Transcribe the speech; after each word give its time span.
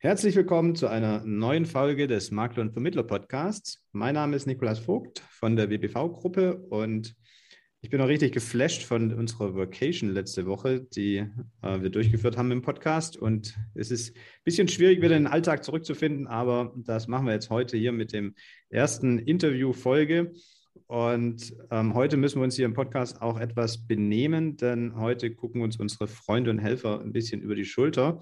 Herzlich 0.00 0.36
willkommen 0.36 0.76
zu 0.76 0.86
einer 0.86 1.24
neuen 1.24 1.66
Folge 1.66 2.06
des 2.06 2.30
Makler 2.30 2.62
und 2.62 2.70
Vermittler 2.70 3.02
Podcasts. 3.02 3.84
Mein 3.90 4.14
Name 4.14 4.36
ist 4.36 4.46
Nikolas 4.46 4.78
Vogt 4.78 5.24
von 5.28 5.56
der 5.56 5.70
WBV-Gruppe 5.70 6.56
und 6.56 7.16
ich 7.80 7.90
bin 7.90 8.00
auch 8.00 8.06
richtig 8.06 8.30
geflasht 8.30 8.84
von 8.84 9.12
unserer 9.12 9.56
Vacation 9.56 10.10
letzte 10.10 10.46
Woche, 10.46 10.82
die 10.82 11.26
äh, 11.62 11.82
wir 11.82 11.90
durchgeführt 11.90 12.36
haben 12.36 12.52
im 12.52 12.62
Podcast. 12.62 13.16
Und 13.16 13.58
es 13.74 13.90
ist 13.90 14.14
ein 14.14 14.22
bisschen 14.44 14.68
schwierig, 14.68 15.02
wieder 15.02 15.16
in 15.16 15.24
den 15.24 15.32
Alltag 15.32 15.64
zurückzufinden, 15.64 16.28
aber 16.28 16.72
das 16.76 17.08
machen 17.08 17.26
wir 17.26 17.32
jetzt 17.32 17.50
heute 17.50 17.76
hier 17.76 17.90
mit 17.90 18.12
dem 18.12 18.36
ersten 18.68 19.18
Interview-Folge. 19.18 20.30
Und 20.86 21.56
ähm, 21.72 21.94
heute 21.94 22.16
müssen 22.16 22.38
wir 22.38 22.44
uns 22.44 22.54
hier 22.54 22.66
im 22.66 22.74
Podcast 22.74 23.20
auch 23.20 23.40
etwas 23.40 23.84
benehmen, 23.84 24.56
denn 24.56 24.94
heute 24.94 25.34
gucken 25.34 25.60
uns 25.62 25.76
unsere 25.76 26.06
Freunde 26.06 26.52
und 26.52 26.60
Helfer 26.60 27.00
ein 27.00 27.12
bisschen 27.12 27.40
über 27.40 27.56
die 27.56 27.64
Schulter. 27.64 28.20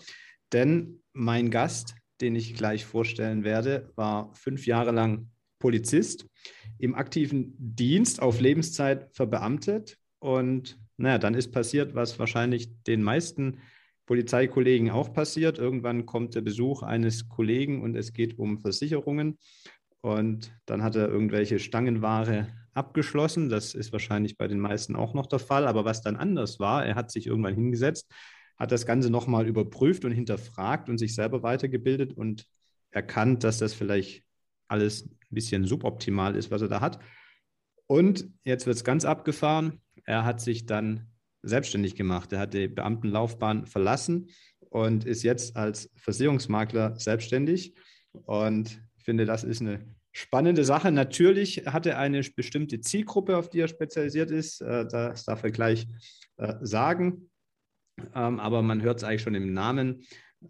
Denn 0.52 1.02
mein 1.12 1.50
Gast, 1.50 1.94
den 2.20 2.36
ich 2.36 2.54
gleich 2.54 2.84
vorstellen 2.84 3.44
werde, 3.44 3.92
war 3.96 4.32
fünf 4.34 4.66
Jahre 4.66 4.92
lang 4.92 5.30
Polizist 5.58 6.26
im 6.78 6.94
aktiven 6.94 7.54
Dienst 7.58 8.20
auf 8.20 8.40
Lebenszeit 8.40 9.08
verbeamtet. 9.14 9.98
Und 10.18 10.78
naja, 10.96 11.18
dann 11.18 11.34
ist 11.34 11.52
passiert, 11.52 11.94
was 11.94 12.18
wahrscheinlich 12.18 12.70
den 12.84 13.02
meisten 13.02 13.58
Polizeikollegen 14.06 14.90
auch 14.90 15.12
passiert. 15.12 15.58
Irgendwann 15.58 16.06
kommt 16.06 16.34
der 16.34 16.40
Besuch 16.42 16.82
eines 16.82 17.28
Kollegen 17.28 17.82
und 17.82 17.96
es 17.96 18.12
geht 18.12 18.38
um 18.38 18.58
Versicherungen. 18.58 19.38
Und 20.00 20.54
dann 20.66 20.82
hat 20.82 20.94
er 20.94 21.08
irgendwelche 21.08 21.58
Stangenware 21.58 22.48
abgeschlossen. 22.72 23.48
Das 23.48 23.74
ist 23.74 23.92
wahrscheinlich 23.92 24.36
bei 24.36 24.46
den 24.46 24.60
meisten 24.60 24.94
auch 24.94 25.14
noch 25.14 25.26
der 25.26 25.40
Fall. 25.40 25.66
Aber 25.66 25.84
was 25.84 26.02
dann 26.02 26.16
anders 26.16 26.60
war, 26.60 26.86
er 26.86 26.94
hat 26.94 27.10
sich 27.10 27.26
irgendwann 27.26 27.54
hingesetzt 27.54 28.08
hat 28.56 28.72
das 28.72 28.86
Ganze 28.86 29.10
nochmal 29.10 29.46
überprüft 29.46 30.04
und 30.04 30.12
hinterfragt 30.12 30.88
und 30.88 30.98
sich 30.98 31.14
selber 31.14 31.42
weitergebildet 31.42 32.12
und 32.16 32.46
erkannt, 32.90 33.44
dass 33.44 33.58
das 33.58 33.74
vielleicht 33.74 34.24
alles 34.68 35.06
ein 35.06 35.18
bisschen 35.30 35.66
suboptimal 35.66 36.34
ist, 36.36 36.50
was 36.50 36.62
er 36.62 36.68
da 36.68 36.80
hat. 36.80 36.98
Und 37.86 38.28
jetzt 38.44 38.66
wird 38.66 38.76
es 38.76 38.84
ganz 38.84 39.04
abgefahren. 39.04 39.80
Er 40.04 40.24
hat 40.24 40.40
sich 40.40 40.66
dann 40.66 41.08
selbstständig 41.42 41.94
gemacht. 41.94 42.32
Er 42.32 42.40
hat 42.40 42.54
die 42.54 42.68
Beamtenlaufbahn 42.68 43.66
verlassen 43.66 44.30
und 44.70 45.04
ist 45.04 45.22
jetzt 45.22 45.56
als 45.56 45.90
Versicherungsmakler 45.96 46.98
selbstständig. 46.98 47.74
Und 48.12 48.80
ich 48.96 49.04
finde, 49.04 49.26
das 49.26 49.44
ist 49.44 49.60
eine 49.60 49.94
spannende 50.10 50.64
Sache. 50.64 50.90
Natürlich 50.90 51.66
hat 51.66 51.86
er 51.86 51.98
eine 51.98 52.22
bestimmte 52.22 52.80
Zielgruppe, 52.80 53.36
auf 53.36 53.50
die 53.50 53.60
er 53.60 53.68
spezialisiert 53.68 54.30
ist. 54.30 54.62
Äh, 54.62 54.86
das 54.86 55.24
darf 55.24 55.44
er 55.44 55.50
gleich 55.50 55.86
äh, 56.38 56.54
sagen 56.62 57.30
ähm, 58.14 58.40
aber 58.40 58.62
man 58.62 58.82
hört 58.82 58.98
es 58.98 59.04
eigentlich 59.04 59.22
schon 59.22 59.34
im 59.34 59.52
Namen. 59.52 60.02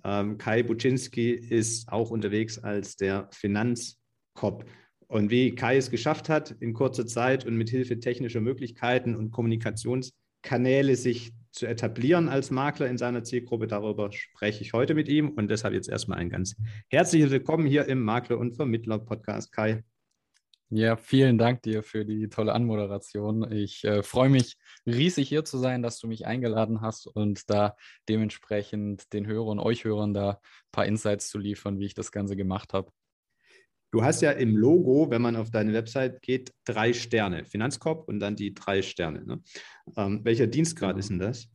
Ähm, 0.05 0.39
Kai 0.39 0.63
Buczynski 0.63 1.31
ist 1.31 1.91
auch 1.91 2.11
unterwegs 2.11 2.59
als 2.59 2.97
der 2.97 3.29
Finanzkop. 3.33 4.65
Und 5.09 5.31
wie 5.31 5.55
Kai 5.55 5.77
es 5.77 5.91
geschafft 5.91 6.29
hat, 6.29 6.51
in 6.61 6.75
kurzer 6.75 7.07
Zeit 7.07 7.47
und 7.47 7.57
mit 7.57 7.71
Hilfe 7.71 8.01
technischer 8.01 8.41
Möglichkeiten 8.41 9.15
und 9.15 9.31
Kommunikationskanäle 9.31 10.97
sich 10.97 11.33
zu 11.53 11.67
etablieren 11.67 12.29
als 12.29 12.51
Makler 12.51 12.89
in 12.89 12.99
seiner 12.99 13.25
Zielgruppe, 13.25 13.67
darüber 13.67 14.13
spreche 14.13 14.63
ich 14.63 14.73
heute 14.73 14.95
mit 14.95 15.09
ihm. 15.09 15.31
Und 15.31 15.49
deshalb 15.49 15.75
jetzt 15.75 15.89
erstmal 15.89 16.19
ein 16.19 16.29
ganz 16.29 16.57
herzliches 16.89 17.31
Willkommen 17.31 17.67
hier 17.67 17.87
im 17.87 18.03
Makler- 18.03 18.39
und 18.39 18.57
Vermittler-Podcast, 18.57 19.53
Kai. 19.53 19.83
Ja, 20.71 20.97
vielen 20.97 21.39
Dank 21.39 21.63
dir 21.63 21.85
für 21.85 22.05
die 22.05 22.29
tolle 22.29 22.53
Anmoderation. 22.53 23.53
Ich 23.53 23.85
äh, 23.85 24.03
freue 24.03 24.29
mich 24.29 24.57
riesig 24.85 25.29
hier 25.29 25.45
zu 25.45 25.59
sein, 25.59 25.81
dass 25.81 26.01
du 26.01 26.09
mich 26.09 26.27
eingeladen 26.27 26.81
hast 26.81 27.07
und 27.07 27.49
da 27.49 27.77
dementsprechend 28.09 29.13
den 29.13 29.29
Hörern, 29.29 29.61
euch 29.61 29.85
Hörern 29.85 30.13
da 30.13 30.31
ein 30.31 30.39
paar 30.73 30.87
Insights 30.87 31.29
zu 31.29 31.39
liefern, 31.39 31.79
wie 31.79 31.87
ich 31.87 31.95
das 31.95 32.11
Ganze 32.11 32.35
gemacht 32.35 32.73
habe. 32.73 32.91
Du 33.93 34.03
hast 34.03 34.23
ja 34.23 34.33
im 34.33 34.57
Logo, 34.57 35.09
wenn 35.09 35.23
man 35.23 35.37
auf 35.37 35.53
deine 35.53 35.73
Website 35.73 36.21
geht, 36.21 36.53
drei 36.65 36.93
Sterne. 36.93 37.45
Finanzkorb 37.45 38.09
und 38.09 38.19
dann 38.19 38.35
die 38.35 38.53
drei 38.53 38.83
Sterne. 38.83 39.25
Ne? 39.25 39.43
Ähm, 39.97 40.25
welcher 40.25 40.49
Dienstgrad 40.49 40.91
genau. 40.91 40.99
ist 40.99 41.11
denn 41.11 41.21
das? 41.21 41.49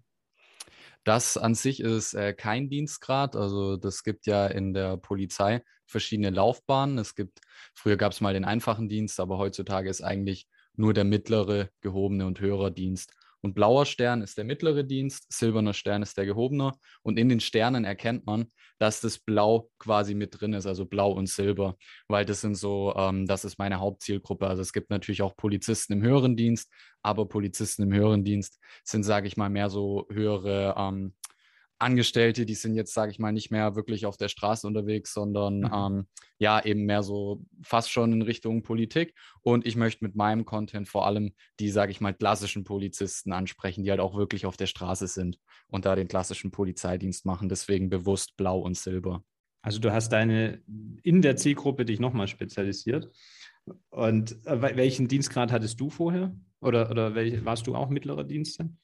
Das 1.03 1.35
an 1.35 1.53
sich 1.53 1.81
ist 1.81 2.13
äh, 2.13 2.33
kein 2.33 2.69
Dienstgrad. 2.69 3.35
Also 3.35 3.75
das 3.75 4.03
gibt 4.03 4.25
ja 4.25 4.47
in 4.47 4.73
der 4.73 4.95
Polizei 4.95 5.63
verschiedene 5.91 6.29
Laufbahnen. 6.29 6.97
Es 6.97 7.15
gibt, 7.15 7.41
früher 7.73 7.97
gab 7.97 8.11
es 8.11 8.21
mal 8.21 8.33
den 8.33 8.45
einfachen 8.45 8.89
Dienst, 8.89 9.19
aber 9.19 9.37
heutzutage 9.37 9.89
ist 9.89 10.01
eigentlich 10.01 10.47
nur 10.75 10.93
der 10.93 11.03
mittlere, 11.03 11.69
gehobene 11.81 12.25
und 12.25 12.39
höhere 12.39 12.71
Dienst. 12.71 13.13
Und 13.41 13.55
blauer 13.55 13.85
Stern 13.87 14.21
ist 14.21 14.37
der 14.37 14.45
mittlere 14.45 14.83
Dienst, 14.83 15.31
silberner 15.33 15.73
Stern 15.73 16.03
ist 16.03 16.15
der 16.15 16.25
gehobene. 16.25 16.73
Und 17.01 17.17
in 17.17 17.27
den 17.27 17.39
Sternen 17.39 17.85
erkennt 17.85 18.25
man, 18.25 18.51
dass 18.77 19.01
das 19.01 19.17
Blau 19.17 19.69
quasi 19.79 20.13
mit 20.13 20.39
drin 20.39 20.53
ist, 20.53 20.67
also 20.67 20.85
Blau 20.85 21.11
und 21.11 21.27
Silber, 21.27 21.75
weil 22.07 22.23
das 22.23 22.41
sind 22.41 22.55
so, 22.55 22.93
ähm, 22.95 23.25
das 23.25 23.43
ist 23.43 23.57
meine 23.57 23.79
Hauptzielgruppe. 23.79 24.47
Also 24.47 24.61
es 24.61 24.73
gibt 24.73 24.91
natürlich 24.91 25.23
auch 25.23 25.35
Polizisten 25.35 25.93
im 25.93 26.03
höheren 26.03 26.35
Dienst, 26.35 26.71
aber 27.01 27.27
Polizisten 27.27 27.83
im 27.83 27.93
höheren 27.93 28.23
Dienst 28.23 28.59
sind, 28.83 29.03
sage 29.03 29.27
ich 29.27 29.37
mal, 29.37 29.49
mehr 29.49 29.69
so 29.69 30.07
höhere 30.11 30.75
ähm, 30.77 31.15
Angestellte, 31.81 32.45
die 32.45 32.55
sind 32.55 32.75
jetzt, 32.75 32.93
sage 32.93 33.11
ich 33.11 33.19
mal, 33.19 33.31
nicht 33.31 33.51
mehr 33.51 33.75
wirklich 33.75 34.05
auf 34.05 34.17
der 34.17 34.29
Straße 34.29 34.67
unterwegs, 34.67 35.13
sondern 35.13 35.59
mhm. 35.59 35.71
ähm, 35.73 36.07
ja, 36.37 36.63
eben 36.63 36.85
mehr 36.85 37.03
so 37.03 37.43
fast 37.61 37.91
schon 37.91 38.13
in 38.13 38.21
Richtung 38.21 38.63
Politik. 38.63 39.13
Und 39.41 39.65
ich 39.65 39.75
möchte 39.75 40.03
mit 40.03 40.15
meinem 40.15 40.45
Content 40.45 40.87
vor 40.87 41.05
allem 41.05 41.33
die, 41.59 41.69
sage 41.69 41.91
ich 41.91 42.01
mal, 42.01 42.13
klassischen 42.13 42.63
Polizisten 42.63 43.33
ansprechen, 43.33 43.83
die 43.83 43.89
halt 43.89 43.99
auch 43.99 44.15
wirklich 44.15 44.45
auf 44.45 44.57
der 44.57 44.67
Straße 44.67 45.07
sind 45.07 45.39
und 45.67 45.85
da 45.85 45.95
den 45.95 46.07
klassischen 46.07 46.51
Polizeidienst 46.51 47.25
machen. 47.25 47.49
Deswegen 47.49 47.89
bewusst 47.89 48.37
blau 48.37 48.59
und 48.59 48.77
silber. 48.77 49.23
Also 49.61 49.79
du 49.79 49.91
hast 49.91 50.09
deine 50.09 50.61
in 51.03 51.21
der 51.21 51.35
Zielgruppe 51.35 51.85
dich 51.85 51.99
nochmal 51.99 52.27
spezialisiert. 52.27 53.11
Und 53.89 54.45
äh, 54.45 54.75
welchen 54.75 55.07
Dienstgrad 55.07 55.51
hattest 55.51 55.79
du 55.79 55.89
vorher? 55.89 56.35
Oder, 56.61 56.89
oder 56.89 57.15
welch, 57.15 57.43
warst 57.45 57.67
du 57.67 57.75
auch 57.75 57.89
mittlerer 57.89 58.23
Dienst? 58.23 58.59
Denn? 58.59 58.77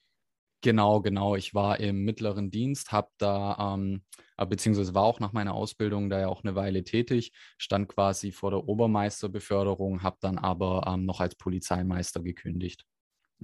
Genau, 0.60 1.00
genau. 1.00 1.36
Ich 1.36 1.54
war 1.54 1.78
im 1.78 2.04
mittleren 2.04 2.50
Dienst, 2.50 2.90
habe 2.90 3.08
da, 3.18 3.74
ähm, 3.74 4.02
äh, 4.36 4.46
beziehungsweise 4.46 4.94
war 4.94 5.04
auch 5.04 5.20
nach 5.20 5.32
meiner 5.32 5.54
Ausbildung 5.54 6.10
da 6.10 6.20
ja 6.20 6.28
auch 6.28 6.42
eine 6.42 6.56
Weile 6.56 6.82
tätig, 6.82 7.32
stand 7.58 7.88
quasi 7.88 8.32
vor 8.32 8.50
der 8.50 8.64
Obermeisterbeförderung, 8.64 10.02
habe 10.02 10.16
dann 10.20 10.36
aber 10.36 10.84
ähm, 10.86 11.04
noch 11.04 11.20
als 11.20 11.36
Polizeimeister 11.36 12.22
gekündigt. 12.22 12.84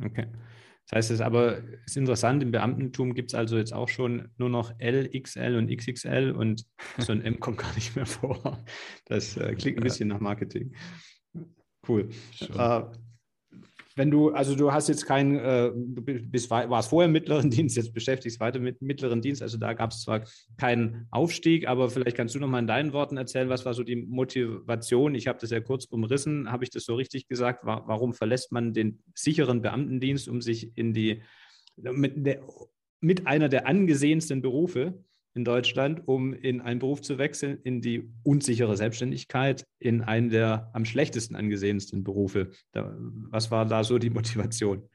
Okay. 0.03 0.27
Das 0.87 0.97
heißt, 0.97 1.11
es 1.13 1.15
ist 1.15 1.21
aber 1.23 1.59
ist 1.87 1.97
interessant, 1.97 2.43
im 2.43 2.51
Beamtentum 2.51 3.15
gibt 3.15 3.31
es 3.31 3.35
also 3.35 3.57
jetzt 3.57 3.73
auch 3.73 3.89
schon 3.89 4.29
nur 4.37 4.51
noch 4.51 4.75
L, 4.79 5.09
XL 5.09 5.57
und 5.57 5.75
XXL 5.75 6.33
und 6.33 6.67
so 6.99 7.13
ein 7.13 7.23
M 7.23 7.41
kommt 7.41 7.59
gar 7.59 7.75
nicht 7.75 7.97
mehr 7.97 8.07
vor. 8.07 8.65
Das 9.07 9.37
äh, 9.37 9.55
klingt 9.55 9.79
ein 9.79 9.85
bisschen 9.85 10.09
nach 10.09 10.21
Marketing. 10.21 10.75
Cool. 11.87 12.11
Äh, 12.41 12.83
wenn 13.97 14.11
du, 14.11 14.31
also 14.31 14.57
du 14.57 14.73
hast 14.73 14.89
jetzt 14.89 15.07
keinen, 15.07 15.37
äh, 15.39 15.71
du 15.73 16.03
bist, 16.03 16.51
warst 16.51 16.91
vorher 16.91 17.07
im 17.07 17.13
mittleren 17.13 17.51
Dienst, 17.51 17.77
jetzt 17.77 17.95
beschäftigst 17.95 18.41
weiter 18.41 18.59
mit 18.59 18.83
mittleren 18.83 19.23
Dienst, 19.23 19.43
also 19.43 19.57
da 19.59 19.73
gab 19.73 19.93
es 19.93 20.03
zwar 20.03 20.25
keinen 20.57 21.07
Aufstieg, 21.11 21.69
aber 21.69 21.91
vielleicht 21.91 22.17
kannst 22.17 22.35
du 22.35 22.41
noch 22.41 22.49
mal 22.49 22.59
in 22.59 22.67
deinen 22.67 22.93
Worten 22.93 23.17
erzählen, 23.17 23.49
was 23.49 23.65
war 23.65 23.75
so 23.75 23.85
die 23.85 23.97
Motivation? 23.97 25.15
Ich 25.15 25.29
habe 25.29 25.39
das 25.41 25.51
ja 25.51 25.61
kurz 25.61 25.85
umrissen, 25.85 26.51
habe 26.51 26.65
ich 26.65 26.71
das 26.71 26.85
so 26.85 26.95
richtig 26.95 27.29
gesagt? 27.29 27.61
Warum 27.65 28.15
verlässt 28.15 28.53
man 28.53 28.73
den 28.73 29.03
sicheren 29.15 29.63
Beamtendienst, 29.63 30.29
um 30.29 30.41
sich 30.41 30.77
in 30.77 30.93
die, 30.93 31.23
mit, 31.77 32.27
der, 32.27 32.41
mit 33.01 33.27
einer 33.27 33.49
der 33.49 33.67
angesehensten 33.67 34.43
Berufe 34.43 35.05
in 35.35 35.45
Deutschland, 35.45 36.07
um 36.07 36.33
in 36.33 36.61
einen 36.61 36.79
Beruf 36.79 37.03
zu 37.03 37.19
wechseln, 37.19 37.59
in 37.65 37.81
die 37.81 38.11
unsichere 38.23 38.77
Selbstständigkeit, 38.77 39.65
in 39.81 40.03
einen 40.03 40.31
der 40.31 40.71
am 40.73 40.85
schlechtesten 40.85 41.35
angesehensten 41.35 42.05
Berufe. 42.05 42.51
Da, 42.73 42.95
was 43.31 43.51
war 43.51 43.67
da 43.67 43.83
so 43.85 43.99
die 43.99 44.11
Motivation? 44.11 44.89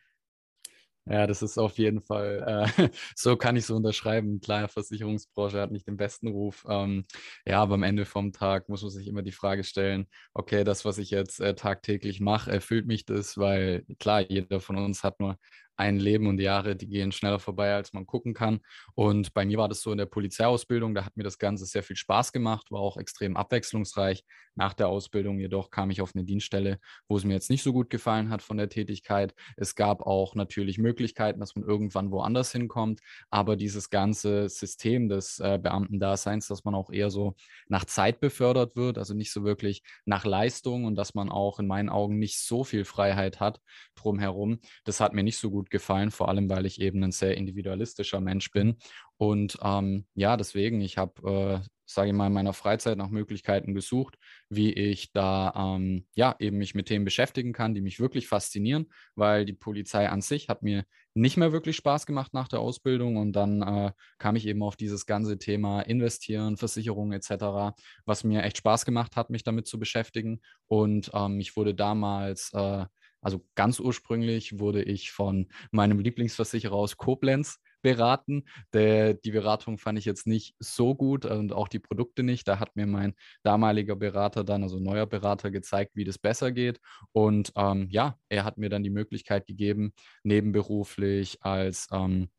Ja, 1.05 1.25
das 1.25 1.41
ist 1.41 1.57
auf 1.57 1.78
jeden 1.79 2.01
Fall, 2.01 2.69
äh, 2.78 2.89
so 3.16 3.35
kann 3.35 3.55
ich 3.55 3.66
so 3.66 3.75
unterschreiben. 3.75 4.40
Klar, 4.41 4.67
Versicherungsbranche 4.67 5.59
hat 5.59 5.72
nicht 5.72 5.87
den 5.87 5.97
besten 5.97 6.28
Ruf. 6.28 6.66
Ähm, 6.69 7.05
ja, 7.46 7.61
aber 7.61 7.75
am 7.75 7.84
Ende 7.84 8.05
vom 8.05 8.31
Tag 8.31 8.69
muss 8.69 8.84
man 8.84 8.91
sich 8.91 9.08
immer 9.08 9.23
die 9.23 9.31
Frage 9.31 9.64
stellen, 9.64 10.08
okay, 10.35 10.64
das, 10.64 10.85
was 10.85 10.99
ich 10.99 11.09
jetzt 11.09 11.40
äh, 11.41 11.55
tagtäglich 11.55 12.19
mache, 12.19 12.52
erfüllt 12.52 12.85
mich 12.85 13.05
das? 13.05 13.40
Weil 13.40 13.85
klar, 13.99 14.22
jeder 14.22 14.59
von 14.59 14.78
uns 14.78 15.03
hat 15.03 15.19
nur 15.19 15.37
ein 15.79 15.97
Leben 15.97 16.28
und 16.28 16.40
Jahre, 16.41 16.76
die 16.76 16.87
gehen 16.87 17.14
schneller 17.14 17.40
vorbei, 17.40 17.73
als 17.73 17.93
man 17.93 18.05
gucken 18.05 18.34
kann. 18.34 18.59
Und 18.96 19.34
bei 19.34 19.46
mir 19.46 19.58
war 19.58 19.70
das 19.70 19.81
so 19.81 19.93
in 19.93 19.97
der 19.97 20.08
Polizeiausbildung, 20.08 20.93
da 20.93 21.05
hat 21.05 21.16
mir 21.16 21.23
das 21.23 21.37
Ganze 21.37 21.66
sehr 21.66 21.84
viel 21.84 21.96
Spaß 21.96 22.34
gemacht, 22.34 22.70
war 22.70 22.81
auch 22.81 22.97
extrem 22.97 23.37
abwechslungsreich. 23.37 24.26
Nach 24.55 24.73
der 24.73 24.90
Ausbildung 24.90 25.40
jedoch 25.40 25.70
kam 25.70 25.90
ich 25.90 26.02
auf 26.02 26.11
eine 26.14 26.26
Dienststelle, 26.26 26.79
wo 27.08 27.16
es 27.16 27.23
mir 27.23 27.34
jetzt 27.34 27.49
nicht 27.49 27.64
so 27.64 27.72
gut 27.72 27.90
gefallen 27.90 28.29
hat 28.29 28.41
von 28.41 28.58
der 28.58 28.67
Tätigkeit. 28.67 29.34
Es 29.55 29.73
gab 29.73 30.02
auch 30.02 30.35
natürlich 30.35 30.78
Möglichkeiten, 30.78 31.40
dass 31.40 31.55
man 31.55 31.64
irgendwann 31.64 32.11
woanders 32.11 32.52
hinkommt, 32.52 32.99
aber 33.29 33.55
dieses 33.55 33.90
ganze 33.90 34.49
System 34.49 35.08
des 35.08 35.40
äh, 35.40 35.59
Beamtendaseins, 35.64 36.47
dass 36.47 36.66
man 36.66 36.76
auch 36.76 36.91
eher 36.91 37.09
so 37.09 37.35
nach 37.70 37.85
Zeit 37.85 38.20
befördert 38.20 38.76
wird, 38.76 38.97
also 38.97 39.14
nicht 39.14 39.31
so 39.31 39.46
wirklich 39.46 39.81
nach 40.03 40.26
Leistung 40.26 40.84
und 40.84 40.96
dass 40.96 41.14
man 41.14 41.29
auch 41.29 41.59
in 41.59 41.67
meinen 41.67 41.87
Augen 41.87 42.20
nicht 42.20 42.37
so 42.37 42.66
viel 42.66 42.84
Freiheit 42.84 43.40
hat 43.40 43.61
drumherum, 43.96 44.59
das 44.84 44.99
hat 44.99 45.14
mir 45.14 45.23
nicht 45.23 45.37
so 45.37 45.49
gut 45.52 45.68
gefallen, 45.69 46.11
vor 46.11 46.29
allem 46.29 46.49
weil 46.49 46.66
ich 46.66 46.81
eben 46.81 47.03
ein 47.03 47.11
sehr 47.11 47.37
individualistischer 47.37 48.21
Mensch 48.21 48.51
bin. 48.51 48.77
Und 49.17 49.57
ähm, 49.63 50.05
ja, 50.16 50.37
deswegen, 50.37 50.81
ich 50.81 50.97
habe 50.97 51.61
äh, 51.63 51.67
sage 51.89 52.09
ich 52.09 52.16
mal, 52.16 52.27
in 52.27 52.33
meiner 52.33 52.53
Freizeit 52.53 52.97
nach 52.97 53.09
Möglichkeiten 53.09 53.73
gesucht, 53.73 54.17
wie 54.47 54.71
ich 54.71 55.11
da 55.11 55.53
ähm, 55.55 56.05
ja 56.13 56.35
eben 56.39 56.57
mich 56.57 56.75
mit 56.75 56.87
Themen 56.87 57.03
beschäftigen 57.03 57.51
kann, 57.51 57.73
die 57.73 57.81
mich 57.81 57.99
wirklich 57.99 58.27
faszinieren, 58.27 58.91
weil 59.16 59.43
die 59.43 59.53
Polizei 59.53 60.07
an 60.07 60.21
sich 60.21 60.49
hat 60.49 60.61
mir 60.61 60.85
nicht 61.16 61.37
mehr 61.37 61.51
wirklich 61.51 61.75
Spaß 61.75 62.05
gemacht 62.05 62.33
nach 62.33 62.47
der 62.47 62.59
Ausbildung 62.59 63.17
und 63.17 63.33
dann 63.33 63.61
äh, 63.63 63.91
kam 64.19 64.35
ich 64.35 64.45
eben 64.45 64.61
auf 64.61 64.75
dieses 64.75 65.07
ganze 65.07 65.39
Thema 65.39 65.81
Investieren, 65.81 66.57
Versicherungen 66.57 67.13
etc., 67.13 67.75
was 68.05 68.23
mir 68.23 68.43
echt 68.43 68.57
Spaß 68.57 68.85
gemacht 68.85 69.16
hat, 69.16 69.31
mich 69.31 69.43
damit 69.43 69.66
zu 69.66 69.79
beschäftigen 69.79 70.41
und 70.67 71.09
ähm, 71.16 71.39
ich 71.39 71.55
wurde 71.55 71.73
damals 71.73 72.53
äh, 72.53 72.85
also 73.21 73.45
ganz 73.55 73.79
ursprünglich 73.79 74.59
wurde 74.59 74.83
ich 74.83 75.11
von 75.11 75.47
meinem 75.71 75.99
Lieblingsversicherer 75.99 76.75
aus 76.75 76.97
Koblenz 76.97 77.59
beraten. 77.81 78.45
Der, 78.73 79.13
die 79.13 79.31
Beratung 79.31 79.77
fand 79.77 79.99
ich 79.99 80.05
jetzt 80.05 80.27
nicht 80.27 80.55
so 80.59 80.95
gut 80.95 81.25
und 81.25 81.53
auch 81.53 81.67
die 81.67 81.79
Produkte 81.79 82.23
nicht. 82.23 82.47
Da 82.47 82.59
hat 82.59 82.75
mir 82.75 82.85
mein 82.85 83.13
damaliger 83.43 83.95
Berater 83.95 84.43
dann, 84.43 84.63
also 84.63 84.79
neuer 84.79 85.05
Berater, 85.05 85.51
gezeigt, 85.51 85.91
wie 85.95 86.03
das 86.03 86.17
besser 86.17 86.51
geht. 86.51 86.79
Und 87.11 87.51
ähm, 87.55 87.87
ja, 87.89 88.17
er 88.29 88.43
hat 88.43 88.57
mir 88.57 88.69
dann 88.69 88.83
die 88.83 88.89
Möglichkeit 88.89 89.47
gegeben, 89.47 89.93
nebenberuflich 90.23 91.37
als 91.41 91.87
ähm, 91.91 92.29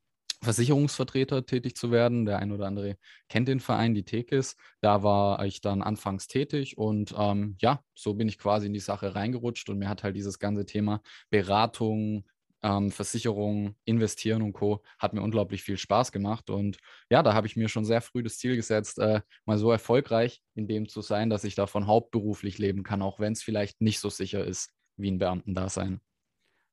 Versicherungsvertreter 0.43 1.45
tätig 1.45 1.77
zu 1.77 1.91
werden. 1.91 2.25
Der 2.25 2.39
ein 2.39 2.53
oder 2.53 2.67
andere 2.67 2.97
kennt 3.29 3.49
den 3.49 3.61
Verein, 3.61 3.95
die 3.95 4.05
Tekis. 4.05 4.57
Da 4.81 5.03
war 5.03 5.45
ich 5.45 5.61
dann 5.61 5.83
anfangs 5.83 6.27
tätig 6.27 6.79
und 6.79 7.15
ähm, 7.17 7.57
ja, 7.61 7.83
so 7.95 8.15
bin 8.15 8.29
ich 8.29 8.39
quasi 8.39 8.67
in 8.67 8.73
die 8.73 8.81
Sache 8.81 9.15
reingerutscht 9.15 9.69
und 9.69 9.79
mir 9.79 9.89
hat 9.89 10.03
halt 10.03 10.17
dieses 10.17 10.39
ganze 10.39 10.67
Thema 10.67 11.03
Beratung, 11.31 12.25
ähm, 12.63 12.91
Versicherung, 12.91 13.75
Investieren 13.85 14.43
und 14.43 14.53
Co. 14.53 14.83
hat 14.99 15.13
mir 15.13 15.23
unglaublich 15.23 15.63
viel 15.63 15.77
Spaß 15.77 16.13
gemacht. 16.13 16.51
Und 16.51 16.79
ja, 17.11 17.23
da 17.23 17.35
habe 17.35 17.47
ich 17.47 17.57
mir 17.57 17.69
schon 17.69 17.85
sehr 17.85 18.01
früh 18.01 18.23
das 18.23 18.39
Ziel 18.39 18.57
gesetzt, 18.57 18.99
äh, 18.99 19.21
mal 19.45 19.59
so 19.59 19.71
erfolgreich 19.71 20.43
in 20.55 20.67
dem 20.67 20.89
zu 20.89 21.01
sein, 21.01 21.31
dass 21.31 21.45
ich 21.45 21.55
davon 21.55 21.87
hauptberuflich 21.87 22.59
leben 22.59 22.83
kann, 22.83 23.03
auch 23.03 23.19
wenn 23.19 23.33
es 23.33 23.43
vielleicht 23.43 23.81
nicht 23.81 24.01
so 24.01 24.09
sicher 24.09 24.45
ist 24.45 24.71
wie 24.97 25.11
ein 25.11 25.19
Beamtendasein. 25.19 26.01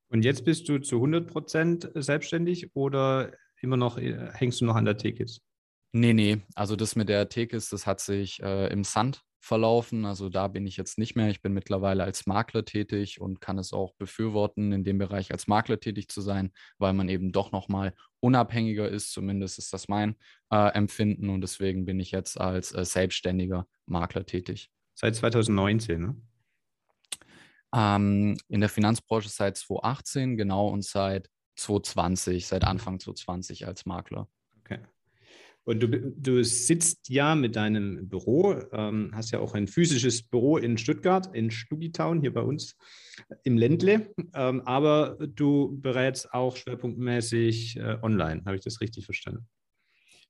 Und 0.09 0.23
jetzt 0.23 0.45
bist 0.45 0.69
du 0.69 0.79
zu 0.79 0.97
100 0.97 1.27
Prozent 1.27 1.91
selbstständig 1.93 2.75
oder 2.75 3.33
immer 3.61 3.77
noch, 3.77 3.97
äh, 3.97 4.31
hängst 4.33 4.61
du 4.61 4.65
noch 4.65 4.75
an 4.75 4.85
der 4.85 4.97
Tekis? 4.97 5.41
Nee, 5.93 6.13
nee. 6.13 6.41
Also 6.55 6.75
das 6.75 6.95
mit 6.95 7.09
der 7.09 7.29
Tekis, 7.29 7.69
das 7.69 7.87
hat 7.87 7.99
sich 7.99 8.41
äh, 8.41 8.67
im 8.67 8.83
Sand 8.83 9.23
verlaufen. 9.39 10.05
Also 10.05 10.29
da 10.29 10.47
bin 10.47 10.67
ich 10.67 10.77
jetzt 10.77 10.97
nicht 10.97 11.15
mehr. 11.15 11.29
Ich 11.29 11.41
bin 11.41 11.53
mittlerweile 11.53 12.03
als 12.03 12.25
Makler 12.27 12.65
tätig 12.65 13.21
und 13.21 13.39
kann 13.39 13.57
es 13.57 13.73
auch 13.73 13.93
befürworten, 13.95 14.71
in 14.73 14.83
dem 14.83 14.97
Bereich 14.97 15.31
als 15.31 15.47
Makler 15.47 15.79
tätig 15.79 16.09
zu 16.09 16.21
sein, 16.21 16.51
weil 16.77 16.93
man 16.93 17.09
eben 17.09 17.31
doch 17.31 17.51
nochmal 17.51 17.93
unabhängiger 18.19 18.89
ist. 18.89 19.11
Zumindest 19.11 19.57
ist 19.57 19.73
das 19.73 19.87
mein 19.87 20.15
äh, 20.51 20.73
Empfinden 20.73 21.29
und 21.29 21.41
deswegen 21.41 21.85
bin 21.85 21.99
ich 21.99 22.11
jetzt 22.11 22.39
als 22.39 22.73
äh, 22.73 22.83
selbstständiger 22.83 23.67
Makler 23.85 24.25
tätig. 24.25 24.69
Seit 24.93 25.15
2019, 25.15 26.01
ne? 26.01 26.15
Ähm, 27.75 28.37
in 28.47 28.61
der 28.61 28.69
Finanzbranche 28.69 29.29
seit 29.29 29.57
2018, 29.57 30.37
genau, 30.37 30.69
und 30.69 30.83
seit 30.83 31.29
2020, 31.57 32.47
seit 32.47 32.63
Anfang 32.63 32.99
2020 32.99 33.67
als 33.67 33.85
Makler. 33.85 34.29
Okay. 34.61 34.79
Und 35.67 35.81
du, 35.81 35.89
du 35.89 36.43
sitzt 36.43 37.09
ja 37.09 37.35
mit 37.35 37.57
deinem 37.57 38.07
Büro, 38.07 38.55
ähm, 38.71 39.11
hast 39.13 39.31
ja 39.31 39.39
auch 39.39 39.53
ein 39.53 39.67
physisches 39.67 40.23
Büro 40.23 40.57
in 40.57 40.77
Stuttgart, 40.77 41.35
in 41.35 41.51
Stugitown, 41.51 42.21
hier 42.21 42.33
bei 42.33 42.41
uns 42.41 42.77
im 43.43 43.57
Ländle, 43.57 44.13
ähm, 44.33 44.61
aber 44.61 45.17
du 45.19 45.77
berätst 45.81 46.33
auch 46.33 46.55
schwerpunktmäßig 46.55 47.77
äh, 47.77 47.97
online. 48.01 48.43
Habe 48.45 48.55
ich 48.55 48.63
das 48.63 48.79
richtig 48.79 49.05
verstanden? 49.05 49.45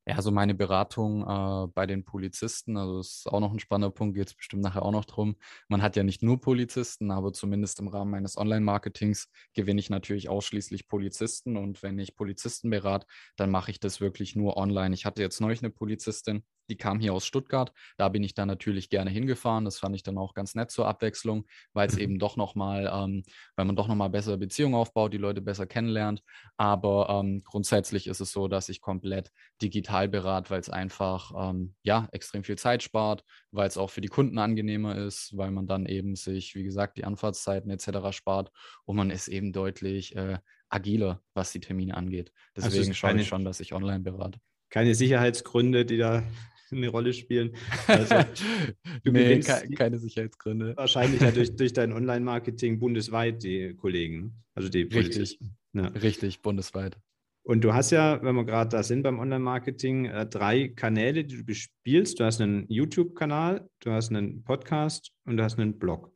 Ja, 0.07 0.15
also 0.15 0.31
meine 0.31 0.55
Beratung 0.55 1.23
äh, 1.27 1.67
bei 1.73 1.85
den 1.85 2.05
Polizisten, 2.05 2.77
also 2.77 2.97
das 2.99 3.07
ist 3.17 3.27
auch 3.27 3.41
noch 3.41 3.51
ein 3.51 3.59
spannender 3.59 3.93
Punkt, 3.93 4.15
geht 4.15 4.27
es 4.27 4.33
bestimmt 4.35 4.61
nachher 4.63 4.83
auch 4.83 4.91
noch 4.93 5.03
drum. 5.03 5.35
Man 5.67 5.81
hat 5.81 5.97
ja 5.97 6.03
nicht 6.03 6.23
nur 6.23 6.39
Polizisten, 6.39 7.11
aber 7.11 7.33
zumindest 7.33 7.81
im 7.81 7.89
Rahmen 7.89 8.11
meines 8.11 8.37
Online-Marketings 8.37 9.27
gewinne 9.53 9.81
ich 9.81 9.89
natürlich 9.89 10.29
ausschließlich 10.29 10.87
Polizisten. 10.87 11.57
Und 11.57 11.83
wenn 11.83 11.99
ich 11.99 12.15
Polizisten 12.15 12.69
berate, 12.69 13.05
dann 13.35 13.51
mache 13.51 13.69
ich 13.69 13.81
das 13.81 13.99
wirklich 13.99 14.33
nur 14.37 14.55
online. 14.55 14.95
Ich 14.95 15.05
hatte 15.05 15.21
jetzt 15.21 15.41
neulich 15.41 15.61
eine 15.61 15.71
Polizistin, 15.71 16.43
die 16.69 16.77
kam 16.77 16.99
hier 16.99 17.13
aus 17.13 17.25
Stuttgart. 17.25 17.71
Da 17.97 18.09
bin 18.09 18.23
ich 18.23 18.33
dann 18.33 18.47
natürlich 18.47 18.89
gerne 18.89 19.09
hingefahren. 19.09 19.65
Das 19.65 19.79
fand 19.79 19.95
ich 19.95 20.03
dann 20.03 20.17
auch 20.17 20.33
ganz 20.33 20.55
nett 20.55 20.71
zur 20.71 20.87
Abwechslung, 20.87 21.45
weil 21.73 21.87
es 21.87 21.95
mhm. 21.95 22.01
eben 22.01 22.19
doch 22.19 22.35
nochmal, 22.35 22.89
ähm, 22.93 23.23
weil 23.55 23.65
man 23.65 23.75
doch 23.75 23.87
nochmal 23.87 24.09
bessere 24.09 24.37
Beziehungen 24.37 24.75
aufbaut, 24.75 25.13
die 25.13 25.17
Leute 25.17 25.41
besser 25.41 25.65
kennenlernt. 25.65 26.23
Aber 26.57 27.09
ähm, 27.09 27.43
grundsätzlich 27.43 28.07
ist 28.07 28.19
es 28.19 28.31
so, 28.31 28.47
dass 28.47 28.69
ich 28.69 28.81
komplett 28.81 29.31
digital 29.61 30.09
berate, 30.09 30.49
weil 30.49 30.59
es 30.59 30.69
einfach 30.69 31.31
ähm, 31.37 31.75
ja 31.83 32.07
extrem 32.11 32.43
viel 32.43 32.57
Zeit 32.57 32.83
spart, 32.83 33.23
weil 33.51 33.67
es 33.67 33.77
auch 33.77 33.89
für 33.89 34.01
die 34.01 34.07
Kunden 34.07 34.37
angenehmer 34.37 34.97
ist, 34.97 35.35
weil 35.35 35.51
man 35.51 35.67
dann 35.67 35.85
eben 35.85 36.15
sich, 36.15 36.55
wie 36.55 36.63
gesagt, 36.63 36.97
die 36.97 37.05
Anfahrtszeiten 37.05 37.71
etc. 37.71 38.11
spart 38.11 38.51
und 38.85 38.95
man 38.95 39.09
ist 39.09 39.27
eben 39.27 39.53
deutlich 39.53 40.15
äh, 40.15 40.39
agiler, 40.69 41.21
was 41.33 41.51
die 41.51 41.59
Termine 41.59 41.95
angeht. 41.95 42.31
Also 42.55 42.67
Deswegen 42.67 42.89
also 42.89 42.93
schaue 42.93 43.19
ich 43.19 43.27
schon, 43.27 43.45
dass 43.45 43.59
ich 43.59 43.73
online 43.73 44.01
berate 44.01 44.39
keine 44.69 44.95
Sicherheitsgründe, 44.95 45.85
die 45.85 45.97
da 45.97 46.23
eine 46.71 46.89
Rolle 46.89 47.13
spielen. 47.13 47.51
Also, 47.87 48.15
du 49.03 49.11
nee, 49.11 49.39
ke 49.39 49.69
keine 49.75 49.99
Sicherheitsgründe. 49.99 50.75
Wahrscheinlich 50.75 51.21
ja 51.21 51.31
durch, 51.31 51.55
durch 51.55 51.73
dein 51.73 51.93
Online-Marketing 51.93 52.79
bundesweit 52.79 53.43
die 53.43 53.75
Kollegen, 53.75 54.43
also 54.55 54.69
die 54.69 54.83
Richtig, 54.83 55.39
ja. 55.73 55.87
richtig, 55.87 56.41
bundesweit. 56.41 56.97
Und 57.43 57.63
du 57.63 57.73
hast 57.73 57.91
ja, 57.91 58.21
wenn 58.23 58.35
wir 58.35 58.43
gerade 58.43 58.69
da 58.69 58.83
sind 58.83 59.03
beim 59.03 59.19
Online-Marketing, 59.19 60.05
äh, 60.05 60.25
drei 60.25 60.67
Kanäle, 60.67 61.23
die 61.23 61.37
du 61.37 61.45
bespielst. 61.45 62.19
Du 62.19 62.25
hast 62.25 62.41
einen 62.41 62.65
YouTube-Kanal, 62.67 63.69
du 63.79 63.91
hast 63.91 64.09
einen 64.09 64.43
Podcast 64.43 65.13
und 65.23 65.37
du 65.37 65.43
hast 65.43 65.57
einen 65.57 65.79
Blog. 65.79 66.11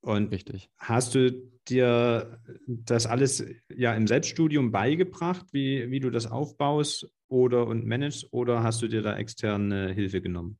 Und 0.00 0.32
Richtig. 0.32 0.70
hast 0.78 1.14
du 1.14 1.30
dir 1.68 2.40
das 2.66 3.06
alles 3.06 3.44
ja 3.68 3.94
im 3.94 4.06
Selbststudium 4.06 4.72
beigebracht, 4.72 5.44
wie, 5.52 5.90
wie 5.90 6.00
du 6.00 6.08
das 6.08 6.26
aufbaust 6.26 7.06
oder 7.30 7.66
und 7.66 7.86
managst, 7.86 8.28
oder 8.32 8.62
hast 8.62 8.82
du 8.82 8.88
dir 8.88 9.02
da 9.02 9.16
externe 9.16 9.92
Hilfe 9.92 10.20
genommen? 10.22 10.58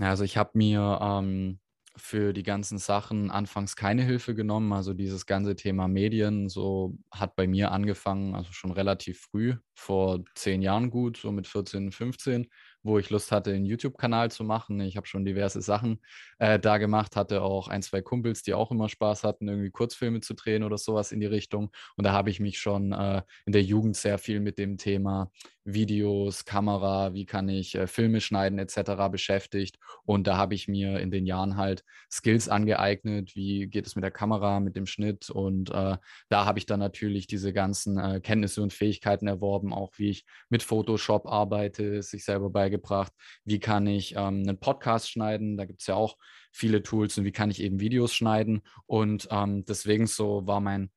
Also 0.00 0.24
ich 0.24 0.36
habe 0.36 0.50
mir 0.54 0.98
ähm, 1.00 1.60
für 1.96 2.32
die 2.32 2.42
ganzen 2.42 2.78
Sachen 2.78 3.30
anfangs 3.30 3.76
keine 3.76 4.02
Hilfe 4.02 4.34
genommen. 4.34 4.72
Also 4.72 4.92
dieses 4.94 5.26
ganze 5.26 5.54
Thema 5.54 5.86
Medien, 5.88 6.48
so 6.48 6.98
hat 7.12 7.36
bei 7.36 7.46
mir 7.46 7.70
angefangen, 7.70 8.34
also 8.34 8.52
schon 8.52 8.72
relativ 8.72 9.20
früh, 9.20 9.54
vor 9.74 10.24
zehn 10.34 10.62
Jahren 10.62 10.90
gut, 10.90 11.16
so 11.18 11.30
mit 11.32 11.46
14, 11.46 11.92
15 11.92 12.48
wo 12.84 12.98
ich 12.98 13.10
Lust 13.10 13.32
hatte, 13.32 13.52
einen 13.52 13.64
YouTube-Kanal 13.64 14.30
zu 14.30 14.44
machen. 14.44 14.78
Ich 14.80 14.96
habe 14.96 15.06
schon 15.06 15.24
diverse 15.24 15.62
Sachen 15.62 16.00
äh, 16.38 16.60
da 16.60 16.78
gemacht, 16.78 17.16
hatte 17.16 17.42
auch 17.42 17.68
ein, 17.68 17.82
zwei 17.82 18.02
Kumpels, 18.02 18.42
die 18.42 18.54
auch 18.54 18.70
immer 18.70 18.88
Spaß 18.88 19.24
hatten, 19.24 19.48
irgendwie 19.48 19.70
Kurzfilme 19.70 20.20
zu 20.20 20.34
drehen 20.34 20.62
oder 20.62 20.78
sowas 20.78 21.10
in 21.10 21.20
die 21.20 21.26
Richtung. 21.26 21.70
Und 21.96 22.04
da 22.04 22.12
habe 22.12 22.30
ich 22.30 22.40
mich 22.40 22.58
schon 22.58 22.92
äh, 22.92 23.22
in 23.46 23.52
der 23.52 23.62
Jugend 23.62 23.96
sehr 23.96 24.18
viel 24.18 24.40
mit 24.40 24.58
dem 24.58 24.76
Thema 24.76 25.30
Videos, 25.64 26.44
Kamera, 26.44 27.14
wie 27.14 27.24
kann 27.24 27.48
ich 27.48 27.74
äh, 27.74 27.86
Filme 27.86 28.20
schneiden 28.20 28.58
etc. 28.58 29.08
beschäftigt. 29.10 29.78
Und 30.04 30.26
da 30.26 30.36
habe 30.36 30.54
ich 30.54 30.68
mir 30.68 31.00
in 31.00 31.10
den 31.10 31.24
Jahren 31.24 31.56
halt 31.56 31.84
Skills 32.12 32.50
angeeignet, 32.50 33.34
wie 33.34 33.66
geht 33.66 33.86
es 33.86 33.96
mit 33.96 34.04
der 34.04 34.10
Kamera, 34.10 34.60
mit 34.60 34.76
dem 34.76 34.84
Schnitt. 34.84 35.30
Und 35.30 35.70
äh, 35.70 35.96
da 36.28 36.44
habe 36.44 36.58
ich 36.58 36.66
dann 36.66 36.80
natürlich 36.80 37.26
diese 37.26 37.54
ganzen 37.54 37.98
äh, 37.98 38.20
Kenntnisse 38.20 38.60
und 38.60 38.74
Fähigkeiten 38.74 39.26
erworben, 39.26 39.72
auch 39.72 39.92
wie 39.96 40.10
ich 40.10 40.26
mit 40.50 40.62
Photoshop 40.62 41.26
arbeite, 41.26 42.02
sich 42.02 42.26
selber 42.26 42.50
beigebracht 42.50 42.73
beigebracht, 42.74 43.12
wie 43.44 43.60
kann 43.60 43.86
ich 43.86 44.12
ähm, 44.12 44.42
einen 44.46 44.58
Podcast 44.58 45.10
schneiden, 45.10 45.56
da 45.56 45.64
gibt 45.64 45.80
es 45.80 45.86
ja 45.86 45.94
auch 45.94 46.16
viele 46.52 46.82
Tools 46.82 47.16
und 47.18 47.24
wie 47.24 47.32
kann 47.32 47.50
ich 47.50 47.62
eben 47.62 47.80
Videos 47.80 48.14
schneiden. 48.14 48.62
Und 48.86 49.28
ähm, 49.30 49.64
deswegen 49.64 50.06
so 50.06 50.46
war 50.46 50.60
mein 50.60 50.90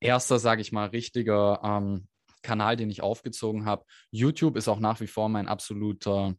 erster, 0.00 0.38
sage 0.38 0.60
ich 0.60 0.72
mal, 0.72 0.88
richtiger 0.88 1.60
ähm, 1.62 2.08
Kanal, 2.42 2.76
den 2.76 2.90
ich 2.90 3.02
aufgezogen 3.02 3.64
habe. 3.64 3.84
YouTube 4.10 4.56
ist 4.56 4.68
auch 4.68 4.80
nach 4.80 5.00
wie 5.00 5.06
vor 5.06 5.28
mein 5.28 5.48
absoluter 5.48 6.34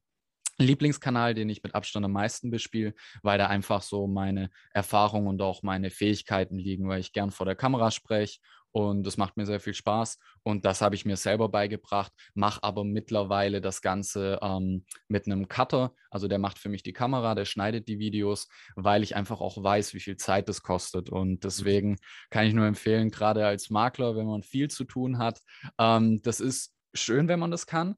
Lieblingskanal, 0.58 1.34
den 1.34 1.50
ich 1.50 1.64
mit 1.64 1.76
Abstand 1.76 2.06
am 2.06 2.14
meisten 2.14 2.50
bespiele, 2.50 2.94
weil 3.24 3.38
da 3.38 3.48
einfach 3.48 3.82
so 3.82 4.08
meine 4.08 4.50
Erfahrungen 4.72 5.28
und 5.28 5.42
auch 5.42 5.64
meine 5.64 5.90
Fähigkeiten 5.90 6.58
liegen, 6.58 6.88
weil 6.88 7.02
ich 7.02 7.12
gern 7.12 7.32
vor 7.32 7.46
der 7.46 7.56
Kamera 7.56 7.92
spreche 7.92 8.40
und 8.76 9.04
das 9.08 9.16
macht 9.16 9.38
mir 9.38 9.46
sehr 9.46 9.62
viel 9.62 9.74
Spaß. 9.74 10.20
Und 10.44 10.66
das 10.66 10.82
habe 10.82 10.96
ich 10.96 11.06
mir 11.06 11.16
selber 11.16 11.48
beigebracht, 11.48 12.12
mache 12.34 12.62
aber 12.62 12.84
mittlerweile 12.84 13.62
das 13.62 13.82
Ganze 13.82 14.38
ähm, 14.42 14.84
mit 15.08 15.28
einem 15.28 15.48
Cutter, 15.48 15.96
also 16.12 16.28
der 16.28 16.40
macht 16.40 16.60
für 16.60 16.68
mich 16.68 16.84
die 16.84 16.92
Kamera, 16.92 17.36
der 17.36 17.46
schneidet 17.46 17.88
die 17.88 18.00
Videos, 18.00 18.50
weil 18.76 19.02
ich 19.02 19.16
einfach 19.16 19.40
auch 19.40 19.64
weiß, 19.64 19.94
wie 19.94 20.02
viel 20.02 20.18
Zeit 20.18 20.50
das 20.50 20.62
kostet. 20.62 21.10
Und 21.10 21.46
deswegen 21.46 21.96
kann 22.30 22.48
ich 22.48 22.54
nur 22.54 22.66
empfehlen, 22.66 23.12
gerade 23.12 23.46
als 23.46 23.70
Makler, 23.70 24.18
wenn 24.18 24.28
man 24.28 24.44
viel 24.44 24.70
zu 24.70 24.84
tun 24.84 25.20
hat, 25.20 25.40
ähm, 25.80 26.22
das 26.22 26.42
ist 26.42 26.76
schön, 26.94 27.30
wenn 27.30 27.40
man 27.40 27.52
das 27.52 27.68
kann, 27.68 27.96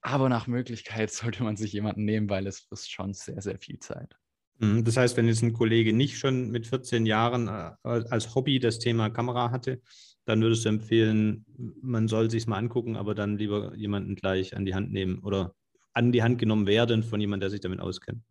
aber 0.00 0.30
nach 0.30 0.46
Möglichkeit 0.46 1.10
sollte 1.12 1.42
man 1.42 1.58
sich 1.58 1.74
jemanden 1.74 2.06
nehmen, 2.06 2.30
weil 2.30 2.46
es 2.46 2.60
frisst 2.60 2.90
schon 2.90 3.12
sehr, 3.12 3.42
sehr 3.42 3.58
viel 3.58 3.78
Zeit. 3.78 4.16
Mhm, 4.58 4.84
das 4.84 4.96
heißt, 4.96 5.16
wenn 5.16 5.26
jetzt 5.26 5.42
ein 5.42 5.52
Kollege 5.52 5.92
nicht 5.92 6.18
schon 6.18 6.50
mit 6.50 6.66
14 6.66 7.06
Jahren 7.06 7.48
äh, 7.48 7.72
als 7.82 8.34
Hobby 8.34 8.60
das 8.60 8.78
Thema 8.78 9.10
Kamera 9.10 9.50
hatte, 9.50 9.80
dann 10.26 10.42
würdest 10.42 10.64
du 10.64 10.70
empfehlen, 10.70 11.44
man 11.82 12.08
soll 12.08 12.30
sich 12.30 12.46
mal 12.46 12.58
angucken, 12.58 12.96
aber 12.96 13.14
dann 13.14 13.38
lieber 13.38 13.74
jemanden 13.76 14.14
gleich 14.16 14.56
an 14.56 14.64
die 14.64 14.74
Hand 14.74 14.92
nehmen 14.92 15.18
oder 15.20 15.54
an 15.92 16.12
die 16.12 16.22
Hand 16.22 16.38
genommen 16.38 16.66
werden 16.66 17.02
von 17.02 17.20
jemandem, 17.20 17.40
der 17.42 17.50
sich 17.50 17.60
damit 17.60 17.80
auskennt. 17.80 18.22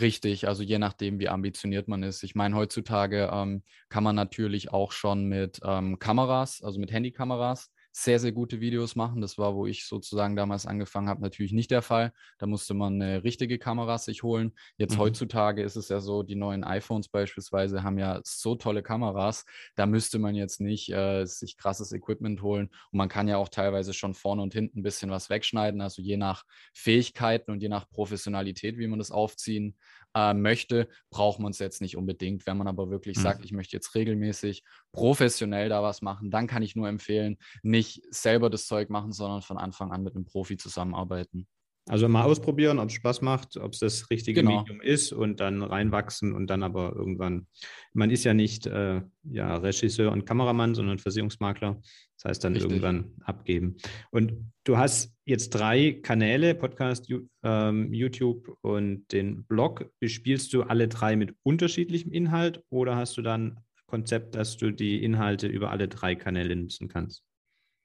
Richtig, 0.00 0.48
also 0.48 0.62
je 0.62 0.78
nachdem, 0.78 1.18
wie 1.20 1.28
ambitioniert 1.28 1.88
man 1.88 2.02
ist. 2.02 2.22
Ich 2.22 2.34
meine, 2.34 2.54
heutzutage 2.56 3.30
ähm, 3.32 3.62
kann 3.88 4.04
man 4.04 4.16
natürlich 4.16 4.72
auch 4.72 4.92
schon 4.92 5.26
mit 5.26 5.60
ähm, 5.64 5.98
Kameras, 5.98 6.62
also 6.62 6.78
mit 6.80 6.92
Handykameras, 6.92 7.70
sehr, 7.92 8.18
sehr 8.18 8.32
gute 8.32 8.60
Videos 8.60 8.96
machen. 8.96 9.20
Das 9.20 9.38
war, 9.38 9.54
wo 9.54 9.66
ich 9.66 9.86
sozusagen 9.86 10.36
damals 10.36 10.66
angefangen 10.66 11.08
habe, 11.08 11.22
natürlich 11.22 11.52
nicht 11.52 11.70
der 11.70 11.82
Fall. 11.82 12.12
Da 12.38 12.46
musste 12.46 12.74
man 12.74 13.00
eine 13.00 13.24
richtige 13.24 13.58
Kamera 13.58 13.98
sich 13.98 14.22
holen. 14.22 14.52
Jetzt 14.76 14.94
mhm. 14.94 15.00
heutzutage 15.00 15.62
ist 15.62 15.76
es 15.76 15.88
ja 15.88 16.00
so, 16.00 16.22
die 16.22 16.36
neuen 16.36 16.64
iPhones 16.64 17.08
beispielsweise 17.08 17.82
haben 17.82 17.98
ja 17.98 18.20
so 18.24 18.54
tolle 18.54 18.82
Kameras. 18.82 19.44
Da 19.74 19.86
müsste 19.86 20.18
man 20.18 20.34
jetzt 20.34 20.60
nicht 20.60 20.90
äh, 20.90 21.24
sich 21.24 21.56
krasses 21.56 21.92
Equipment 21.92 22.42
holen. 22.42 22.70
Und 22.92 22.98
man 22.98 23.08
kann 23.08 23.28
ja 23.28 23.36
auch 23.36 23.48
teilweise 23.48 23.92
schon 23.92 24.14
vorne 24.14 24.42
und 24.42 24.52
hinten 24.52 24.80
ein 24.80 24.82
bisschen 24.82 25.10
was 25.10 25.30
wegschneiden. 25.30 25.80
Also 25.80 26.02
je 26.02 26.16
nach 26.16 26.44
Fähigkeiten 26.72 27.50
und 27.50 27.60
je 27.60 27.68
nach 27.68 27.88
Professionalität, 27.90 28.78
wie 28.78 28.86
man 28.86 28.98
das 28.98 29.10
aufziehen 29.10 29.76
äh, 30.14 30.34
möchte, 30.34 30.88
braucht 31.10 31.38
man 31.38 31.52
es 31.52 31.58
jetzt 31.58 31.80
nicht 31.80 31.96
unbedingt. 31.96 32.46
Wenn 32.46 32.56
man 32.56 32.68
aber 32.68 32.90
wirklich 32.90 33.16
mhm. 33.18 33.22
sagt, 33.22 33.44
ich 33.44 33.52
möchte 33.52 33.76
jetzt 33.76 33.94
regelmäßig 33.94 34.64
professionell 34.92 35.68
da 35.68 35.82
was 35.82 36.02
machen, 36.02 36.30
dann 36.30 36.46
kann 36.46 36.62
ich 36.62 36.76
nur 36.76 36.88
empfehlen, 36.88 37.38
nicht 37.62 38.02
selber 38.10 38.50
das 38.50 38.66
Zeug 38.66 38.90
machen, 38.90 39.12
sondern 39.12 39.42
von 39.42 39.58
Anfang 39.58 39.92
an 39.92 40.02
mit 40.02 40.14
einem 40.14 40.24
Profi 40.24 40.56
zusammenarbeiten. 40.56 41.46
Also 41.90 42.08
mal 42.08 42.22
ausprobieren, 42.22 42.78
ob 42.78 42.88
es 42.88 42.94
Spaß 42.94 43.20
macht, 43.20 43.56
ob 43.56 43.72
es 43.72 43.80
das 43.80 44.10
richtige 44.10 44.44
genau. 44.44 44.60
Medium 44.60 44.80
ist 44.80 45.12
und 45.12 45.40
dann 45.40 45.60
reinwachsen 45.60 46.32
und 46.32 46.46
dann 46.46 46.62
aber 46.62 46.94
irgendwann. 46.94 47.48
Man 47.94 48.12
ist 48.12 48.22
ja 48.22 48.32
nicht 48.32 48.68
äh, 48.68 49.02
ja, 49.24 49.56
Regisseur 49.56 50.12
und 50.12 50.24
Kameramann, 50.24 50.76
sondern 50.76 51.00
Versicherungsmakler. 51.00 51.80
Das 52.16 52.24
heißt 52.26 52.44
dann 52.44 52.52
Richtig. 52.52 52.70
irgendwann 52.70 53.14
abgeben. 53.24 53.76
Und 54.12 54.52
du 54.62 54.78
hast 54.78 55.12
jetzt 55.24 55.50
drei 55.50 55.98
Kanäle, 56.00 56.54
Podcast, 56.54 57.12
ähm, 57.42 57.92
YouTube 57.92 58.56
und 58.60 59.10
den 59.10 59.42
Blog. 59.46 59.90
Bespielst 59.98 60.52
du 60.52 60.62
alle 60.62 60.86
drei 60.86 61.16
mit 61.16 61.34
unterschiedlichem 61.42 62.12
Inhalt 62.12 62.62
oder 62.70 62.94
hast 62.94 63.16
du 63.16 63.22
dann 63.22 63.58
Konzept, 63.86 64.36
dass 64.36 64.56
du 64.56 64.70
die 64.70 65.02
Inhalte 65.02 65.48
über 65.48 65.72
alle 65.72 65.88
drei 65.88 66.14
Kanäle 66.14 66.54
nutzen 66.54 66.86
kannst? 66.86 67.24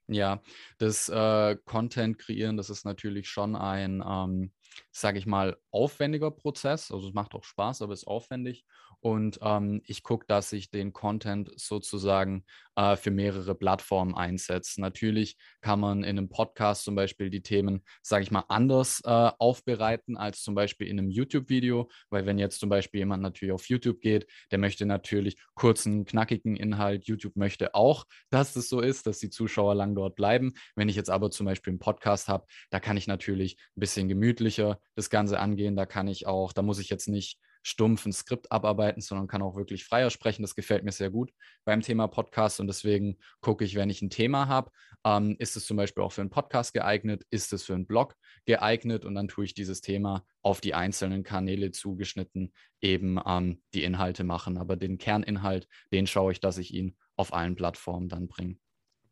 Ja, 0.08 0.42
das 0.78 1.10
äh, 1.10 1.56
Content 1.66 2.20
kreieren, 2.20 2.58
das 2.58 2.70
ist 2.70 2.86
natürlich 2.86 3.28
schon 3.28 3.56
ein, 3.56 4.04
ähm, 4.08 4.52
sage 4.92 5.20
ich 5.20 5.26
mal, 5.26 5.58
aufwendiger 5.72 6.32
Prozess. 6.32 6.92
Also 6.92 7.08
es 7.10 7.14
macht 7.14 7.34
auch 7.36 7.44
Spaß, 7.44 7.82
aber 7.82 7.94
es 7.94 8.02
ist 8.02 8.08
aufwendig. 8.08 8.66
Und 9.06 9.38
ähm, 9.42 9.82
ich 9.86 10.02
gucke, 10.02 10.26
dass 10.28 10.52
ich 10.52 10.72
den 10.72 10.92
Content 10.92 11.52
sozusagen 11.58 12.44
äh, 12.76 12.96
für 12.96 13.12
mehrere 13.12 13.54
Plattformen 13.54 14.16
einsetze. 14.16 14.82
Natürlich 14.82 15.38
kann 15.62 15.80
man 15.80 16.00
in 16.00 16.18
einem 16.18 16.30
Podcast 16.30 16.84
zum 16.84 16.96
Beispiel 16.96 17.30
die 17.30 17.42
Themen, 17.42 17.84
sage 18.02 18.24
ich 18.24 18.32
mal, 18.32 18.46
anders 18.48 19.02
äh, 19.06 19.32
aufbereiten 19.38 20.18
als 20.18 20.42
zum 20.42 20.56
Beispiel 20.56 20.88
in 20.88 20.98
einem 20.98 21.12
YouTube-Video, 21.12 21.90
weil 22.10 22.26
wenn 22.26 22.40
jetzt 22.40 22.60
zum 22.60 22.70
Beispiel 22.70 23.00
jemand 23.00 23.22
natürlich 23.22 23.54
auf 23.54 23.70
YouTube 23.70 24.02
geht, 24.02 24.26
der 24.52 24.58
möchte 24.58 24.88
natürlich 24.88 25.38
kurzen, 25.54 26.06
knackigen 26.06 26.56
Inhalt. 26.56 27.06
YouTube 27.06 27.36
möchte 27.36 27.76
auch, 27.76 28.06
dass 28.32 28.54
das 28.54 28.70
so 28.70 28.82
ist, 28.82 29.06
dass 29.06 29.20
die 29.20 29.30
Zuschauer 29.30 29.76
lang 29.76 29.94
dort 29.94 30.16
bleiben. 30.16 30.54
Wenn 30.76 30.90
ich 30.90 30.96
jetzt 30.96 31.10
aber 31.10 31.30
zum 31.30 31.46
Beispiel 31.46 31.72
einen 31.72 31.80
Podcast 31.80 32.28
habe, 32.28 32.48
da 32.72 32.80
kann 32.80 32.98
ich 32.98 33.06
natürlich 33.06 33.58
ein 33.76 33.80
bisschen 33.80 34.08
gemütlicher 34.08 34.65
das 34.96 35.10
Ganze 35.10 35.40
angehen. 35.40 35.76
Da 35.76 35.86
kann 35.86 36.08
ich 36.08 36.28
auch, 36.28 36.54
da 36.54 36.62
muss 36.62 36.80
ich 36.80 36.90
jetzt 36.90 37.08
nicht 37.08 37.40
stumpf 37.66 38.06
ein 38.06 38.14
Skript 38.14 38.52
abarbeiten, 38.52 39.02
sondern 39.02 39.28
kann 39.28 39.42
auch 39.42 39.56
wirklich 39.56 39.86
freier 39.86 40.12
sprechen. 40.12 40.44
Das 40.44 40.54
gefällt 40.54 40.84
mir 40.84 40.92
sehr 40.92 41.10
gut 41.10 41.32
beim 41.64 41.82
Thema 41.82 42.08
Podcast 42.08 42.60
und 42.60 42.68
deswegen 42.68 43.18
gucke 43.42 43.66
ich, 43.66 43.74
wenn 43.74 43.90
ich 43.90 44.04
ein 44.04 44.12
Thema 44.12 44.48
habe, 44.48 44.70
ähm, 45.04 45.36
ist 45.40 45.56
es 45.56 45.66
zum 45.66 45.76
Beispiel 45.76 46.04
auch 46.04 46.12
für 46.12 46.22
einen 46.22 46.30
Podcast 46.30 46.74
geeignet, 46.74 47.24
ist 47.32 47.54
es 47.54 47.64
für 47.64 47.74
einen 47.74 47.88
Blog 47.88 48.16
geeignet 48.46 49.04
und 49.04 49.16
dann 49.16 49.28
tue 49.28 49.46
ich 49.46 49.56
dieses 49.56 49.82
Thema 49.82 50.24
auf 50.44 50.62
die 50.62 50.76
einzelnen 50.76 51.24
Kanäle 51.24 51.72
zugeschnitten 51.72 52.54
eben 52.82 53.20
ähm, 53.26 53.64
die 53.74 53.84
Inhalte 53.84 54.24
machen. 54.24 54.60
Aber 54.60 54.76
den 54.76 55.00
Kerninhalt, 55.00 55.68
den 55.92 56.06
schaue 56.06 56.34
ich, 56.34 56.40
dass 56.40 56.60
ich 56.60 56.72
ihn 56.72 56.96
auf 57.16 57.34
allen 57.34 57.56
Plattformen 57.56 58.10
dann 58.10 58.28
bringe. 58.28 58.58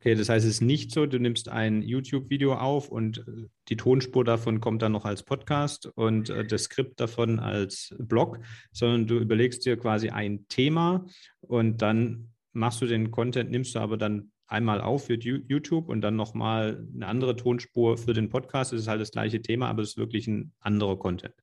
Okay, 0.03 0.15
das 0.15 0.27
heißt, 0.27 0.45
es 0.45 0.55
ist 0.55 0.61
nicht 0.61 0.91
so, 0.91 1.05
du 1.05 1.17
nimmst 1.17 1.47
ein 1.47 1.81
YouTube-Video 1.81 2.55
auf 2.55 2.89
und 2.89 3.19
äh, 3.19 3.47
die 3.69 3.77
Tonspur 3.77 4.25
davon 4.25 4.59
kommt 4.59 4.81
dann 4.81 4.91
noch 4.91 5.05
als 5.05 5.23
Podcast 5.23 5.85
und 5.95 6.29
äh, 6.29 6.45
das 6.45 6.63
Skript 6.63 6.99
davon 6.99 7.39
als 7.39 7.95
Blog, 7.99 8.41
sondern 8.73 9.07
du 9.07 9.17
überlegst 9.17 9.65
dir 9.65 9.77
quasi 9.77 10.09
ein 10.09 10.45
Thema 10.49 11.05
und 11.39 11.81
dann 11.81 12.33
machst 12.51 12.81
du 12.81 12.85
den 12.85 13.11
Content, 13.11 13.49
nimmst 13.49 13.75
du 13.75 13.79
aber 13.79 13.95
dann 13.95 14.33
einmal 14.45 14.81
auf 14.81 15.05
für 15.05 15.13
YouTube 15.13 15.87
und 15.87 16.01
dann 16.01 16.17
nochmal 16.17 16.85
eine 16.93 17.07
andere 17.07 17.37
Tonspur 17.37 17.97
für 17.97 18.11
den 18.11 18.27
Podcast. 18.27 18.73
Es 18.73 18.81
ist 18.81 18.87
halt 18.89 18.99
das 18.99 19.11
gleiche 19.11 19.41
Thema, 19.41 19.69
aber 19.69 19.83
es 19.83 19.91
ist 19.91 19.97
wirklich 19.97 20.27
ein 20.27 20.51
anderer 20.59 20.99
Content. 20.99 21.33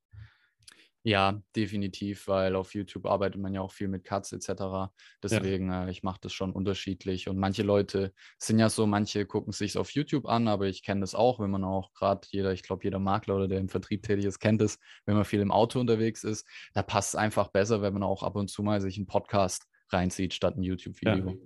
Ja, 1.03 1.43
definitiv, 1.57 2.29
weil 2.29 2.55
auf 2.55 2.75
YouTube 2.75 3.07
arbeitet 3.07 3.41
man 3.41 3.55
ja 3.55 3.63
auch 3.63 3.73
viel 3.73 3.89
mit 3.89 4.05
Cuts 4.05 4.33
etc. 4.33 4.93
Deswegen, 5.23 5.71
ja. 5.71 5.87
äh, 5.87 5.91
ich 5.91 6.03
mache 6.03 6.19
das 6.21 6.35
schon 6.35 6.53
unterschiedlich. 6.53 7.27
Und 7.29 7.39
manche 7.39 7.63
Leute 7.63 8.13
sind 8.39 8.59
ja 8.59 8.69
so, 8.69 8.87
manche 8.87 9.25
gucken 9.25 9.53
sich 9.53 9.79
auf 9.79 9.91
YouTube 9.93 10.27
an, 10.27 10.47
aber 10.47 10.67
ich 10.67 10.83
kenne 10.83 11.01
das 11.01 11.15
auch, 11.15 11.41
wenn 11.41 11.51
man 11.51 11.65
auch 11.65 11.95
gerade 11.95 12.27
jeder, 12.31 12.53
ich 12.53 12.63
glaube, 12.63 12.85
jeder 12.85 12.99
Makler 12.99 13.37
oder 13.37 13.49
der 13.49 13.61
im 13.61 13.71
Vertrieb 13.71 14.03
tätig 14.03 14.27
ist, 14.27 14.41
kennt 14.41 14.61
es, 14.61 14.79
wenn 15.07 15.15
man 15.15 15.25
viel 15.25 15.41
im 15.41 15.51
Auto 15.51 15.81
unterwegs 15.81 16.23
ist, 16.23 16.47
da 16.75 16.83
passt 16.83 17.11
es 17.11 17.15
einfach 17.15 17.49
besser, 17.49 17.81
wenn 17.81 17.95
man 17.95 18.03
auch 18.03 18.23
ab 18.23 18.37
und 18.37 18.51
zu 18.51 18.63
mal 18.63 18.83
sich 18.83 18.99
einen 18.99 19.07
Podcast 19.07 19.67
reinzieht 19.89 20.35
statt 20.35 20.57
ein 20.59 20.63
YouTube-Video. 20.63 21.31
Ja. 21.31 21.37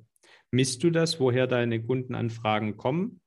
Misst 0.50 0.82
du 0.82 0.90
das, 0.90 1.20
woher 1.20 1.46
deine 1.46 1.80
Kundenanfragen 1.82 2.76
kommen? 2.76 3.20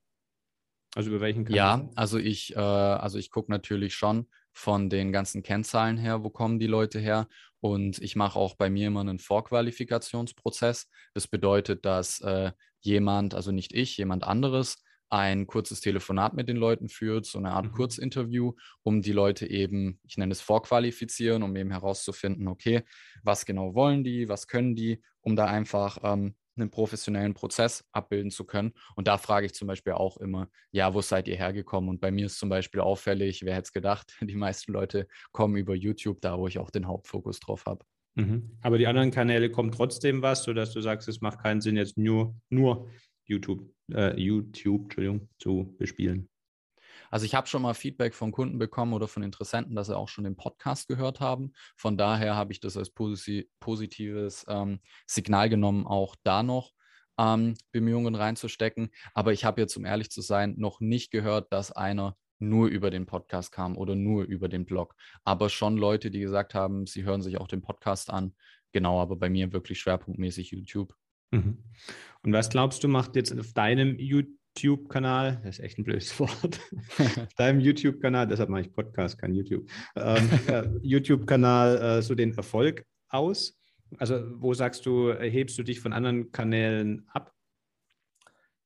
Also 0.95 1.09
über 1.09 1.21
welchen 1.21 1.45
Kanal? 1.45 1.57
Ja, 1.57 1.89
also 1.95 2.17
ich, 2.17 2.55
äh, 2.55 2.59
also 2.59 3.17
ich 3.17 3.31
gucke 3.31 3.51
natürlich 3.51 3.93
schon, 3.93 4.27
von 4.57 4.89
den 4.89 5.11
ganzen 5.11 5.43
Kennzahlen 5.43 5.97
her, 5.97 6.23
wo 6.23 6.31
kommen 6.31 6.57
die 6.57 6.65
Leute 6.65 6.99
her. 6.99 7.27
Und 7.59 7.99
ich 7.99 8.15
mache 8.15 8.39
auch 8.39 8.55
bei 8.55 8.71
mir 8.71 8.87
immer 8.87 9.01
einen 9.01 9.19
Vorqualifikationsprozess. 9.19 10.89
Das 11.13 11.27
bedeutet, 11.27 11.85
dass 11.85 12.21
äh, 12.21 12.51
jemand, 12.81 13.35
also 13.35 13.51
nicht 13.51 13.71
ich, 13.73 13.97
jemand 13.97 14.23
anderes, 14.23 14.83
ein 15.09 15.45
kurzes 15.45 15.79
Telefonat 15.79 16.33
mit 16.33 16.49
den 16.49 16.57
Leuten 16.57 16.89
führt, 16.89 17.27
so 17.27 17.37
eine 17.37 17.51
Art 17.51 17.67
mhm. 17.67 17.71
Kurzinterview, 17.73 18.53
um 18.81 19.03
die 19.03 19.11
Leute 19.11 19.47
eben, 19.47 19.99
ich 20.03 20.17
nenne 20.17 20.31
es 20.31 20.41
vorqualifizieren, 20.41 21.43
um 21.43 21.55
eben 21.55 21.69
herauszufinden, 21.69 22.47
okay, 22.47 22.83
was 23.23 23.45
genau 23.45 23.75
wollen 23.75 24.03
die, 24.03 24.27
was 24.27 24.47
können 24.47 24.75
die, 24.75 25.03
um 25.21 25.35
da 25.35 25.45
einfach 25.45 25.99
ähm, 26.01 26.35
einen 26.57 26.69
professionellen 26.69 27.33
Prozess 27.33 27.85
abbilden 27.91 28.31
zu 28.31 28.45
können. 28.45 28.73
Und 28.95 29.07
da 29.07 29.17
frage 29.17 29.45
ich 29.45 29.53
zum 29.53 29.67
Beispiel 29.67 29.93
auch 29.93 30.17
immer, 30.17 30.49
ja, 30.71 30.93
wo 30.93 31.01
seid 31.01 31.27
ihr 31.27 31.35
hergekommen? 31.35 31.89
Und 31.89 32.01
bei 32.01 32.11
mir 32.11 32.25
ist 32.25 32.39
zum 32.39 32.49
Beispiel 32.49 32.81
auffällig, 32.81 33.43
wer 33.43 33.55
hätte 33.55 33.67
es 33.67 33.73
gedacht, 33.73 34.15
die 34.21 34.35
meisten 34.35 34.71
Leute 34.71 35.07
kommen 35.31 35.57
über 35.57 35.75
YouTube, 35.75 36.21
da 36.21 36.37
wo 36.37 36.47
ich 36.47 36.59
auch 36.59 36.69
den 36.69 36.87
Hauptfokus 36.87 37.39
drauf 37.39 37.65
habe. 37.65 37.85
Mhm. 38.15 38.57
Aber 38.61 38.77
die 38.77 38.87
anderen 38.87 39.11
Kanäle 39.11 39.51
kommen 39.51 39.71
trotzdem 39.71 40.21
was, 40.21 40.43
sodass 40.43 40.73
du 40.73 40.81
sagst, 40.81 41.07
es 41.07 41.21
macht 41.21 41.39
keinen 41.39 41.61
Sinn, 41.61 41.77
jetzt 41.77 41.97
nur, 41.97 42.35
nur 42.49 42.89
YouTube, 43.25 43.69
äh, 43.93 44.19
YouTube 44.19 44.83
Entschuldigung, 44.83 45.29
zu 45.37 45.75
bespielen. 45.77 46.29
Also 47.11 47.25
ich 47.25 47.35
habe 47.35 47.47
schon 47.47 47.61
mal 47.61 47.73
Feedback 47.73 48.13
von 48.13 48.31
Kunden 48.31 48.57
bekommen 48.57 48.93
oder 48.93 49.07
von 49.07 49.23
Interessenten, 49.23 49.75
dass 49.75 49.87
sie 49.87 49.97
auch 49.97 50.09
schon 50.09 50.23
den 50.23 50.35
Podcast 50.35 50.87
gehört 50.87 51.19
haben. 51.19 51.53
Von 51.75 51.97
daher 51.97 52.35
habe 52.35 52.51
ich 52.51 52.59
das 52.59 52.77
als 52.77 52.89
posi 52.89 53.49
positives 53.59 54.45
ähm, 54.47 54.79
Signal 55.05 55.49
genommen, 55.49 55.85
auch 55.85 56.15
da 56.23 56.43
noch 56.43 56.71
ähm, 57.17 57.55
Bemühungen 57.71 58.15
reinzustecken. 58.15 58.89
Aber 59.13 59.33
ich 59.33 59.45
habe 59.45 59.61
jetzt, 59.61 59.75
um 59.77 59.85
ehrlich 59.85 60.09
zu 60.09 60.21
sein, 60.21 60.55
noch 60.57 60.79
nicht 60.79 61.11
gehört, 61.11 61.51
dass 61.51 61.71
einer 61.71 62.15
nur 62.39 62.67
über 62.67 62.91
den 62.91 63.05
Podcast 63.05 63.51
kam 63.51 63.77
oder 63.77 63.95
nur 63.95 64.23
über 64.23 64.47
den 64.47 64.65
Blog. 64.65 64.95
Aber 65.23 65.49
schon 65.49 65.77
Leute, 65.77 66.11
die 66.11 66.19
gesagt 66.19 66.53
haben, 66.53 66.85
sie 66.85 67.03
hören 67.03 67.21
sich 67.21 67.39
auch 67.39 67.47
den 67.47 67.61
Podcast 67.61 68.11
an. 68.11 68.35
Genau, 68.73 69.01
aber 69.01 69.15
bei 69.15 69.29
mir 69.29 69.53
wirklich 69.53 69.79
schwerpunktmäßig 69.79 70.51
YouTube. 70.51 70.93
Mhm. 71.31 71.63
Und 72.23 72.33
was 72.33 72.49
glaubst 72.49 72.83
du, 72.83 72.87
macht 72.87 73.15
jetzt 73.15 73.37
auf 73.37 73.53
deinem 73.53 73.97
YouTube 73.97 74.37
YouTube-Kanal, 74.59 75.41
das 75.43 75.59
ist 75.59 75.63
echt 75.63 75.77
ein 75.77 75.83
blödes 75.83 76.19
Wort, 76.19 76.59
deinem 77.37 77.59
YouTube-Kanal, 77.59 78.27
deshalb 78.27 78.49
mache 78.49 78.61
ich 78.61 78.73
Podcast, 78.73 79.17
kein 79.17 79.33
YouTube, 79.33 79.69
ähm, 79.95 80.29
äh, 80.47 80.63
YouTube-Kanal 80.81 81.77
äh, 81.77 82.01
so 82.01 82.15
den 82.15 82.33
Erfolg 82.35 82.85
aus? 83.09 83.59
Also 83.97 84.21
wo 84.41 84.53
sagst 84.53 84.85
du, 84.85 85.13
hebst 85.13 85.57
du 85.57 85.63
dich 85.63 85.79
von 85.79 85.93
anderen 85.93 86.31
Kanälen 86.31 87.07
ab? 87.13 87.33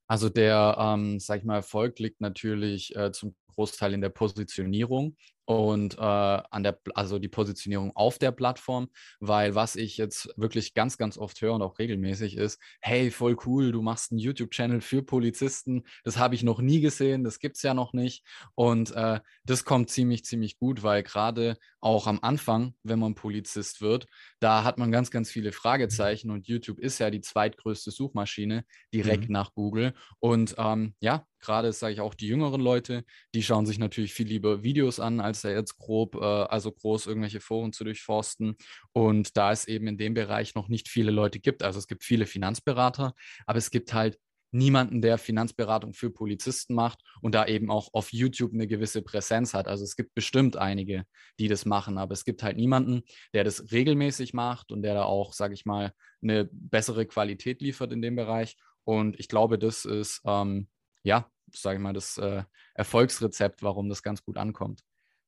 Also 0.07 0.29
der, 0.29 0.75
ähm, 0.79 1.19
sag 1.19 1.39
ich 1.39 1.45
mal, 1.45 1.55
Erfolg 1.55 1.99
liegt 1.99 2.21
natürlich 2.21 2.95
äh, 2.95 3.11
zum 3.11 3.35
Großteil 3.53 3.93
in 3.93 4.01
der 4.01 4.09
Positionierung. 4.09 5.15
Und 5.45 5.97
äh, 5.97 6.01
an 6.01 6.63
der, 6.63 6.79
also 6.93 7.19
die 7.19 7.27
Positionierung 7.27 7.95
auf 7.95 8.17
der 8.17 8.31
Plattform, 8.31 8.89
weil 9.19 9.55
was 9.55 9.75
ich 9.75 9.97
jetzt 9.97 10.29
wirklich 10.37 10.73
ganz, 10.73 10.97
ganz 10.97 11.17
oft 11.17 11.41
höre 11.41 11.53
und 11.53 11.61
auch 11.61 11.79
regelmäßig 11.79 12.37
ist, 12.37 12.59
hey, 12.81 13.11
voll 13.11 13.37
cool, 13.45 13.71
du 13.71 13.81
machst 13.81 14.11
einen 14.11 14.19
YouTube-Channel 14.19 14.81
für 14.81 15.03
Polizisten, 15.03 15.83
das 16.03 16.17
habe 16.17 16.35
ich 16.35 16.43
noch 16.43 16.61
nie 16.61 16.81
gesehen, 16.81 17.23
das 17.23 17.39
gibt 17.39 17.57
es 17.57 17.63
ja 17.63 17.73
noch 17.73 17.93
nicht. 17.93 18.23
Und 18.55 18.91
äh, 18.91 19.19
das 19.43 19.65
kommt 19.65 19.89
ziemlich, 19.89 20.25
ziemlich 20.25 20.57
gut, 20.57 20.83
weil 20.83 21.03
gerade 21.03 21.57
auch 21.79 22.07
am 22.07 22.19
Anfang, 22.21 22.75
wenn 22.83 22.99
man 22.99 23.15
Polizist 23.15 23.81
wird, 23.81 24.05
da 24.39 24.63
hat 24.63 24.77
man 24.77 24.91
ganz, 24.91 25.11
ganz 25.11 25.31
viele 25.31 25.51
Fragezeichen 25.51 26.29
und 26.29 26.47
YouTube 26.47 26.79
ist 26.79 26.99
ja 26.99 27.09
die 27.09 27.21
zweitgrößte 27.21 27.91
Suchmaschine 27.91 28.65
direkt 28.93 29.27
mhm. 29.27 29.33
nach 29.33 29.53
Google. 29.53 29.93
Und 30.19 30.55
ähm, 30.57 30.95
ja, 30.99 31.25
gerade 31.39 31.73
sage 31.73 31.93
ich 31.93 32.01
auch 32.01 32.13
die 32.13 32.27
jüngeren 32.27 32.61
Leute, 32.61 33.03
die 33.33 33.43
schauen 33.43 33.65
sich 33.65 33.79
natürlich 33.79 34.13
viel 34.13 34.27
lieber 34.27 34.63
Videos 34.63 34.99
an, 34.99 35.19
als 35.19 35.30
da 35.39 35.49
jetzt 35.49 35.77
grob, 35.77 36.15
äh, 36.15 36.19
also 36.19 36.69
groß 36.69 37.07
irgendwelche 37.07 37.39
Foren 37.39 37.71
zu 37.71 37.85
durchforsten. 37.85 38.57
Und 38.91 39.37
da 39.37 39.53
es 39.53 39.65
eben 39.65 39.87
in 39.87 39.97
dem 39.97 40.13
Bereich 40.13 40.53
noch 40.53 40.67
nicht 40.67 40.89
viele 40.89 41.11
Leute 41.11 41.39
gibt, 41.39 41.63
also 41.63 41.79
es 41.79 41.87
gibt 41.87 42.03
viele 42.03 42.25
Finanzberater, 42.25 43.13
aber 43.45 43.57
es 43.57 43.71
gibt 43.71 43.93
halt 43.93 44.19
niemanden, 44.53 45.01
der 45.01 45.17
Finanzberatung 45.17 45.93
für 45.93 46.09
Polizisten 46.09 46.73
macht 46.73 47.01
und 47.21 47.33
da 47.33 47.45
eben 47.45 47.71
auch 47.71 47.93
auf 47.93 48.11
YouTube 48.11 48.53
eine 48.53 48.67
gewisse 48.67 49.01
Präsenz 49.01 49.53
hat. 49.53 49.69
Also 49.69 49.85
es 49.85 49.95
gibt 49.95 50.13
bestimmt 50.13 50.57
einige, 50.57 51.05
die 51.39 51.47
das 51.47 51.65
machen, 51.65 51.97
aber 51.97 52.11
es 52.11 52.25
gibt 52.25 52.43
halt 52.43 52.57
niemanden, 52.57 53.03
der 53.33 53.45
das 53.45 53.71
regelmäßig 53.71 54.33
macht 54.33 54.73
und 54.73 54.81
der 54.81 54.93
da 54.93 55.03
auch, 55.03 55.31
sage 55.31 55.53
ich 55.53 55.65
mal, 55.65 55.93
eine 56.21 56.49
bessere 56.51 57.05
Qualität 57.05 57.61
liefert 57.61 57.93
in 57.93 58.01
dem 58.01 58.17
Bereich. 58.17 58.57
Und 58.83 59.17
ich 59.21 59.29
glaube, 59.29 59.57
das 59.57 59.85
ist 59.85 60.19
ähm, 60.25 60.67
ja, 61.03 61.29
sage 61.53 61.77
ich 61.77 61.81
mal, 61.81 61.93
das 61.93 62.17
äh, 62.17 62.43
Erfolgsrezept, 62.73 63.63
warum 63.63 63.89
das 63.89 64.03
ganz 64.03 64.23
gut 64.23 64.37
ankommt. 64.37 64.83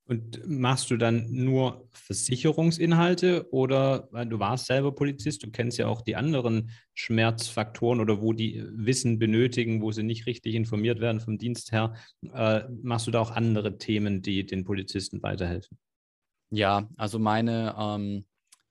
Und 0.05 0.45
machst 0.45 0.91
du 0.91 0.97
dann 0.97 1.31
nur 1.31 1.87
Versicherungsinhalte 1.93 3.47
oder 3.53 4.09
du 4.25 4.37
warst 4.37 4.65
selber 4.65 4.93
Polizist, 4.93 5.43
du 5.43 5.51
kennst 5.51 5.77
ja 5.77 5.87
auch 5.87 6.01
die 6.01 6.17
anderen 6.17 6.71
Schmerzfaktoren 6.93 8.01
oder 8.01 8.21
wo 8.21 8.33
die 8.33 8.61
Wissen 8.73 9.17
benötigen, 9.17 9.81
wo 9.81 9.93
sie 9.93 10.03
nicht 10.03 10.25
richtig 10.25 10.55
informiert 10.55 10.99
werden 10.99 11.21
vom 11.21 11.37
Dienst 11.37 11.71
her, 11.71 11.93
äh, 12.33 12.63
machst 12.81 13.07
du 13.07 13.11
da 13.11 13.21
auch 13.21 13.31
andere 13.31 13.77
Themen, 13.77 14.21
die 14.21 14.45
den 14.45 14.65
Polizisten 14.65 15.23
weiterhelfen? 15.23 15.77
Ja, 16.49 16.89
also 16.97 17.17
meine 17.17 17.73
ähm, 17.79 18.25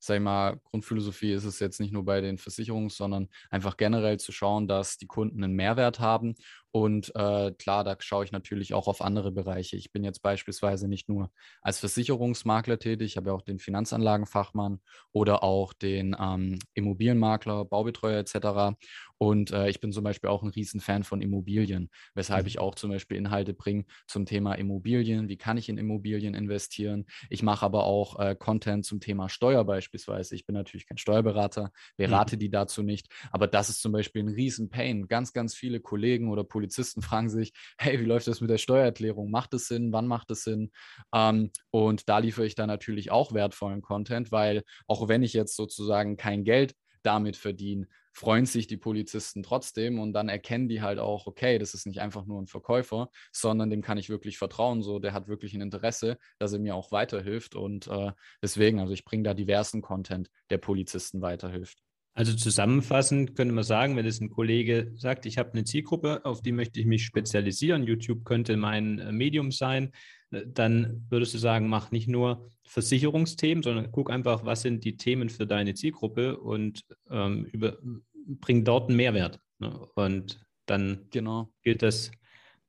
sag 0.04 0.16
ich 0.16 0.22
mal, 0.22 0.58
Grundphilosophie 0.64 1.32
ist 1.32 1.44
es 1.44 1.60
jetzt 1.60 1.78
nicht 1.78 1.92
nur 1.92 2.04
bei 2.04 2.20
den 2.20 2.36
Versicherungen, 2.36 2.88
sondern 2.88 3.28
einfach 3.50 3.76
generell 3.76 4.18
zu 4.18 4.32
schauen, 4.32 4.66
dass 4.66 4.98
die 4.98 5.06
Kunden 5.06 5.44
einen 5.44 5.54
Mehrwert 5.54 6.00
haben. 6.00 6.34
Und 6.72 7.14
äh, 7.14 7.52
klar, 7.52 7.84
da 7.84 7.96
schaue 8.00 8.24
ich 8.24 8.32
natürlich 8.32 8.72
auch 8.72 8.88
auf 8.88 9.02
andere 9.02 9.30
Bereiche. 9.30 9.76
Ich 9.76 9.92
bin 9.92 10.04
jetzt 10.04 10.22
beispielsweise 10.22 10.88
nicht 10.88 11.06
nur 11.06 11.30
als 11.60 11.78
Versicherungsmakler 11.78 12.78
tätig, 12.78 13.12
ich 13.12 13.16
habe 13.18 13.28
ja 13.28 13.36
auch 13.36 13.42
den 13.42 13.58
Finanzanlagenfachmann 13.58 14.80
oder 15.12 15.42
auch 15.42 15.74
den 15.74 16.16
ähm, 16.18 16.58
Immobilienmakler, 16.72 17.66
Baubetreuer 17.66 18.18
etc. 18.18 18.74
Und 19.22 19.52
äh, 19.52 19.68
ich 19.68 19.78
bin 19.78 19.92
zum 19.92 20.02
Beispiel 20.02 20.30
auch 20.30 20.42
ein 20.42 20.48
Riesenfan 20.48 21.04
von 21.04 21.22
Immobilien, 21.22 21.90
weshalb 22.14 22.42
mhm. 22.42 22.48
ich 22.48 22.58
auch 22.58 22.74
zum 22.74 22.90
Beispiel 22.90 23.16
Inhalte 23.16 23.54
bringe 23.54 23.84
zum 24.08 24.26
Thema 24.26 24.54
Immobilien. 24.54 25.28
Wie 25.28 25.36
kann 25.36 25.58
ich 25.58 25.68
in 25.68 25.78
Immobilien 25.78 26.34
investieren? 26.34 27.06
Ich 27.30 27.44
mache 27.44 27.64
aber 27.64 27.84
auch 27.84 28.18
äh, 28.18 28.34
Content 28.34 28.84
zum 28.84 28.98
Thema 28.98 29.28
Steuer 29.28 29.64
beispielsweise. 29.64 30.34
Ich 30.34 30.44
bin 30.44 30.54
natürlich 30.54 30.88
kein 30.88 30.98
Steuerberater, 30.98 31.70
berate 31.96 32.34
mhm. 32.34 32.40
die 32.40 32.50
dazu 32.50 32.82
nicht. 32.82 33.10
Aber 33.30 33.46
das 33.46 33.68
ist 33.68 33.80
zum 33.80 33.92
Beispiel 33.92 34.24
ein 34.24 34.28
Riesenpain. 34.28 35.06
Ganz, 35.06 35.32
ganz 35.32 35.54
viele 35.54 35.78
Kollegen 35.78 36.28
oder 36.28 36.42
Polizisten 36.62 37.02
fragen 37.02 37.28
sich, 37.28 37.52
hey, 37.76 37.98
wie 37.98 38.04
läuft 38.04 38.28
das 38.28 38.40
mit 38.40 38.48
der 38.48 38.58
Steuererklärung? 38.58 39.32
Macht 39.32 39.52
es 39.52 39.66
Sinn? 39.66 39.92
Wann 39.92 40.06
macht 40.06 40.30
es 40.30 40.44
Sinn? 40.44 40.70
Ähm, 41.12 41.50
und 41.70 42.08
da 42.08 42.18
liefere 42.18 42.46
ich 42.46 42.54
dann 42.54 42.68
natürlich 42.68 43.10
auch 43.10 43.32
wertvollen 43.34 43.82
Content, 43.82 44.30
weil 44.30 44.62
auch 44.86 45.08
wenn 45.08 45.24
ich 45.24 45.32
jetzt 45.32 45.56
sozusagen 45.56 46.16
kein 46.16 46.44
Geld 46.44 46.76
damit 47.02 47.36
verdienen, 47.36 47.88
freuen 48.12 48.46
sich 48.46 48.68
die 48.68 48.76
Polizisten 48.76 49.42
trotzdem 49.42 49.98
und 49.98 50.12
dann 50.12 50.28
erkennen 50.28 50.68
die 50.68 50.82
halt 50.82 51.00
auch, 51.00 51.26
okay, 51.26 51.58
das 51.58 51.74
ist 51.74 51.84
nicht 51.84 52.00
einfach 52.00 52.26
nur 52.26 52.40
ein 52.40 52.46
Verkäufer, 52.46 53.10
sondern 53.32 53.68
dem 53.68 53.82
kann 53.82 53.98
ich 53.98 54.08
wirklich 54.08 54.38
vertrauen. 54.38 54.82
So, 54.82 55.00
der 55.00 55.14
hat 55.14 55.26
wirklich 55.26 55.54
ein 55.54 55.62
Interesse, 55.62 56.16
dass 56.38 56.52
er 56.52 56.60
mir 56.60 56.76
auch 56.76 56.92
weiterhilft 56.92 57.56
und 57.56 57.88
äh, 57.88 58.12
deswegen, 58.40 58.78
also 58.78 58.92
ich 58.92 59.04
bringe 59.04 59.24
da 59.24 59.34
diversen 59.34 59.82
Content, 59.82 60.30
der 60.50 60.58
Polizisten 60.58 61.22
weiterhilft. 61.22 61.82
Also 62.14 62.34
zusammenfassend 62.34 63.36
könnte 63.36 63.54
man 63.54 63.64
sagen, 63.64 63.96
wenn 63.96 64.04
es 64.04 64.20
ein 64.20 64.28
Kollege 64.28 64.92
sagt, 64.96 65.24
ich 65.24 65.38
habe 65.38 65.52
eine 65.52 65.64
Zielgruppe, 65.64 66.24
auf 66.24 66.42
die 66.42 66.52
möchte 66.52 66.78
ich 66.78 66.86
mich 66.86 67.04
spezialisieren, 67.04 67.84
YouTube 67.84 68.24
könnte 68.24 68.56
mein 68.58 68.98
äh, 68.98 69.12
Medium 69.12 69.50
sein, 69.50 69.92
äh, 70.30 70.42
dann 70.46 71.06
würdest 71.08 71.32
du 71.32 71.38
sagen, 71.38 71.68
mach 71.68 71.90
nicht 71.90 72.08
nur 72.08 72.50
Versicherungsthemen, 72.64 73.62
sondern 73.62 73.90
guck 73.92 74.10
einfach, 74.10 74.44
was 74.44 74.60
sind 74.60 74.84
die 74.84 74.96
Themen 74.98 75.30
für 75.30 75.46
deine 75.46 75.72
Zielgruppe 75.72 76.38
und 76.38 76.84
ähm, 77.10 77.46
über, 77.46 77.78
bring 78.26 78.64
dort 78.64 78.88
einen 78.88 78.98
Mehrwert. 78.98 79.40
Ne? 79.58 79.70
Und 79.94 80.44
dann 80.66 81.06
genau. 81.10 81.50
gilt 81.62 81.82
das 81.82 82.10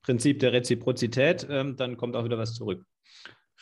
Prinzip 0.04 0.40
der 0.40 0.54
Reziprozität, 0.54 1.46
ähm, 1.50 1.76
dann 1.76 1.98
kommt 1.98 2.16
auch 2.16 2.24
wieder 2.24 2.38
was 2.38 2.54
zurück. 2.54 2.86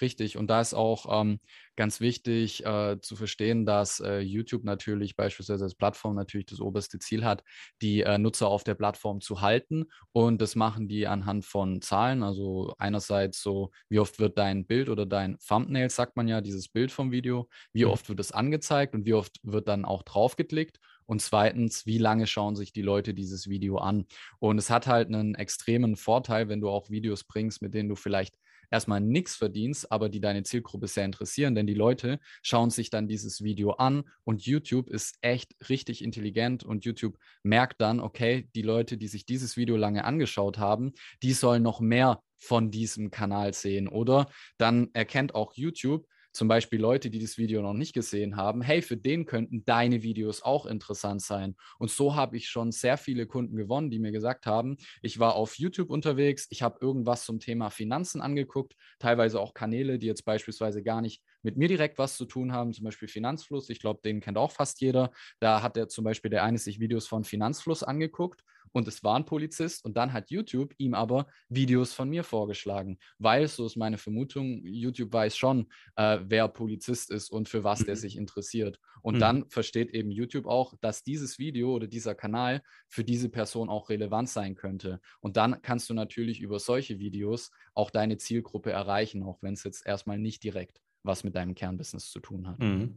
Richtig. 0.02 0.36
Und 0.38 0.48
da 0.48 0.62
ist 0.62 0.74
auch 0.74 1.22
ähm, 1.22 1.40
ganz 1.76 2.00
wichtig 2.00 2.66
äh, 2.66 3.00
zu 3.02 3.16
verstehen, 3.16 3.66
dass 3.66 4.00
äh, 4.00 4.20
YouTube 4.20 4.64
natürlich 4.64 5.16
beispielsweise 5.16 5.64
als 5.64 5.76
Plattform 5.76 6.16
natürlich 6.16 6.48
das 6.48 6.60
oberste 6.60 6.98
Ziel 7.00 7.24
hat, 7.24 7.44
die 7.82 8.02
äh, 8.02 8.18
Nutzer 8.18 8.48
auf 8.48 8.64
der 8.64 8.76
Plattform 8.76 9.22
zu 9.22 9.42
halten. 9.42 9.86
Und 10.12 10.42
das 10.42 10.56
machen 10.56 10.88
die 10.88 11.08
anhand 11.08 11.46
von 11.46 11.82
Zahlen. 11.82 12.24
Also 12.24 12.74
einerseits 12.80 13.42
so, 13.42 13.72
wie 13.90 14.00
oft 14.00 14.20
wird 14.20 14.38
dein 14.38 14.66
Bild 14.66 14.90
oder 14.90 15.06
dein 15.06 15.38
Thumbnail, 15.38 15.90
sagt 15.90 16.18
man 16.18 16.28
ja, 16.28 16.42
dieses 16.42 16.68
Bild 16.68 16.92
vom 16.92 17.12
Video, 17.12 17.48
wie 17.72 17.86
mhm. 17.86 17.92
oft 17.92 18.10
wird 18.10 18.20
es 18.20 18.32
angezeigt 18.32 18.96
und 18.96 19.06
wie 19.06 19.14
oft 19.14 19.40
wird 19.44 19.68
dann 19.68 19.86
auch 19.86 20.04
draufgeklickt. 20.04 20.80
Und 21.06 21.22
zweitens, 21.22 21.86
wie 21.86 21.98
lange 21.98 22.26
schauen 22.26 22.56
sich 22.56 22.72
die 22.72 22.82
Leute 22.82 23.14
dieses 23.14 23.50
Video 23.50 23.78
an? 23.78 24.06
Und 24.40 24.58
es 24.58 24.70
hat 24.70 24.88
halt 24.88 25.10
einen 25.10 25.36
extremen 25.36 25.98
Vorteil, 25.98 26.48
wenn 26.48 26.62
du 26.62 26.70
auch 26.70 26.90
Videos 26.90 27.26
bringst, 27.26 27.62
mit 27.62 27.74
denen 27.74 27.90
du 27.90 27.96
vielleicht 27.96 28.38
erstmal 28.72 29.02
nichts 29.02 29.36
verdienst, 29.36 29.92
aber 29.92 30.10
die 30.10 30.22
deine 30.22 30.44
Zielgruppe 30.44 30.88
sehr 30.88 31.06
interessieren, 31.06 31.54
denn 31.54 31.68
die 31.68 31.74
Leute 31.74 32.20
schauen 32.42 32.70
sich 32.70 32.90
dann 32.90 33.08
dieses 33.08 33.44
Video 33.44 33.72
an 33.72 34.04
und 34.24 34.46
YouTube 34.46 34.90
ist 34.90 35.18
echt 35.22 35.54
richtig 35.70 36.04
intelligent 36.04 36.64
und 36.64 36.86
YouTube 36.86 37.18
merkt 37.44 37.82
dann, 37.82 38.00
okay, 38.00 38.50
die 38.56 38.62
Leute, 38.64 38.98
die 38.98 39.08
sich 39.08 39.26
dieses 39.26 39.58
Video 39.58 39.76
lange 39.76 40.06
angeschaut 40.06 40.58
haben, 40.58 40.94
die 41.22 41.34
sollen 41.34 41.62
noch 41.62 41.82
mehr 41.82 42.24
von 42.38 42.72
diesem 42.72 43.12
Kanal 43.12 43.54
sehen 43.54 43.88
oder? 43.88 44.28
Dann 44.58 44.90
erkennt 44.94 45.36
auch 45.36 45.54
YouTube, 45.54 46.08
zum 46.32 46.48
Beispiel 46.48 46.80
Leute, 46.80 47.10
die 47.10 47.20
das 47.20 47.38
Video 47.38 47.62
noch 47.62 47.74
nicht 47.74 47.94
gesehen 47.94 48.36
haben, 48.38 48.62
hey, 48.62 48.82
für 48.82 48.98
den 48.98 49.26
könnten 49.26 49.66
deine 49.66 50.04
Videos 50.04 50.42
auch 50.44 50.66
interessant 50.66 51.22
sein. 51.22 51.56
Und 51.78 51.92
so 51.92 52.16
habe 52.16 52.38
ich 52.38 52.50
schon 52.50 52.72
sehr 52.72 52.98
viele 52.98 53.28
Kunden 53.28 53.56
gewonnen, 53.56 53.90
die 53.90 54.00
mir 54.00 54.12
gesagt 54.12 54.46
haben, 54.46 54.78
ich 55.02 55.20
war 55.20 55.36
auf 55.36 55.58
YouTube 55.58 55.90
unterwegs, 55.90 56.48
ich 56.50 56.62
habe 56.62 56.80
irgendwas 56.82 57.26
zum 57.26 57.40
Thema 57.40 57.70
Finanzen 57.70 58.22
angeguckt, 58.22 58.76
teilweise 59.00 59.40
auch 59.40 59.54
Kanäle, 59.54 60.00
die 60.00 60.08
jetzt 60.08 60.26
beispielsweise 60.26 60.84
gar 60.84 61.02
nicht 61.02 61.22
mit 61.44 61.58
mir 61.58 61.68
direkt 61.68 61.98
was 61.98 62.18
zu 62.18 62.26
tun 62.26 62.52
haben, 62.52 62.74
zum 62.74 62.86
Beispiel 62.86 63.08
Finanzfluss. 63.08 63.70
Ich 63.70 63.80
glaube, 63.80 64.02
den 64.04 64.22
kennt 64.22 64.38
auch 64.38 64.52
fast 64.52 64.82
jeder. 64.82 65.12
Da 65.40 65.62
hat 65.62 65.76
der 65.76 65.88
zum 65.88 66.04
Beispiel 66.04 66.32
der 66.32 66.44
eine 66.44 66.58
sich 66.58 66.80
Videos 66.80 67.08
von 67.08 67.24
Finanzfluss 67.24 67.84
angeguckt 67.84 68.44
und 68.72 68.88
es 68.88 69.04
war 69.04 69.16
ein 69.16 69.26
Polizist 69.26 69.84
und 69.84 69.98
dann 69.98 70.14
hat 70.14 70.32
YouTube 70.32 70.74
ihm 70.78 70.94
aber 70.94 71.28
Videos 71.50 71.94
von 71.94 72.10
mir 72.10 72.24
vorgeschlagen, 72.24 72.98
weil, 73.18 73.48
so 73.48 73.66
ist 73.66 73.76
meine 73.76 73.98
Vermutung, 73.98 74.62
YouTube 74.66 75.12
weiß 75.12 75.36
schon, 75.36 75.68
äh, 75.96 76.20
wer 76.24 76.48
Polizist 76.48 77.12
ist 77.12 77.30
und 77.30 77.50
für 77.50 77.64
was 77.64 77.82
mhm. 77.82 77.86
der 77.86 77.96
sich 77.98 78.18
interessiert. 78.18 78.80
Und 79.02 79.16
mhm. 79.16 79.20
dann 79.20 79.50
versteht 79.50 79.92
eben 79.92 80.12
YouTube 80.12 80.46
auch, 80.46 80.74
dass 80.80 81.04
dieses 81.04 81.40
Video 81.40 81.74
oder 81.74 81.88
dieser 81.88 82.16
Kanal 82.16 82.62
für 82.88 83.04
diese 83.04 83.30
Person 83.30 83.70
auch 83.70 83.90
relevant 83.90 84.30
sein 84.30 84.56
könnte. 84.56 85.02
Und 85.20 85.38
dann 85.38 85.62
kannst 85.62 85.90
du 85.90 85.94
natürlich 85.94 86.40
über 86.40 86.60
solche 86.60 87.00
Videos 87.00 87.52
auch 87.74 87.90
deine 87.90 88.18
Zielgruppe 88.18 88.72
erreichen, 88.72 89.24
auch 89.24 89.42
wenn 89.42 89.54
es 89.54 89.64
jetzt 89.64 89.86
erstmal 89.86 90.20
nicht 90.20 90.44
direkt 90.44 90.82
was 91.04 91.24
mit 91.24 91.36
deinem 91.36 91.56
Kernbusiness 91.56 92.12
zu 92.12 92.20
tun 92.20 92.48
hat. 92.48 92.60
Mhm. 92.60 92.96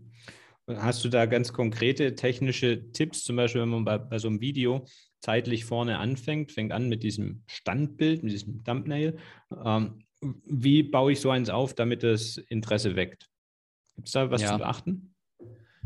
Hast 0.66 1.04
du 1.04 1.10
da 1.10 1.26
ganz 1.26 1.52
konkrete 1.52 2.14
technische 2.14 2.90
Tipps, 2.92 3.22
zum 3.24 3.36
Beispiel, 3.36 3.60
wenn 3.62 3.68
man 3.68 3.84
bei, 3.84 3.98
bei, 3.98 4.18
so 4.18 4.28
einem 4.28 4.40
Video 4.40 4.86
zeitlich 5.20 5.66
vorne 5.66 5.98
anfängt, 5.98 6.52
fängt 6.52 6.72
an 6.72 6.88
mit 6.88 7.02
diesem 7.02 7.42
Standbild, 7.46 8.22
mit 8.22 8.32
diesem 8.32 8.64
Thumbnail. 8.64 9.18
Ähm, 9.62 10.04
wie 10.46 10.82
baue 10.82 11.12
ich 11.12 11.20
so 11.20 11.30
eins 11.30 11.50
auf, 11.50 11.74
damit 11.74 12.02
das 12.02 12.38
Interesse 12.38 12.96
weckt? 12.96 13.28
Gibt 13.96 14.08
es 14.08 14.12
da 14.12 14.30
was 14.30 14.40
ja. 14.40 14.52
zu 14.52 14.58
beachten? 14.58 15.13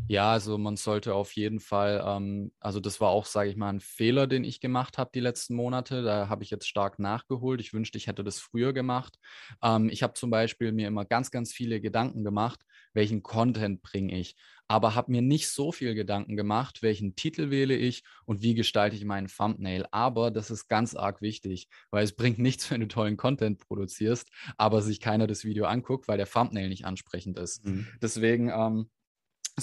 Ja, 0.08 0.32
also 0.32 0.56
man 0.56 0.76
sollte 0.76 1.14
auf 1.14 1.32
jeden 1.32 1.60
Fall, 1.60 2.02
ähm, 2.04 2.50
also 2.60 2.80
das 2.80 2.98
war 3.00 3.10
auch, 3.10 3.26
sage 3.26 3.50
ich 3.50 3.56
mal, 3.56 3.68
ein 3.68 3.80
Fehler, 3.80 4.26
den 4.26 4.42
ich 4.42 4.58
gemacht 4.58 4.96
habe 4.96 5.10
die 5.14 5.20
letzten 5.20 5.54
Monate. 5.54 6.02
Da 6.02 6.28
habe 6.30 6.42
ich 6.42 6.50
jetzt 6.50 6.66
stark 6.66 6.98
nachgeholt. 6.98 7.60
Ich 7.60 7.74
wünschte, 7.74 7.98
ich 7.98 8.06
hätte 8.06 8.24
das 8.24 8.38
früher 8.38 8.72
gemacht. 8.72 9.18
Ähm, 9.62 9.90
ich 9.90 10.02
habe 10.02 10.14
zum 10.14 10.30
Beispiel 10.30 10.72
mir 10.72 10.88
immer 10.88 11.04
ganz, 11.04 11.30
ganz 11.30 11.52
viele 11.52 11.80
Gedanken 11.82 12.24
gemacht, 12.24 12.64
welchen 12.94 13.22
Content 13.22 13.82
bringe 13.82 14.18
ich, 14.18 14.34
aber 14.66 14.94
habe 14.94 15.12
mir 15.12 15.20
nicht 15.20 15.48
so 15.48 15.72
viel 15.72 15.94
Gedanken 15.94 16.36
gemacht, 16.36 16.82
welchen 16.82 17.14
Titel 17.14 17.50
wähle 17.50 17.76
ich 17.76 18.02
und 18.24 18.40
wie 18.40 18.54
gestalte 18.54 18.96
ich 18.96 19.04
meinen 19.04 19.28
Thumbnail. 19.28 19.86
Aber 19.90 20.30
das 20.30 20.50
ist 20.50 20.68
ganz 20.68 20.94
arg 20.94 21.20
wichtig, 21.20 21.68
weil 21.90 22.04
es 22.04 22.16
bringt 22.16 22.38
nichts, 22.38 22.70
wenn 22.70 22.80
du 22.80 22.88
tollen 22.88 23.18
Content 23.18 23.58
produzierst, 23.58 24.30
aber 24.56 24.80
sich 24.80 25.00
keiner 25.00 25.26
das 25.26 25.44
Video 25.44 25.66
anguckt, 25.66 26.08
weil 26.08 26.16
der 26.16 26.28
Thumbnail 26.28 26.70
nicht 26.70 26.86
ansprechend 26.86 27.38
ist. 27.38 27.64
Mhm. 27.66 27.86
Deswegen 28.00 28.48
ähm, 28.50 28.90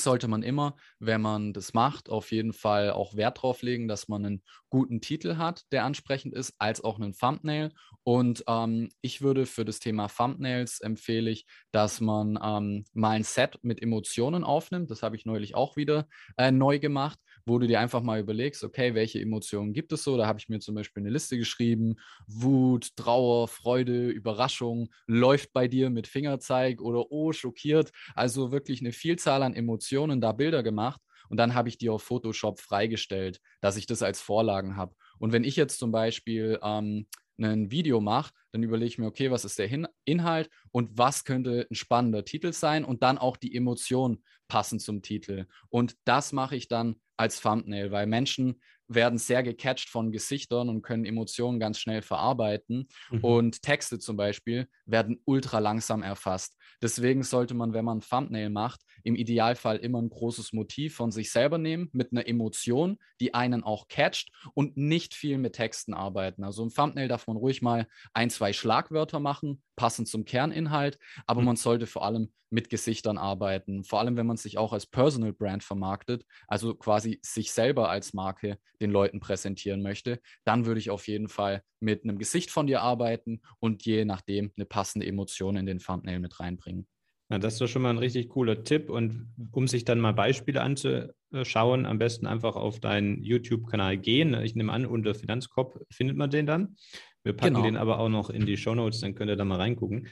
sollte 0.03 0.27
man 0.27 0.43
immer, 0.43 0.75
wenn 0.99 1.21
man 1.21 1.53
das 1.53 1.73
macht, 1.73 2.10
auf 2.10 2.31
jeden 2.31 2.53
Fall 2.53 2.91
auch 2.91 3.15
Wert 3.15 3.41
drauf 3.41 3.62
legen, 3.62 3.88
dass 3.88 4.08
man 4.08 4.25
einen 4.25 4.43
guten 4.69 5.01
Titel 5.01 5.38
hat, 5.38 5.63
der 5.71 5.86
ansprechend 5.86 6.34
ist, 6.34 6.53
als 6.58 6.84
auch 6.84 6.99
einen 6.99 7.13
Thumbnail. 7.13 7.71
Und 8.03 8.43
ähm, 8.47 8.89
ich 9.01 9.21
würde 9.21 9.45
für 9.45 9.65
das 9.65 9.79
Thema 9.79 10.08
Thumbnails 10.08 10.79
empfehle 10.81 11.31
ich, 11.31 11.45
dass 11.71 12.01
man 12.01 12.38
ähm, 12.41 12.86
mal 12.93 13.12
ein 13.12 13.23
Set 13.23 13.60
mit 13.62 13.81
Emotionen 13.81 14.43
aufnimmt. 14.43 14.91
Das 14.91 15.01
habe 15.01 15.15
ich 15.15 15.25
neulich 15.25 15.55
auch 15.55 15.75
wieder 15.75 16.08
äh, 16.38 16.51
neu 16.51 16.79
gemacht, 16.79 17.19
wo 17.45 17.60
du 17.60 17.67
dir 17.67 17.79
einfach 17.79 18.01
mal 18.01 18.19
überlegst, 18.19 18.63
okay, 18.63 18.95
welche 18.95 19.21
Emotionen 19.21 19.73
gibt 19.73 19.91
es 19.91 20.03
so? 20.03 20.17
Da 20.17 20.25
habe 20.27 20.39
ich 20.39 20.49
mir 20.49 20.60
zum 20.60 20.75
Beispiel 20.75 21.03
eine 21.03 21.12
Liste 21.12 21.38
geschrieben. 21.38 21.95
Wut, 22.27 22.95
Trauer, 22.95 23.47
Freude, 23.47 24.10
Überraschung, 24.10 24.89
läuft 25.08 25.53
bei 25.53 25.67
dir 25.67 25.89
mit 25.89 26.08
Fingerzeig 26.08 26.81
oder 26.81 27.12
oh, 27.12 27.31
schockiert. 27.31 27.91
Also 28.15 28.51
wirklich 28.51 28.81
eine 28.81 28.91
Vielzahl 28.91 29.43
an 29.43 29.53
Emotionen, 29.53 30.21
da 30.21 30.31
Bilder 30.31 30.63
gemacht. 30.63 31.01
Und 31.29 31.38
dann 31.38 31.55
habe 31.55 31.69
ich 31.69 31.77
die 31.77 31.89
auf 31.89 32.03
Photoshop 32.03 32.60
freigestellt, 32.60 33.41
dass 33.62 33.77
ich 33.77 33.88
das 33.88 34.03
als 34.03 34.21
Vorlagen 34.21 34.75
habe. 34.75 34.95
Und 35.17 35.31
wenn 35.31 35.43
ich 35.43 35.55
jetzt 35.55 35.79
zum 35.79 35.91
Beispiel 35.91 36.60
ähm, 36.62 37.08
ein 37.38 37.71
Video 37.71 38.02
mache, 38.02 38.34
dann 38.52 38.63
überlege 38.63 38.88
ich 38.88 38.98
mir, 38.98 39.08
okay, 39.08 39.32
was 39.32 39.45
ist 39.45 39.60
der 39.60 39.67
Hin 39.67 39.88
Inhalt 40.06 40.50
und 40.71 40.98
was 40.98 41.24
könnte 41.24 41.67
ein 41.69 41.76
spannender 41.76 42.26
Titel 42.26 42.54
sein 42.54 42.86
und 42.86 43.04
dann 43.04 43.17
auch 43.17 43.38
die 43.38 43.56
Emotion 43.56 44.24
passend 44.48 44.82
zum 44.82 45.02
Titel. 45.02 45.45
Und 45.69 45.95
das 46.06 46.32
mache 46.32 46.56
ich 46.56 46.67
dann 46.67 46.95
als 47.17 47.41
Thumbnail, 47.41 47.91
weil 47.91 48.08
Menschen 48.08 48.62
werden 48.88 49.17
sehr 49.17 49.43
gecatcht 49.43 49.89
von 49.89 50.12
Gesichtern 50.12 50.69
und 50.69 50.82
können 50.82 51.06
Emotionen 51.06 51.60
ganz 51.60 51.80
schnell 51.80 52.02
verarbeiten. 52.02 52.88
Mhm. 53.10 53.24
Und 53.24 53.62
Texte 53.62 54.00
zum 54.00 54.17
Beispiel 54.17 54.67
werden 54.86 55.21
ultra 55.26 55.60
langsam 55.60 56.04
erfasst. 56.04 56.58
Deswegen 56.82 57.24
sollte 57.24 57.54
man, 57.54 57.74
wenn 57.74 57.86
man 57.86 58.00
ein 58.00 58.02
Thumbnail 58.02 58.50
macht, 58.50 58.82
im 59.04 59.15
Idealfall 59.15 59.78
immer 59.78 60.02
ein 60.02 60.10
großes 60.10 60.54
Motiv 60.54 60.95
von 60.95 61.12
sich 61.12 61.32
selber 61.32 61.58
nehmen, 61.58 61.89
mit 61.93 62.12
einer 62.12 62.28
Emotion, 62.28 62.98
die 63.19 63.34
einen 63.34 63.63
auch 63.63 63.88
catcht 63.88 64.32
und 64.54 64.78
nicht 64.78 65.13
viel 65.13 65.38
mit 65.38 65.54
Texten 65.54 65.93
arbeiten. 65.93 66.43
Also 66.43 66.63
im 66.63 66.69
Thumbnail 66.69 67.08
darf 67.08 67.28
man 67.28 67.38
ruhig 67.38 67.62
mal 67.62 67.88
ein, 68.13 68.30
zwei 68.30 68.54
Schlagwörter 68.54 69.19
machen, 69.19 69.63
passend 69.76 70.08
zum 70.08 70.26
Kerninhalt, 70.26 71.00
aber 71.28 71.41
mhm. 71.41 71.48
man 71.48 71.56
sollte 71.56 71.88
vor 71.88 72.06
allem 72.06 72.32
mit 72.50 72.69
Gesichtern 72.69 73.17
arbeiten, 73.17 73.84
vor 73.84 74.00
allem 74.00 74.17
wenn 74.17 74.28
man 74.28 74.38
sich 74.38 74.58
auch 74.58 74.74
als 74.74 74.86
Personal 74.86 75.34
Brand 75.34 75.63
vermarktet, 75.63 76.26
also 76.48 76.76
quasi 76.76 77.19
sich 77.21 77.52
selber 77.52 77.89
als 77.89 78.13
Marke 78.13 78.58
den 78.81 78.91
Leuten 78.91 79.19
präsentieren 79.19 79.81
möchte, 79.81 80.19
dann 80.43 80.65
würde 80.65 80.79
ich 80.79 80.89
auf 80.89 81.07
jeden 81.07 81.27
Fall 81.27 81.61
mit 81.79 82.03
einem 82.03 82.17
Gesicht 82.17 82.51
von 82.51 82.67
dir 82.67 82.81
arbeiten 82.81 83.41
und 83.59 83.85
je 83.85 84.05
nachdem 84.05 84.51
eine 84.55 84.65
passende 84.65 85.05
Emotion 85.05 85.57
in 85.57 85.65
den 85.65 85.79
Thumbnail 85.79 86.19
mit 86.19 86.39
reinbringen. 86.39 86.88
Ja, 87.29 87.39
das 87.39 87.53
ist 87.53 87.61
doch 87.61 87.67
schon 87.67 87.81
mal 87.81 87.89
ein 87.89 87.97
richtig 87.97 88.29
cooler 88.29 88.63
Tipp. 88.63 88.89
Und 88.89 89.33
um 89.51 89.67
sich 89.67 89.83
dann 89.83 89.99
mal 89.99 90.13
Beispiele 90.13 90.61
anzuschauen, 90.61 91.85
am 91.85 91.97
besten 91.97 92.27
einfach 92.27 92.55
auf 92.55 92.79
deinen 92.79 93.23
YouTube-Kanal 93.23 93.97
gehen. 93.97 94.35
Ich 94.43 94.55
nehme 94.55 94.71
an, 94.71 94.85
unter 94.85 95.15
Finanzkopf 95.15 95.75
findet 95.89 96.17
man 96.17 96.29
den 96.29 96.45
dann. 96.45 96.75
Wir 97.23 97.33
packen 97.33 97.55
genau. 97.55 97.65
den 97.65 97.77
aber 97.77 97.97
auch 97.97 98.09
noch 98.09 98.29
in 98.29 98.45
die 98.45 98.57
Show 98.57 98.75
Notes, 98.75 99.01
dann 99.01 99.15
könnt 99.15 99.31
ihr 99.31 99.35
da 99.35 99.45
mal 99.45 99.57
reingucken. 99.57 100.07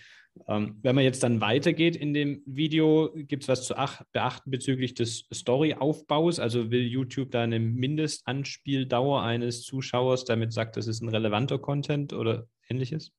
Ähm, 0.48 0.78
wenn 0.82 0.96
man 0.96 1.04
jetzt 1.04 1.24
dann 1.24 1.42
weitergeht 1.42 1.96
in 1.96 2.14
dem 2.14 2.42
Video, 2.46 3.12
gibt 3.16 3.44
es 3.44 3.50
was 3.50 3.66
zu 3.66 3.76
beachten 4.12 4.52
bezüglich 4.52 4.94
des 4.94 5.28
Story-Aufbaus? 5.34 6.40
Also 6.40 6.72
will 6.72 6.86
YouTube 6.86 7.32
da 7.32 7.44
eine 7.44 7.60
Mindestanspieldauer 7.60 9.22
eines 9.22 9.62
Zuschauers, 9.64 10.26
damit 10.26 10.54
sagt, 10.54 10.78
das 10.78 10.88
ist 10.88 11.02
ein 11.02 11.10
relevanter 11.10 11.60
Content 11.60 12.14
oder 12.14 12.48
ähnliches? 12.70 13.12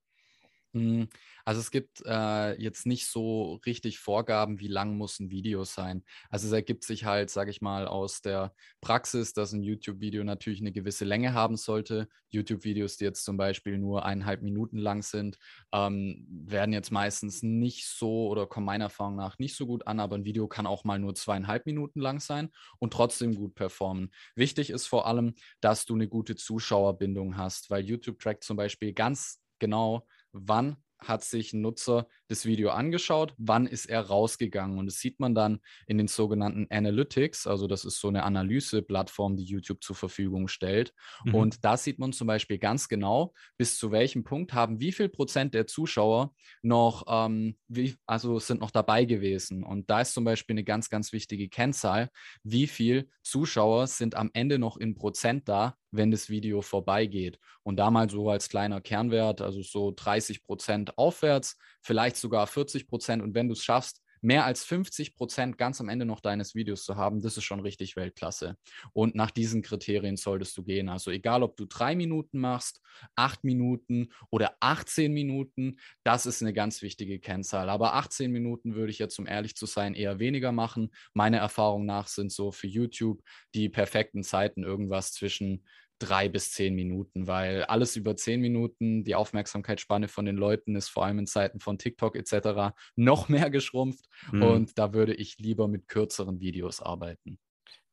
Hm, 0.75 1.09
also 1.45 1.61
es 1.61 1.71
gibt 1.71 2.03
äh, 2.05 2.61
jetzt 2.61 2.85
nicht 2.85 3.07
so 3.07 3.61
richtig 3.65 4.01
Vorgaben, 4.01 4.59
wie 4.59 4.67
lang 4.67 4.97
muss 4.97 5.21
ein 5.21 5.31
Video 5.31 5.63
sein. 5.63 6.03
Also 6.31 6.49
es 6.49 6.53
ergibt 6.53 6.83
sich 6.83 7.05
halt, 7.05 7.31
sage 7.31 7.53
ich 7.53 7.61
mal, 7.63 7.87
aus 7.87 8.23
der 8.23 8.53
Praxis, 8.81 9.35
dass 9.35 9.53
ein 9.53 9.63
YouTube-Video 9.63 10.25
natürlich 10.25 10.61
eine 10.61 10.73
gewisse 10.73 11.05
Länge 11.05 11.33
haben 11.33 11.57
sollte. 11.57 12.09
YouTube-Videos, 12.31 12.97
die 12.97 13.05
jetzt 13.05 13.25
zum 13.25 13.37
Beispiel 13.37 13.79
nur 13.79 14.05
eineinhalb 14.05 14.43
Minuten 14.43 14.79
lang 14.79 15.03
sind, 15.03 15.39
ähm, 15.73 16.27
werden 16.29 16.73
jetzt 16.73 16.91
meistens 16.91 17.45
nicht 17.45 17.87
so 17.87 18.27
oder 18.27 18.49
kommen 18.49 18.67
meiner 18.67 18.87
Erfahrung 18.87 19.15
nach 19.15 19.39
nicht 19.39 19.55
so 19.55 19.67
gut 19.67 19.87
an, 19.87 20.01
aber 20.01 20.17
ein 20.17 20.25
Video 20.25 20.49
kann 20.49 20.67
auch 20.67 20.83
mal 20.83 20.99
nur 20.99 21.15
zweieinhalb 21.15 21.67
Minuten 21.67 22.01
lang 22.01 22.19
sein 22.19 22.51
und 22.81 22.93
trotzdem 22.93 23.37
gut 23.37 23.55
performen. 23.55 24.11
Wichtig 24.35 24.71
ist 24.71 24.89
vor 24.89 25.07
allem, 25.07 25.35
dass 25.61 25.85
du 25.85 25.95
eine 25.95 26.09
gute 26.09 26.35
Zuschauerbindung 26.35 27.37
hast, 27.37 27.71
weil 27.71 27.85
YouTube 27.85 28.19
trackt 28.19 28.43
zum 28.43 28.57
Beispiel 28.57 28.93
ganz 28.93 29.41
genau, 29.61 30.07
wann 30.35 30.77
hat 31.09 31.25
sich 31.25 31.53
ein 31.53 31.61
Nutzer 31.61 32.07
das 32.29 32.47
Video 32.47 32.71
angeschaut, 32.71 33.35
wann 33.37 33.67
ist 33.67 33.87
er 33.87 34.01
rausgegangen. 34.01 34.79
Und 34.79 34.87
das 34.87 34.99
sieht 34.99 35.21
man 35.21 35.35
dann 35.35 35.61
in 35.87 35.99
den 35.99 36.09
sogenannten 36.09 36.67
Analytics, 36.71 37.47
also 37.47 37.67
das 37.67 37.85
ist 37.85 38.01
so 38.01 38.09
eine 38.09 38.23
Analyseplattform, 38.25 39.37
die 39.37 39.45
YouTube 39.45 39.83
zur 39.83 39.97
Verfügung 39.97 40.49
stellt. 40.49 40.95
Mhm. 41.25 41.35
Und 41.35 41.65
da 41.65 41.77
sieht 41.77 41.99
man 41.99 42.13
zum 42.13 42.27
Beispiel 42.27 42.59
ganz 42.59 42.89
genau, 42.89 43.35
bis 43.57 43.79
zu 43.79 43.93
welchem 43.93 44.25
Punkt 44.25 44.53
haben 44.53 44.81
wie 44.81 44.93
viel 44.93 45.09
Prozent 45.09 45.55
der 45.55 45.67
Zuschauer 45.67 46.35
noch, 46.63 47.05
ähm, 47.09 47.57
wie, 47.69 47.97
also 48.07 48.39
sind 48.39 48.61
noch 48.61 48.71
dabei 48.71 49.05
gewesen. 49.05 49.63
Und 49.63 49.91
da 49.91 50.01
ist 50.01 50.15
zum 50.15 50.25
Beispiel 50.25 50.55
eine 50.55 50.65
ganz, 50.65 50.89
ganz 50.91 51.13
wichtige 51.13 51.49
Kennzahl, 51.49 52.11
wie 52.43 52.67
viel 52.67 53.09
Zuschauer 53.23 53.87
sind 53.87 54.15
am 54.15 54.31
Ende 54.33 54.59
noch 54.59 54.77
in 54.77 54.95
Prozent 54.95 55.49
da, 55.49 55.77
wenn 55.97 56.11
das 56.11 56.29
Video 56.29 56.63
vorbeigeht. 56.63 57.39
Und 57.63 57.77
da 57.77 57.91
mal 57.91 58.11
so 58.11 58.29
als 58.31 58.49
kleiner 58.49 58.81
Kernwert, 58.81 59.41
also 59.41 59.63
so 59.63 59.93
30 59.95 60.43
Prozent 60.43 60.99
aufwärts, 60.99 61.57
vielleicht 61.83 62.17
sogar 62.17 62.47
40 62.47 62.89
Prozent. 62.89 63.23
Und 63.23 63.35
wenn 63.35 63.49
du 63.49 63.53
es 63.53 63.63
schaffst, 63.63 64.05
mehr 64.25 64.47
als 64.47 64.65
50 64.65 65.15
Prozent 65.17 65.59
ganz 65.59 65.81
am 65.81 65.91
Ende 65.91 66.07
noch 66.07 66.21
deines 66.21 66.55
Videos 66.55 66.85
zu 66.85 66.97
haben, 66.97 67.21
das 67.21 67.37
ist 67.37 67.45
schon 67.45 67.61
richtig 67.61 67.95
Weltklasse. 67.95 68.57
Und 68.95 69.15
nach 69.15 69.31
diesen 69.31 69.61
Kriterien 69.61 70.17
solltest 70.17 70.57
du 70.57 70.65
gehen. 70.65 70.89
Also 70.89 71.11
egal, 71.11 71.43
ob 71.43 71.57
du 71.59 71.67
drei 71.67 71.95
Minuten 71.95 72.41
machst, 72.41 72.81
acht 73.17 73.45
Minuten 73.45 74.09
oder 74.31 74.57
18 74.61 75.13
Minuten, 75.13 75.77
das 76.05 76.25
ist 76.25 76.41
eine 76.41 76.55
ganz 76.55 76.81
wichtige 76.81 77.21
Kennzahl. 77.21 77.69
Aber 77.69 77.95
18 77.95 78.33
Minuten 78.33 78.75
würde 78.75 78.91
ich 78.91 78.99
jetzt, 78.99 79.19
um 79.19 79.27
ehrlich 79.27 79.57
zu 79.57 79.67
sein, 79.67 79.95
eher 79.95 80.19
weniger 80.19 80.53
machen. 80.53 80.91
Meiner 81.13 81.39
Erfahrung 81.39 81.85
nach 81.85 82.09
sind 82.09 82.33
so 82.33 82.51
für 82.51 82.67
YouTube 82.67 83.23
die 83.55 83.69
perfekten 83.69 84.23
Zeiten 84.23 84.65
irgendwas 84.65 85.13
zwischen 85.13 85.67
drei 85.99 86.29
bis 86.29 86.53
zehn 86.53 86.75
Minuten, 86.75 87.27
weil 87.27 87.65
alles 87.65 87.97
über 87.97 88.17
zehn 88.17 88.41
Minuten, 88.41 89.05
die 89.05 89.15
Aufmerksamkeitsspanne 89.15 90.09
von 90.09 90.25
den 90.25 90.37
Leuten 90.37 90.77
ist 90.77 90.89
vor 90.89 91.05
allem 91.05 91.21
in 91.21 91.27
Zeiten 91.27 91.61
von 91.61 91.79
TikTok 91.79 92.17
etc. 92.17 92.75
noch 92.97 93.29
mehr 93.29 93.51
geschrumpft 93.51 94.07
mhm. 94.33 94.43
und 94.43 94.79
da 94.79 94.93
würde 94.93 95.15
ich 95.15 95.39
lieber 95.39 95.69
mit 95.69 95.89
kürzeren 95.89 96.41
Videos 96.41 96.81
arbeiten. 96.81 97.39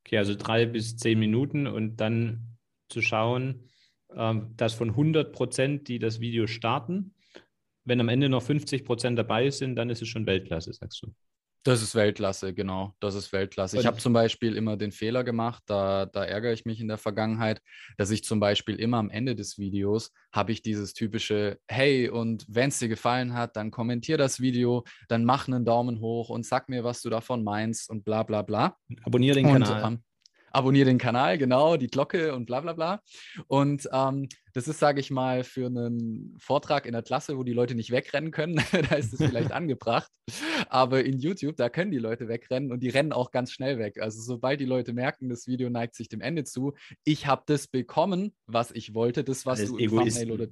Okay, 0.05 0.17
also 0.17 0.35
drei 0.35 0.65
bis 0.65 0.97
zehn 0.97 1.19
Minuten 1.19 1.67
und 1.67 1.97
dann 1.97 2.57
zu 2.89 3.01
schauen, 3.01 3.69
ähm, 4.15 4.53
dass 4.57 4.73
von 4.73 4.89
100 4.89 5.31
Prozent, 5.31 5.87
die 5.87 5.99
das 5.99 6.19
Video 6.19 6.47
starten, 6.47 7.13
wenn 7.85 7.99
am 7.99 8.09
Ende 8.09 8.29
noch 8.29 8.43
50 8.43 8.83
Prozent 8.83 9.17
dabei 9.17 9.49
sind, 9.49 9.75
dann 9.75 9.89
ist 9.89 10.01
es 10.01 10.07
schon 10.07 10.25
Weltklasse, 10.25 10.73
sagst 10.73 11.03
du. 11.03 11.13
Das 11.63 11.83
ist 11.83 11.93
Weltklasse, 11.93 12.55
genau. 12.55 12.95
Das 12.99 13.13
ist 13.13 13.31
Weltklasse. 13.31 13.77
Ich 13.77 13.85
habe 13.85 13.97
zum 13.97 14.13
Beispiel 14.13 14.55
immer 14.55 14.77
den 14.77 14.91
Fehler 14.91 15.23
gemacht, 15.23 15.61
da, 15.67 16.07
da 16.07 16.25
ärgere 16.25 16.53
ich 16.53 16.65
mich 16.65 16.79
in 16.79 16.87
der 16.87 16.97
Vergangenheit, 16.97 17.61
dass 17.97 18.09
ich 18.09 18.23
zum 18.23 18.39
Beispiel 18.39 18.77
immer 18.77 18.97
am 18.97 19.11
Ende 19.11 19.35
des 19.35 19.59
Videos 19.59 20.11
habe 20.31 20.53
ich 20.53 20.63
dieses 20.63 20.93
typische, 20.93 21.59
hey, 21.67 22.09
und 22.09 22.45
wenn 22.47 22.69
es 22.69 22.79
dir 22.79 22.87
gefallen 22.87 23.33
hat, 23.33 23.55
dann 23.57 23.69
kommentier 23.69 24.17
das 24.17 24.39
Video, 24.39 24.83
dann 25.07 25.23
mach 25.23 25.47
einen 25.47 25.63
Daumen 25.63 25.99
hoch 25.99 26.29
und 26.29 26.45
sag 26.45 26.67
mir, 26.67 26.83
was 26.83 27.01
du 27.01 27.09
davon 27.11 27.43
meinst 27.43 27.89
und 27.91 28.05
bla 28.05 28.23
bla 28.23 28.41
bla. 28.41 28.75
Abonniere 29.03 29.35
den 29.35 29.45
und, 29.45 29.63
Kanal. 29.63 29.93
Ähm, 29.93 30.03
abonniere 30.51 30.85
den 30.85 30.97
Kanal, 30.97 31.37
genau, 31.37 31.77
die 31.77 31.87
Glocke 31.87 32.35
und 32.35 32.45
bla 32.45 32.61
bla 32.61 32.73
bla. 32.73 33.01
Und 33.47 33.89
ähm, 33.91 34.29
das 34.53 34.67
ist, 34.67 34.79
sage 34.79 34.99
ich 34.99 35.11
mal, 35.11 35.43
für 35.43 35.67
einen 35.67 36.35
Vortrag 36.39 36.85
in 36.85 36.93
der 36.93 37.03
Klasse, 37.03 37.37
wo 37.37 37.43
die 37.43 37.53
Leute 37.53 37.75
nicht 37.75 37.91
wegrennen 37.91 38.31
können, 38.31 38.55
da 38.89 38.95
ist 38.95 39.13
es 39.13 39.19
vielleicht 39.19 39.51
angebracht. 39.51 40.11
Aber 40.69 41.03
in 41.03 41.19
YouTube, 41.19 41.55
da 41.57 41.69
können 41.69 41.91
die 41.91 41.97
Leute 41.97 42.27
wegrennen 42.27 42.71
und 42.71 42.81
die 42.81 42.89
rennen 42.89 43.13
auch 43.13 43.31
ganz 43.31 43.51
schnell 43.51 43.79
weg. 43.79 43.99
Also 44.01 44.21
sobald 44.21 44.59
die 44.59 44.65
Leute 44.65 44.93
merken, 44.93 45.29
das 45.29 45.47
Video 45.47 45.69
neigt 45.69 45.95
sich 45.95 46.09
dem 46.09 46.21
Ende 46.21 46.43
zu, 46.43 46.73
ich 47.03 47.27
habe 47.27 47.43
das 47.45 47.67
bekommen, 47.67 48.33
was 48.45 48.71
ich 48.71 48.93
wollte, 48.93 49.23
das, 49.23 49.45
was 49.45 49.59
das 49.59 49.69
du 49.69 49.77
im 49.77 49.89
Thumbnail 49.89 50.31
oder 50.31 50.47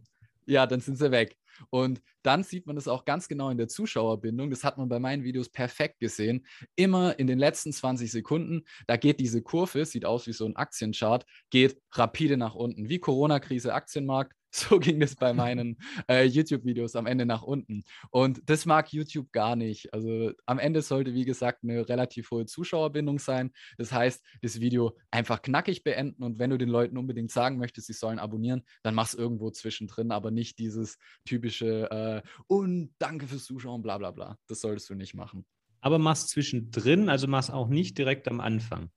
Ja, 0.46 0.66
dann 0.66 0.80
sind 0.80 0.98
sie 0.98 1.12
weg. 1.12 1.36
Und 1.70 2.02
dann 2.24 2.44
sieht 2.44 2.66
man 2.66 2.76
das 2.76 2.88
auch 2.88 3.06
ganz 3.06 3.28
genau 3.28 3.50
in 3.50 3.58
der 3.58 3.68
Zuschauerbindung. 3.68 4.50
Das 4.50 4.64
hat 4.64 4.78
man 4.78 4.90
bei 4.90 5.00
meinen 5.00 5.24
Videos 5.24 5.50
perfekt 5.50 6.00
gesehen. 6.00 6.46
Immer 6.76 7.18
in 7.20 7.28
den 7.28 7.40
letzten 7.40 7.72
20 7.72 8.12
Sekunden, 8.12 8.64
da 8.88 8.98
geht 8.98 9.20
diese 9.20 9.42
Kurve, 9.42 9.86
sieht 9.86 10.06
aus 10.06 10.28
wie 10.28 10.34
so 10.34 10.46
ein 10.46 10.56
Aktienchart, 10.56 11.26
geht 11.50 11.82
rapide 11.92 12.38
nach 12.38 12.56
unten, 12.56 12.90
wie 12.90 13.00
Corona-Krise, 13.00 13.74
Aktienmarkt. 13.74 14.34
So 14.70 14.80
ging 14.80 15.02
es 15.02 15.16
bei 15.16 15.32
meinen 15.34 15.78
äh, 16.10 16.24
YouTube-Videos 16.26 16.96
am 16.96 17.06
Ende 17.06 17.26
nach 17.26 17.44
unten. 17.44 17.84
Und 18.10 18.50
das 18.50 18.66
mag 18.66 18.92
YouTube 18.92 19.32
gar 19.32 19.56
nicht. 19.56 19.94
Also 19.94 20.32
am 20.46 20.60
Ende 20.60 20.82
sollte, 20.82 21.14
wie 21.14 21.26
gesagt, 21.26 21.64
eine 21.64 21.88
relativ 21.88 22.32
hohe 22.32 22.46
Zuschauerbindung 22.46 23.20
sein. 23.20 23.52
Das 23.78 23.92
heißt, 23.92 24.24
das 24.42 24.60
Video 24.60 24.98
einfach 25.12 25.42
knackig 25.42 25.84
beenden 25.84 26.24
und 26.24 26.40
wenn 26.40 26.50
du 26.50 26.58
den 26.58 26.70
Leuten 26.70 26.98
unbedingt 26.98 27.32
sagen 27.32 27.58
möchtest, 27.58 27.88
sie 27.88 27.94
sollen 27.94 28.20
abonnieren, 28.20 28.64
dann 28.82 28.96
mach 28.96 29.08
es 29.08 29.14
irgendwo 29.14 29.52
zwischendrin, 29.52 30.12
aber 30.12 30.32
nicht 30.32 30.58
dieses 30.60 30.98
typische 31.26 31.90
äh, 31.92 32.22
und 32.48 32.94
danke 32.98 33.28
fürs 33.28 33.46
Zuschauen, 33.46 33.82
bla 33.82 33.98
bla 33.98 34.12
bla. 34.12 34.38
Das 34.48 34.62
solltest 34.62 34.90
du 34.90 34.96
nicht 34.96 35.14
machen. 35.14 35.46
Aber 35.82 36.00
mach's 36.00 36.28
zwischendrin, 36.28 37.08
also 37.10 37.28
mach's 37.28 37.50
auch 37.50 37.68
nicht 37.68 37.98
direkt 37.98 38.28
am 38.28 38.42
Anfang. 38.42 38.90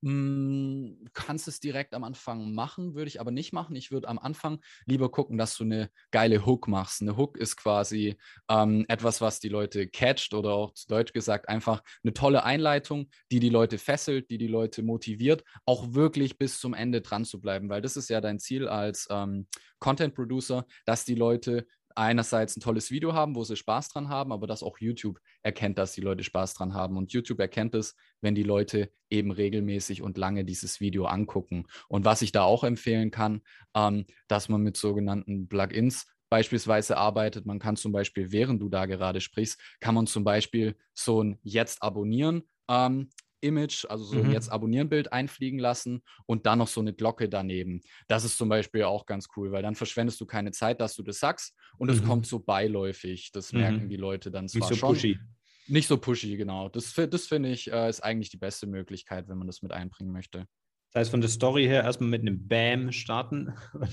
Du 0.00 0.10
hm, 0.10 1.08
kannst 1.12 1.48
es 1.48 1.58
direkt 1.58 1.92
am 1.92 2.04
Anfang 2.04 2.54
machen, 2.54 2.94
würde 2.94 3.08
ich 3.08 3.20
aber 3.20 3.32
nicht 3.32 3.52
machen. 3.52 3.74
Ich 3.74 3.90
würde 3.90 4.08
am 4.08 4.18
Anfang 4.18 4.60
lieber 4.86 5.10
gucken, 5.10 5.38
dass 5.38 5.56
du 5.56 5.64
eine 5.64 5.90
geile 6.12 6.46
Hook 6.46 6.68
machst. 6.68 7.02
Eine 7.02 7.16
Hook 7.16 7.36
ist 7.36 7.56
quasi 7.56 8.16
ähm, 8.48 8.84
etwas, 8.88 9.20
was 9.20 9.40
die 9.40 9.48
Leute 9.48 9.88
catcht 9.88 10.34
oder 10.34 10.52
auch 10.52 10.72
zu 10.74 10.86
Deutsch 10.86 11.12
gesagt 11.12 11.48
einfach 11.48 11.82
eine 12.04 12.14
tolle 12.14 12.44
Einleitung, 12.44 13.10
die 13.32 13.40
die 13.40 13.50
Leute 13.50 13.78
fesselt, 13.78 14.30
die 14.30 14.38
die 14.38 14.46
Leute 14.46 14.82
motiviert, 14.82 15.42
auch 15.64 15.94
wirklich 15.94 16.38
bis 16.38 16.60
zum 16.60 16.74
Ende 16.74 17.00
dran 17.00 17.24
zu 17.24 17.40
bleiben, 17.40 17.68
weil 17.68 17.82
das 17.82 17.96
ist 17.96 18.08
ja 18.08 18.20
dein 18.20 18.38
Ziel 18.38 18.68
als 18.68 19.08
ähm, 19.10 19.48
Content 19.80 20.14
Producer, 20.14 20.64
dass 20.84 21.04
die 21.04 21.14
Leute 21.14 21.66
einerseits 21.98 22.56
ein 22.56 22.60
tolles 22.60 22.90
Video 22.90 23.12
haben, 23.12 23.34
wo 23.34 23.44
sie 23.44 23.56
Spaß 23.56 23.88
dran 23.88 24.08
haben, 24.08 24.32
aber 24.32 24.46
dass 24.46 24.62
auch 24.62 24.78
YouTube 24.78 25.18
erkennt, 25.42 25.78
dass 25.78 25.92
die 25.92 26.00
Leute 26.00 26.24
Spaß 26.24 26.54
dran 26.54 26.74
haben. 26.74 26.96
Und 26.96 27.12
YouTube 27.12 27.40
erkennt 27.40 27.74
es, 27.74 27.96
wenn 28.20 28.34
die 28.34 28.42
Leute 28.42 28.90
eben 29.10 29.30
regelmäßig 29.30 30.02
und 30.02 30.16
lange 30.16 30.44
dieses 30.44 30.80
Video 30.80 31.06
angucken. 31.06 31.66
Und 31.88 32.04
was 32.04 32.22
ich 32.22 32.32
da 32.32 32.42
auch 32.42 32.64
empfehlen 32.64 33.10
kann, 33.10 33.42
ähm, 33.74 34.06
dass 34.28 34.48
man 34.48 34.62
mit 34.62 34.76
sogenannten 34.76 35.48
Plugins 35.48 36.06
beispielsweise 36.30 36.96
arbeitet. 36.96 37.46
Man 37.46 37.58
kann 37.58 37.76
zum 37.76 37.92
Beispiel, 37.92 38.32
während 38.32 38.62
du 38.62 38.68
da 38.68 38.86
gerade 38.86 39.20
sprichst, 39.20 39.60
kann 39.80 39.94
man 39.94 40.06
zum 40.06 40.24
Beispiel 40.24 40.76
so 40.94 41.22
ein 41.22 41.38
Jetzt 41.42 41.82
abonnieren 41.82 42.42
ähm, 42.68 43.10
Image, 43.40 43.84
also 43.88 44.04
so 44.04 44.16
mhm. 44.16 44.32
jetzt 44.32 44.50
Abonnieren-Bild 44.50 45.12
einfliegen 45.12 45.58
lassen 45.58 46.02
und 46.26 46.46
dann 46.46 46.58
noch 46.58 46.68
so 46.68 46.80
eine 46.80 46.92
Glocke 46.92 47.28
daneben. 47.28 47.80
Das 48.06 48.24
ist 48.24 48.38
zum 48.38 48.48
Beispiel 48.48 48.84
auch 48.84 49.06
ganz 49.06 49.28
cool, 49.36 49.52
weil 49.52 49.62
dann 49.62 49.74
verschwendest 49.74 50.20
du 50.20 50.26
keine 50.26 50.50
Zeit, 50.52 50.80
dass 50.80 50.94
du 50.94 51.02
das 51.02 51.18
sagst 51.18 51.54
und 51.78 51.90
es 51.90 52.02
mhm. 52.02 52.06
kommt 52.06 52.26
so 52.26 52.38
beiläufig. 52.38 53.32
Das 53.32 53.52
mhm. 53.52 53.60
merken 53.60 53.88
die 53.88 53.96
Leute 53.96 54.30
dann 54.30 54.48
zwar 54.48 54.60
Nicht 54.60 54.68
so 54.68 54.74
schon. 54.74 54.94
pushy. 54.94 55.18
Nicht 55.66 55.88
so 55.88 55.98
pushy, 55.98 56.36
genau. 56.36 56.68
Das, 56.68 56.94
das 56.94 57.26
finde 57.26 57.50
ich, 57.50 57.70
äh, 57.70 57.88
ist 57.88 58.00
eigentlich 58.00 58.30
die 58.30 58.38
beste 58.38 58.66
Möglichkeit, 58.66 59.28
wenn 59.28 59.36
man 59.36 59.46
das 59.46 59.60
mit 59.62 59.72
einbringen 59.72 60.12
möchte. 60.12 60.46
Das 60.92 61.00
heißt, 61.00 61.10
von 61.10 61.20
der 61.20 61.28
Story 61.28 61.66
her 61.66 61.84
erstmal 61.84 62.08
mit 62.08 62.22
einem 62.22 62.46
Bam 62.48 62.92
starten. 62.92 63.54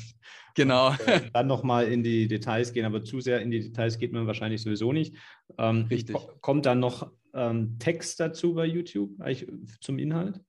Genau. 0.58 0.92
Und, 0.92 1.00
äh, 1.08 1.30
dann 1.34 1.48
nochmal 1.48 1.92
in 1.92 2.02
die 2.02 2.30
Details 2.30 2.72
gehen, 2.72 2.86
aber 2.86 3.04
zu 3.04 3.20
sehr 3.20 3.42
in 3.42 3.52
die 3.52 3.60
Details 3.60 3.98
geht 3.98 4.14
man 4.14 4.26
wahrscheinlich 4.26 4.62
sowieso 4.62 4.94
nicht. 4.94 5.14
Ähm, 5.58 5.88
Richtig. 5.90 6.16
Kommt 6.40 6.66
dann 6.66 6.80
noch 6.80 7.12
ähm, 7.36 7.78
Text 7.80 8.20
dazu 8.20 8.54
bei 8.54 8.66
YouTube 8.66 9.20
eigentlich 9.20 9.48
zum 9.82 10.00
Inhalt? 10.00 10.40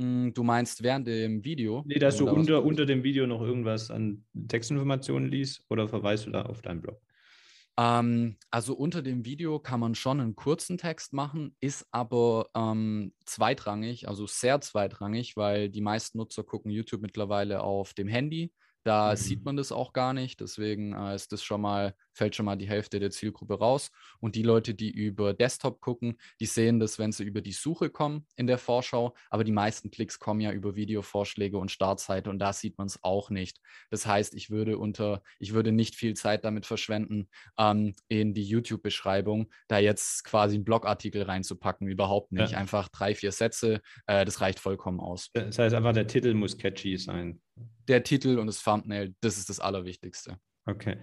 Hm, 0.00 0.32
du 0.34 0.42
meinst 0.42 0.82
während 0.82 1.06
dem 1.06 1.44
Video? 1.44 1.82
Nee, 1.86 1.98
dass 1.98 2.16
du 2.16 2.28
unter, 2.28 2.64
unter 2.64 2.86
dem 2.86 3.02
Video 3.02 3.26
noch 3.26 3.42
irgendwas 3.42 3.90
an 3.90 4.24
Textinformationen 4.48 5.28
liest 5.28 5.64
oder 5.68 5.88
verweist 5.88 6.26
du 6.26 6.30
da 6.30 6.42
auf 6.42 6.62
deinen 6.62 6.82
Blog? 6.82 7.00
Ähm, 7.78 8.36
also 8.50 8.74
unter 8.74 9.02
dem 9.02 9.24
Video 9.24 9.58
kann 9.58 9.80
man 9.80 9.94
schon 9.94 10.20
einen 10.20 10.36
kurzen 10.36 10.76
Text 10.76 11.12
machen, 11.12 11.56
ist 11.60 11.86
aber 11.90 12.48
ähm, 12.54 13.14
zweitrangig, 13.24 14.08
also 14.08 14.26
sehr 14.26 14.60
zweitrangig, 14.60 15.36
weil 15.36 15.70
die 15.70 15.80
meisten 15.80 16.18
Nutzer 16.18 16.44
gucken 16.44 16.70
YouTube 16.70 17.00
mittlerweile 17.00 17.62
auf 17.62 17.94
dem 17.94 18.08
Handy. 18.08 18.52
Da 18.84 19.12
mhm. 19.12 19.16
sieht 19.16 19.44
man 19.44 19.56
das 19.56 19.72
auch 19.72 19.92
gar 19.92 20.12
nicht. 20.12 20.40
Deswegen 20.40 20.92
äh, 20.92 21.14
ist 21.14 21.32
das 21.32 21.42
schon 21.42 21.60
mal, 21.60 21.94
fällt 22.12 22.34
schon 22.34 22.46
mal 22.46 22.56
die 22.56 22.68
Hälfte 22.68 22.98
der 23.00 23.10
Zielgruppe 23.10 23.58
raus. 23.58 23.90
Und 24.20 24.34
die 24.34 24.42
Leute, 24.42 24.74
die 24.74 24.90
über 24.90 25.34
Desktop 25.34 25.80
gucken, 25.80 26.18
die 26.40 26.46
sehen 26.46 26.80
das, 26.80 26.98
wenn 26.98 27.12
sie 27.12 27.24
über 27.24 27.40
die 27.40 27.52
Suche 27.52 27.90
kommen 27.90 28.26
in 28.36 28.46
der 28.46 28.58
Vorschau. 28.58 29.14
Aber 29.30 29.44
die 29.44 29.52
meisten 29.52 29.90
Klicks 29.90 30.18
kommen 30.18 30.40
ja 30.40 30.52
über 30.52 30.74
Videovorschläge 30.74 31.58
und 31.58 31.70
Startseite 31.70 32.30
und 32.30 32.38
da 32.38 32.52
sieht 32.52 32.78
man 32.78 32.86
es 32.86 33.02
auch 33.02 33.30
nicht. 33.30 33.60
Das 33.90 34.06
heißt, 34.06 34.34
ich 34.34 34.50
würde 34.50 34.78
unter, 34.78 35.22
ich 35.38 35.52
würde 35.52 35.72
nicht 35.72 35.94
viel 35.94 36.14
Zeit 36.14 36.44
damit 36.44 36.66
verschwenden, 36.66 37.28
ähm, 37.58 37.94
in 38.08 38.34
die 38.34 38.44
YouTube-Beschreibung, 38.44 39.50
da 39.68 39.78
jetzt 39.78 40.24
quasi 40.24 40.56
einen 40.56 40.64
Blogartikel 40.64 41.22
reinzupacken. 41.22 41.86
Überhaupt 41.88 42.32
nicht. 42.32 42.52
Ja. 42.52 42.58
Einfach 42.58 42.88
drei, 42.88 43.14
vier 43.14 43.32
Sätze, 43.32 43.80
äh, 44.06 44.24
das 44.24 44.40
reicht 44.40 44.58
vollkommen 44.58 45.00
aus. 45.00 45.30
Das 45.34 45.58
heißt 45.58 45.74
einfach, 45.74 45.92
der 45.92 46.06
Titel 46.06 46.34
muss 46.34 46.58
catchy 46.58 46.96
sein 46.96 47.40
der 47.88 48.02
Titel 48.02 48.38
und 48.38 48.46
das 48.46 48.62
Thumbnail, 48.62 49.14
das 49.20 49.38
ist 49.38 49.48
das 49.48 49.60
Allerwichtigste. 49.60 50.38
Okay. 50.66 50.96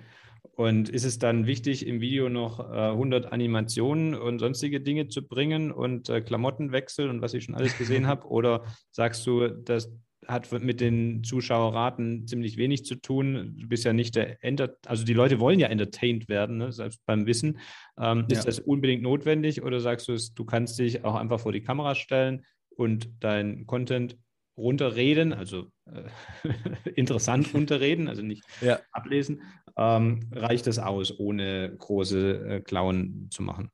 Und 0.56 0.90
ist 0.90 1.06
es 1.06 1.20
dann 1.20 1.46
wichtig, 1.46 1.86
im 1.88 2.02
Video 2.02 2.30
noch 2.30 2.60
äh, 2.60 2.92
100 2.92 3.32
Animationen 3.32 4.16
und 4.16 4.40
sonstige 4.40 4.82
Dinge 4.82 5.08
zu 5.08 5.28
bringen 5.28 5.72
und 5.72 6.10
äh, 6.10 6.22
Klamottenwechsel 6.22 7.10
und 7.10 7.22
was 7.22 7.34
ich 7.34 7.46
schon 7.46 7.56
alles 7.56 7.78
gesehen 7.78 8.08
habe? 8.08 8.28
Oder 8.28 8.64
sagst 8.92 9.26
du, 9.26 9.48
das 9.48 9.92
hat 10.28 10.52
mit 10.62 10.80
den 10.82 11.24
Zuschauerraten 11.24 12.28
ziemlich 12.28 12.58
wenig 12.58 12.86
zu 12.86 12.96
tun? 12.96 13.56
Du 13.58 13.68
bist 13.68 13.86
ja 13.86 13.94
nicht 13.94 14.16
der 14.16 14.44
Enter 14.44 14.76
also 14.86 15.06
die 15.06 15.14
Leute 15.14 15.40
wollen 15.40 15.60
ja 15.60 15.68
entertained 15.68 16.30
werden, 16.30 16.58
ne? 16.58 16.72
selbst 16.72 17.02
beim 17.06 17.26
Wissen. 17.26 17.60
Ähm, 17.98 18.26
ja. 18.30 18.38
Ist 18.38 18.48
das 18.48 18.60
unbedingt 18.60 19.02
notwendig 19.02 19.64
oder 19.64 19.80
sagst 19.80 20.08
du, 20.08 20.18
du 20.36 20.46
kannst 20.46 20.78
dich 20.80 21.04
auch 21.04 21.16
einfach 21.16 21.40
vor 21.40 21.52
die 21.52 21.64
Kamera 21.64 21.96
stellen 21.96 22.46
und 22.70 23.10
dein 23.20 23.66
Content 23.66 24.18
runterreden, 24.60 25.34
also 25.34 25.72
äh, 25.86 26.04
interessant 26.96 27.52
runterreden, 27.54 28.08
also 28.08 28.22
nicht 28.22 28.44
ja. 28.62 28.80
ablesen, 28.92 29.42
ähm, 29.78 30.30
reicht 30.32 30.68
das 30.68 30.78
aus, 30.80 31.18
ohne 31.18 31.76
große 31.78 32.48
äh, 32.48 32.62
Klauen 32.62 33.30
zu 33.32 33.42
machen. 33.42 33.72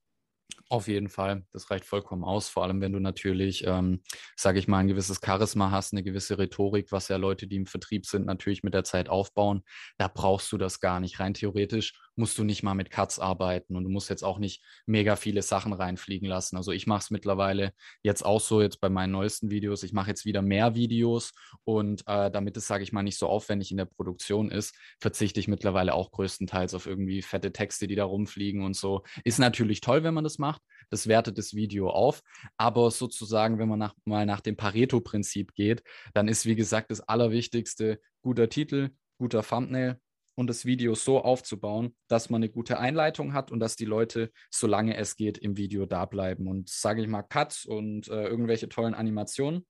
Auf 0.68 0.88
jeden 0.88 1.10
Fall, 1.10 1.46
das 1.54 1.70
reicht 1.70 1.86
vollkommen 1.86 2.24
aus, 2.24 2.50
vor 2.50 2.64
allem 2.64 2.82
wenn 2.82 2.92
du 2.92 3.00
natürlich, 3.00 3.66
ähm, 3.68 4.02
sage 4.36 4.58
ich 4.58 4.68
mal, 4.68 4.80
ein 4.80 4.88
gewisses 4.88 5.22
Charisma 5.24 5.70
hast, 5.70 5.94
eine 5.94 6.02
gewisse 6.02 6.40
Rhetorik, 6.40 6.92
was 6.92 7.08
ja 7.08 7.18
Leute, 7.18 7.46
die 7.46 7.58
im 7.58 7.68
Vertrieb 7.68 8.08
sind, 8.08 8.26
natürlich 8.26 8.64
mit 8.64 8.74
der 8.74 8.84
Zeit 8.84 9.08
aufbauen. 9.08 9.62
Da 10.00 10.08
brauchst 10.08 10.52
du 10.52 10.58
das 10.58 10.80
gar 10.80 11.00
nicht. 11.00 11.20
Rein 11.20 11.36
theoretisch 11.36 11.94
musst 12.16 12.38
du 12.38 12.44
nicht 12.44 12.64
mal 12.64 12.74
mit 12.74 12.90
Cuts 12.90 13.20
arbeiten 13.20 13.76
und 13.76 13.84
du 13.84 13.90
musst 13.90 14.10
jetzt 14.10 14.24
auch 14.24 14.40
nicht 14.40 14.64
mega 14.86 15.16
viele 15.16 15.42
Sachen 15.42 15.74
reinfliegen 15.74 16.28
lassen. 16.28 16.58
Also 16.58 16.72
ich 16.72 16.88
mache 16.88 17.02
es 17.02 17.12
mittlerweile 17.12 17.74
jetzt 18.02 18.26
auch 18.26 18.40
so, 18.40 18.62
jetzt 18.62 18.80
bei 18.80 18.90
meinen 18.90 19.12
neuesten 19.12 19.52
Videos. 19.52 19.84
Ich 19.84 19.94
mache 19.94 20.10
jetzt 20.10 20.26
wieder 20.26 20.42
mehr 20.42 20.76
Videos 20.76 21.34
und 21.64 22.04
äh, 22.08 22.32
damit 22.32 22.58
es, 22.58 22.68
sage 22.68 22.84
ich 22.84 22.92
mal, 22.94 23.04
nicht 23.04 23.18
so 23.20 23.28
aufwendig 23.28 23.72
in 23.72 23.78
der 23.78 23.86
Produktion 23.86 24.50
ist, 24.50 24.76
verzichte 25.00 25.40
ich 25.40 25.48
mittlerweile 25.48 25.94
auch 25.94 26.12
größtenteils 26.12 26.74
auf 26.74 26.88
irgendwie 26.88 27.22
fette 27.22 27.52
Texte, 27.52 27.88
die 27.88 27.96
da 27.96 28.06
rumfliegen 28.06 28.64
und 28.64 28.76
so. 28.76 29.04
Ist 29.24 29.40
natürlich 29.40 29.82
toll, 29.82 30.04
wenn 30.04 30.14
man 30.14 30.24
das 30.24 30.40
macht. 30.40 30.62
Das 30.96 31.08
wertet 31.08 31.38
das 31.38 31.54
Video 31.54 31.90
auf. 31.90 32.24
Aber 32.56 32.90
sozusagen, 32.90 33.60
wenn 33.60 33.68
man 33.68 33.80
nach, 33.80 33.96
mal 34.06 34.26
nach 34.26 34.40
dem 34.40 34.56
Pareto-Prinzip 34.56 35.54
geht, 35.54 35.84
dann 36.14 36.30
ist, 36.30 36.46
wie 36.46 36.56
gesagt, 36.56 36.90
das 36.90 37.02
Allerwichtigste 37.02 38.00
guter 38.22 38.48
Titel, 38.48 38.92
guter 39.18 39.44
Thumbnail, 39.44 40.00
und 40.36 40.48
das 40.48 40.64
Video 40.64 40.96
so 40.96 41.22
aufzubauen, 41.22 41.96
dass 42.08 42.30
man 42.30 42.40
eine 42.40 42.50
gute 42.50 42.80
Einleitung 42.80 43.34
hat 43.34 43.52
und 43.52 43.60
dass 43.60 43.76
die 43.76 43.86
Leute, 43.86 44.32
solange 44.50 44.96
es 44.96 45.18
geht, 45.18 45.38
im 45.38 45.58
Video 45.58 45.86
da 45.86 46.06
bleiben. 46.06 46.48
Und 46.48 46.70
sage 46.70 47.02
ich 47.02 47.10
mal, 47.10 47.24
Cuts 47.24 47.66
und 47.66 48.08
äh, 48.08 48.28
irgendwelche 48.28 48.70
tollen 48.70 48.94
Animationen 48.94 49.66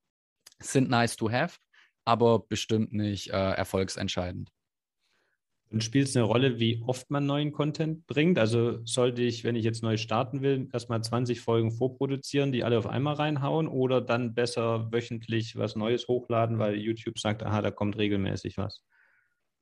sind 0.59 0.89
nice 0.89 1.15
to 1.15 1.31
have, 1.31 1.57
aber 2.03 2.39
bestimmt 2.39 2.93
nicht 2.93 3.31
äh, 3.31 3.51
erfolgsentscheidend. 3.51 4.51
Und 5.75 5.81
spielt 5.81 6.07
es 6.07 6.15
eine 6.15 6.23
Rolle, 6.23 6.57
wie 6.57 6.81
oft 6.87 7.11
man 7.11 7.25
neuen 7.25 7.51
Content 7.51 8.07
bringt? 8.07 8.39
Also 8.39 8.79
sollte 8.85 9.21
ich, 9.23 9.43
wenn 9.43 9.57
ich 9.57 9.65
jetzt 9.65 9.83
neu 9.83 9.97
starten 9.97 10.41
will, 10.41 10.69
erstmal 10.71 11.03
20 11.03 11.41
Folgen 11.41 11.69
vorproduzieren, 11.69 12.53
die 12.53 12.63
alle 12.63 12.77
auf 12.77 12.87
einmal 12.87 13.15
reinhauen 13.15 13.67
oder 13.67 13.99
dann 13.99 14.33
besser 14.33 14.89
wöchentlich 14.93 15.57
was 15.57 15.75
Neues 15.75 16.07
hochladen, 16.07 16.59
weil 16.59 16.75
YouTube 16.77 17.19
sagt, 17.19 17.43
aha, 17.43 17.61
da 17.61 17.71
kommt 17.71 17.97
regelmäßig 17.97 18.57
was? 18.57 18.85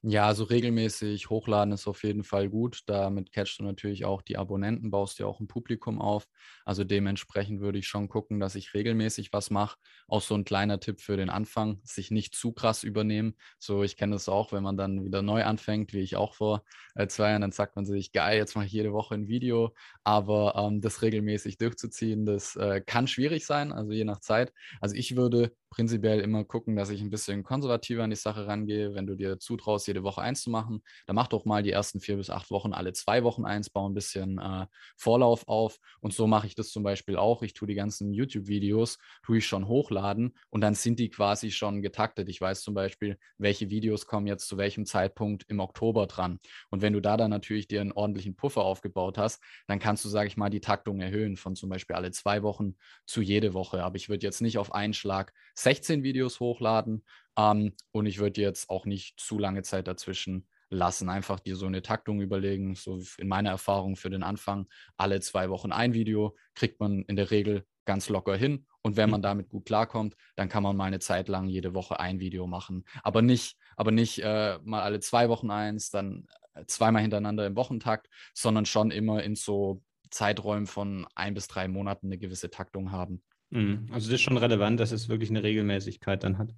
Ja, 0.05 0.27
also 0.27 0.43
regelmäßig 0.43 1.29
hochladen 1.29 1.73
ist 1.73 1.87
auf 1.87 2.03
jeden 2.03 2.25
Fall 2.25 2.49
gut. 2.49 2.81
Damit 2.87 3.31
catchst 3.31 3.59
du 3.59 3.63
natürlich 3.63 4.03
auch 4.03 4.21
die 4.21 4.35
Abonnenten, 4.37 4.91
baust 4.91 5.17
dir 5.17 5.27
auch 5.27 5.39
ein 5.39 5.47
Publikum 5.47 6.01
auf. 6.01 6.27
Also 6.65 6.83
dementsprechend 6.83 7.61
würde 7.61 7.79
ich 7.79 7.87
schon 7.87 8.09
gucken, 8.09 8.41
dass 8.41 8.55
ich 8.55 8.73
regelmäßig 8.73 9.31
was 9.31 9.49
mache. 9.49 9.77
Auch 10.09 10.21
so 10.21 10.35
ein 10.35 10.43
kleiner 10.43 10.81
Tipp 10.81 10.99
für 10.99 11.15
den 11.15 11.29
Anfang, 11.29 11.79
sich 11.83 12.11
nicht 12.11 12.35
zu 12.35 12.51
krass 12.51 12.83
übernehmen. 12.83 13.35
So, 13.59 13.81
ich 13.81 13.95
kenne 13.95 14.15
das 14.15 14.27
auch, 14.27 14.51
wenn 14.51 14.63
man 14.63 14.75
dann 14.75 15.05
wieder 15.05 15.21
neu 15.21 15.45
anfängt, 15.45 15.93
wie 15.93 16.01
ich 16.01 16.17
auch 16.17 16.33
vor 16.33 16.65
äh, 16.95 17.07
zwei 17.07 17.29
Jahren, 17.29 17.41
dann 17.41 17.53
sagt 17.53 17.77
man 17.77 17.85
sich, 17.85 18.11
geil, 18.11 18.37
jetzt 18.37 18.55
mache 18.55 18.65
ich 18.65 18.73
jede 18.73 18.91
Woche 18.91 19.15
ein 19.15 19.29
Video. 19.29 19.73
Aber 20.03 20.55
ähm, 20.57 20.81
das 20.81 21.01
regelmäßig 21.01 21.57
durchzuziehen, 21.59 22.25
das 22.25 22.57
äh, 22.57 22.81
kann 22.85 23.07
schwierig 23.07 23.45
sein, 23.45 23.71
also 23.71 23.93
je 23.93 24.03
nach 24.03 24.19
Zeit. 24.19 24.51
Also 24.81 24.95
ich 24.95 25.15
würde 25.15 25.55
prinzipiell 25.73 26.19
immer 26.19 26.45
gucken, 26.45 26.75
dass 26.75 26.91
ich 26.91 27.01
ein 27.01 27.09
bisschen 27.09 27.41
konservativer 27.41 28.03
an 28.03 28.11
die 28.11 28.15
Sache 28.15 28.45
rangehe. 28.45 28.93
Wenn 28.93 29.07
du 29.07 29.15
dir 29.15 29.39
zutraust, 29.39 29.87
jede 29.87 30.03
Woche 30.03 30.21
eins 30.21 30.43
zu 30.43 30.51
machen, 30.51 30.83
dann 31.07 31.15
mach 31.15 31.27
doch 31.27 31.45
mal 31.45 31.63
die 31.63 31.71
ersten 31.71 31.99
vier 31.99 32.17
bis 32.17 32.29
acht 32.29 32.51
Wochen 32.51 32.73
alle 32.73 32.93
zwei 32.93 33.23
Wochen 33.23 33.43
eins, 33.43 33.71
baue 33.71 33.89
ein 33.89 33.95
bisschen 33.95 34.37
äh, 34.37 34.67
Vorlauf 34.97 35.47
auf. 35.47 35.79
Und 35.99 36.13
so 36.13 36.27
mache 36.27 36.45
ich 36.45 36.53
das 36.53 36.69
zum 36.69 36.83
Beispiel 36.83 37.17
auch. 37.17 37.41
Ich 37.41 37.55
tue 37.55 37.67
die 37.67 37.73
ganzen 37.73 38.13
YouTube-Videos, 38.13 38.99
tue 39.23 39.39
ich 39.39 39.47
schon 39.47 39.67
hochladen 39.67 40.35
und 40.51 40.61
dann 40.61 40.75
sind 40.75 40.99
die 40.99 41.09
quasi 41.09 41.49
schon 41.49 41.81
getaktet. 41.81 42.29
Ich 42.29 42.39
weiß 42.39 42.61
zum 42.61 42.75
Beispiel, 42.75 43.17
welche 43.39 43.71
Videos 43.71 44.05
kommen 44.05 44.27
jetzt 44.27 44.47
zu 44.47 44.57
welchem 44.57 44.85
Zeitpunkt 44.85 45.43
im 45.47 45.59
Oktober 45.59 46.05
dran. 46.05 46.37
Und 46.69 46.83
wenn 46.83 46.93
du 46.93 46.99
da 46.99 47.17
dann 47.17 47.31
natürlich 47.31 47.67
dir 47.67 47.81
einen 47.81 47.93
ordentlichen 47.93 48.35
Puffer 48.35 48.61
aufgebaut 48.61 49.17
hast, 49.17 49.41
dann 49.65 49.79
kannst 49.79 50.05
du, 50.05 50.09
sage 50.09 50.27
ich 50.27 50.37
mal, 50.37 50.51
die 50.51 50.61
Taktung 50.61 51.01
erhöhen 51.01 51.35
von 51.35 51.55
zum 51.55 51.69
Beispiel 51.69 51.95
alle 51.95 52.11
zwei 52.11 52.43
Wochen 52.43 52.75
zu 53.07 53.23
jede 53.23 53.55
Woche. 53.55 53.83
Aber 53.83 53.95
ich 53.95 54.07
würde 54.07 54.23
jetzt 54.23 54.41
nicht 54.41 54.59
auf 54.59 54.71
einen 54.71 54.93
Schlag 54.93 55.33
16 55.63 56.03
Videos 56.03 56.39
hochladen 56.39 57.03
ähm, 57.37 57.73
und 57.91 58.05
ich 58.05 58.19
würde 58.19 58.41
jetzt 58.41 58.69
auch 58.69 58.85
nicht 58.85 59.19
zu 59.19 59.39
lange 59.39 59.63
Zeit 59.63 59.87
dazwischen 59.87 60.47
lassen. 60.69 61.09
Einfach 61.09 61.39
dir 61.39 61.55
so 61.55 61.65
eine 61.65 61.81
Taktung 61.81 62.21
überlegen. 62.21 62.75
So 62.75 63.01
in 63.17 63.27
meiner 63.27 63.51
Erfahrung 63.51 63.95
für 63.95 64.09
den 64.09 64.23
Anfang 64.23 64.67
alle 64.97 65.21
zwei 65.21 65.49
Wochen 65.49 65.71
ein 65.71 65.93
Video 65.93 66.35
kriegt 66.55 66.79
man 66.79 67.03
in 67.03 67.15
der 67.15 67.31
Regel 67.31 67.65
ganz 67.85 68.09
locker 68.09 68.35
hin. 68.35 68.65
Und 68.81 68.97
wenn 68.97 69.09
man 69.09 69.21
mhm. 69.21 69.23
damit 69.23 69.49
gut 69.49 69.65
klarkommt, 69.65 70.15
dann 70.35 70.49
kann 70.49 70.63
man 70.63 70.75
mal 70.75 70.85
eine 70.85 70.99
Zeit 70.99 71.29
lang 71.29 71.47
jede 71.47 71.73
Woche 71.73 71.99
ein 71.99 72.19
Video 72.19 72.47
machen. 72.47 72.85
Aber 73.01 73.21
nicht, 73.21 73.57
aber 73.77 73.91
nicht 73.91 74.19
äh, 74.19 74.59
mal 74.63 74.81
alle 74.81 74.99
zwei 74.99 75.29
Wochen 75.29 75.51
eins, 75.51 75.89
dann 75.89 76.27
äh, 76.53 76.65
zweimal 76.65 77.01
hintereinander 77.01 77.45
im 77.45 77.55
Wochentakt, 77.55 78.09
sondern 78.33 78.65
schon 78.65 78.91
immer 78.91 79.23
in 79.23 79.35
so 79.35 79.81
Zeiträumen 80.09 80.67
von 80.67 81.07
ein 81.15 81.33
bis 81.33 81.47
drei 81.47 81.67
Monaten 81.67 82.07
eine 82.07 82.17
gewisse 82.17 82.49
Taktung 82.49 82.91
haben. 82.91 83.23
Mhm. 83.53 83.87
Also 83.91 84.09
das 84.09 84.15
ist 84.15 84.21
schon 84.21 84.37
relevant, 84.37 84.79
dass 84.79 84.91
es 84.91 85.09
wirklich 85.09 85.29
eine 85.29 85.43
Regelmäßigkeit 85.43 86.23
dann 86.23 86.37
hat. 86.37 86.53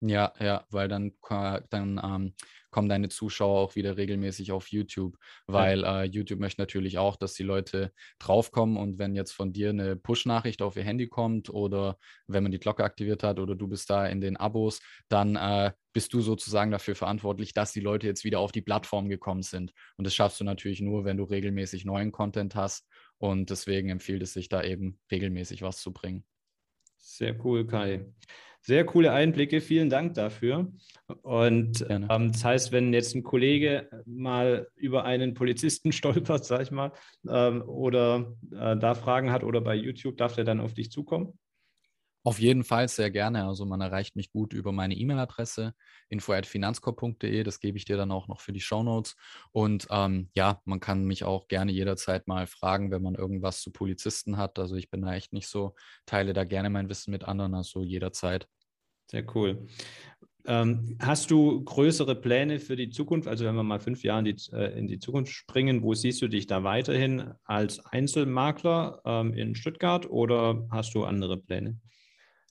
Ja, 0.00 0.32
ja, 0.40 0.64
weil 0.70 0.88
dann, 0.88 1.12
dann 1.70 2.00
ähm, 2.04 2.34
kommen 2.70 2.88
deine 2.88 3.08
Zuschauer 3.08 3.60
auch 3.60 3.76
wieder 3.76 3.96
regelmäßig 3.96 4.52
auf 4.52 4.68
YouTube, 4.68 5.16
weil 5.46 5.80
ja. 5.80 6.02
äh, 6.02 6.04
YouTube 6.04 6.38
möchte 6.38 6.60
natürlich 6.60 6.98
auch, 6.98 7.16
dass 7.16 7.32
die 7.32 7.42
Leute 7.42 7.92
draufkommen 8.18 8.76
und 8.76 8.98
wenn 8.98 9.14
jetzt 9.14 9.32
von 9.32 9.54
dir 9.54 9.70
eine 9.70 9.96
Push-Nachricht 9.96 10.60
auf 10.60 10.76
ihr 10.76 10.84
Handy 10.84 11.08
kommt 11.08 11.48
oder 11.48 11.98
wenn 12.26 12.42
man 12.42 12.52
die 12.52 12.58
Glocke 12.58 12.84
aktiviert 12.84 13.22
hat 13.22 13.38
oder 13.38 13.54
du 13.54 13.68
bist 13.68 13.88
da 13.88 14.06
in 14.06 14.20
den 14.20 14.36
Abos, 14.36 14.80
dann 15.08 15.36
äh, 15.36 15.72
bist 15.94 16.12
du 16.12 16.20
sozusagen 16.20 16.70
dafür 16.70 16.94
verantwortlich, 16.94 17.54
dass 17.54 17.72
die 17.72 17.80
Leute 17.80 18.06
jetzt 18.06 18.24
wieder 18.24 18.40
auf 18.40 18.52
die 18.52 18.60
Plattform 18.60 19.08
gekommen 19.08 19.42
sind. 19.42 19.72
Und 19.96 20.06
das 20.06 20.14
schaffst 20.14 20.40
du 20.40 20.44
natürlich 20.44 20.82
nur, 20.82 21.06
wenn 21.06 21.16
du 21.16 21.24
regelmäßig 21.24 21.86
neuen 21.86 22.12
Content 22.12 22.54
hast 22.54 22.86
und 23.18 23.50
deswegen 23.50 23.88
empfiehlt 23.88 24.22
es 24.22 24.32
sich 24.32 24.48
da 24.48 24.62
eben 24.62 24.98
regelmäßig 25.10 25.62
was 25.62 25.80
zu 25.80 25.92
bringen. 25.92 26.24
Sehr 26.96 27.36
cool, 27.44 27.66
Kai. 27.66 28.06
Sehr 28.66 28.84
coole 28.84 29.12
Einblicke, 29.12 29.60
vielen 29.60 29.88
Dank 29.90 30.14
dafür. 30.14 30.72
Und 31.22 31.86
ähm, 31.88 32.32
das 32.32 32.44
heißt, 32.44 32.72
wenn 32.72 32.92
jetzt 32.92 33.14
ein 33.14 33.22
Kollege 33.22 33.88
mal 34.06 34.66
über 34.74 35.04
einen 35.04 35.34
Polizisten 35.34 35.92
stolpert, 35.92 36.44
sag 36.44 36.62
ich 36.62 36.72
mal, 36.72 36.90
ähm, 37.28 37.62
oder 37.62 38.34
äh, 38.50 38.76
da 38.76 38.94
Fragen 38.96 39.30
hat 39.30 39.44
oder 39.44 39.60
bei 39.60 39.76
YouTube, 39.76 40.16
darf 40.16 40.34
der 40.34 40.42
dann 40.42 40.58
auf 40.58 40.74
dich 40.74 40.90
zukommen? 40.90 41.38
Auf 42.26 42.40
jeden 42.40 42.64
Fall 42.64 42.88
sehr 42.88 43.12
gerne. 43.12 43.46
Also 43.46 43.64
man 43.66 43.80
erreicht 43.80 44.16
mich 44.16 44.32
gut 44.32 44.52
über 44.52 44.72
meine 44.72 44.96
E-Mail-Adresse 44.96 45.74
info@finanzkorb.de. 46.08 47.44
Das 47.44 47.60
gebe 47.60 47.78
ich 47.78 47.84
dir 47.84 47.96
dann 47.96 48.10
auch 48.10 48.26
noch 48.26 48.40
für 48.40 48.52
die 48.52 48.60
Shownotes. 48.60 49.14
Und 49.52 49.86
ähm, 49.92 50.28
ja, 50.34 50.60
man 50.64 50.80
kann 50.80 51.04
mich 51.04 51.22
auch 51.22 51.46
gerne 51.46 51.70
jederzeit 51.70 52.26
mal 52.26 52.48
fragen, 52.48 52.90
wenn 52.90 53.00
man 53.00 53.14
irgendwas 53.14 53.60
zu 53.60 53.70
Polizisten 53.70 54.38
hat. 54.38 54.58
Also 54.58 54.74
ich 54.74 54.90
bin 54.90 55.02
da 55.02 55.14
echt 55.14 55.32
nicht 55.32 55.46
so, 55.46 55.76
teile 56.04 56.32
da 56.32 56.42
gerne 56.42 56.68
mein 56.68 56.88
Wissen 56.88 57.12
mit 57.12 57.22
anderen, 57.22 57.54
also 57.54 57.84
jederzeit. 57.84 58.48
Sehr 59.08 59.24
cool. 59.36 59.68
Ähm, 60.46 60.98
hast 61.00 61.30
du 61.30 61.62
größere 61.62 62.16
Pläne 62.16 62.58
für 62.58 62.74
die 62.74 62.90
Zukunft? 62.90 63.28
Also 63.28 63.44
wenn 63.44 63.54
wir 63.54 63.62
mal 63.62 63.78
fünf 63.78 64.02
Jahre 64.02 64.18
in 64.18 64.24
die, 64.24 64.52
äh, 64.52 64.76
in 64.76 64.88
die 64.88 64.98
Zukunft 64.98 65.32
springen, 65.32 65.80
wo 65.84 65.94
siehst 65.94 66.20
du 66.22 66.26
dich 66.26 66.48
da 66.48 66.64
weiterhin 66.64 67.34
als 67.44 67.78
Einzelmakler 67.86 69.00
ähm, 69.04 69.32
in 69.32 69.54
Stuttgart 69.54 70.10
oder 70.10 70.66
hast 70.72 70.96
du 70.96 71.04
andere 71.04 71.36
Pläne? 71.36 71.78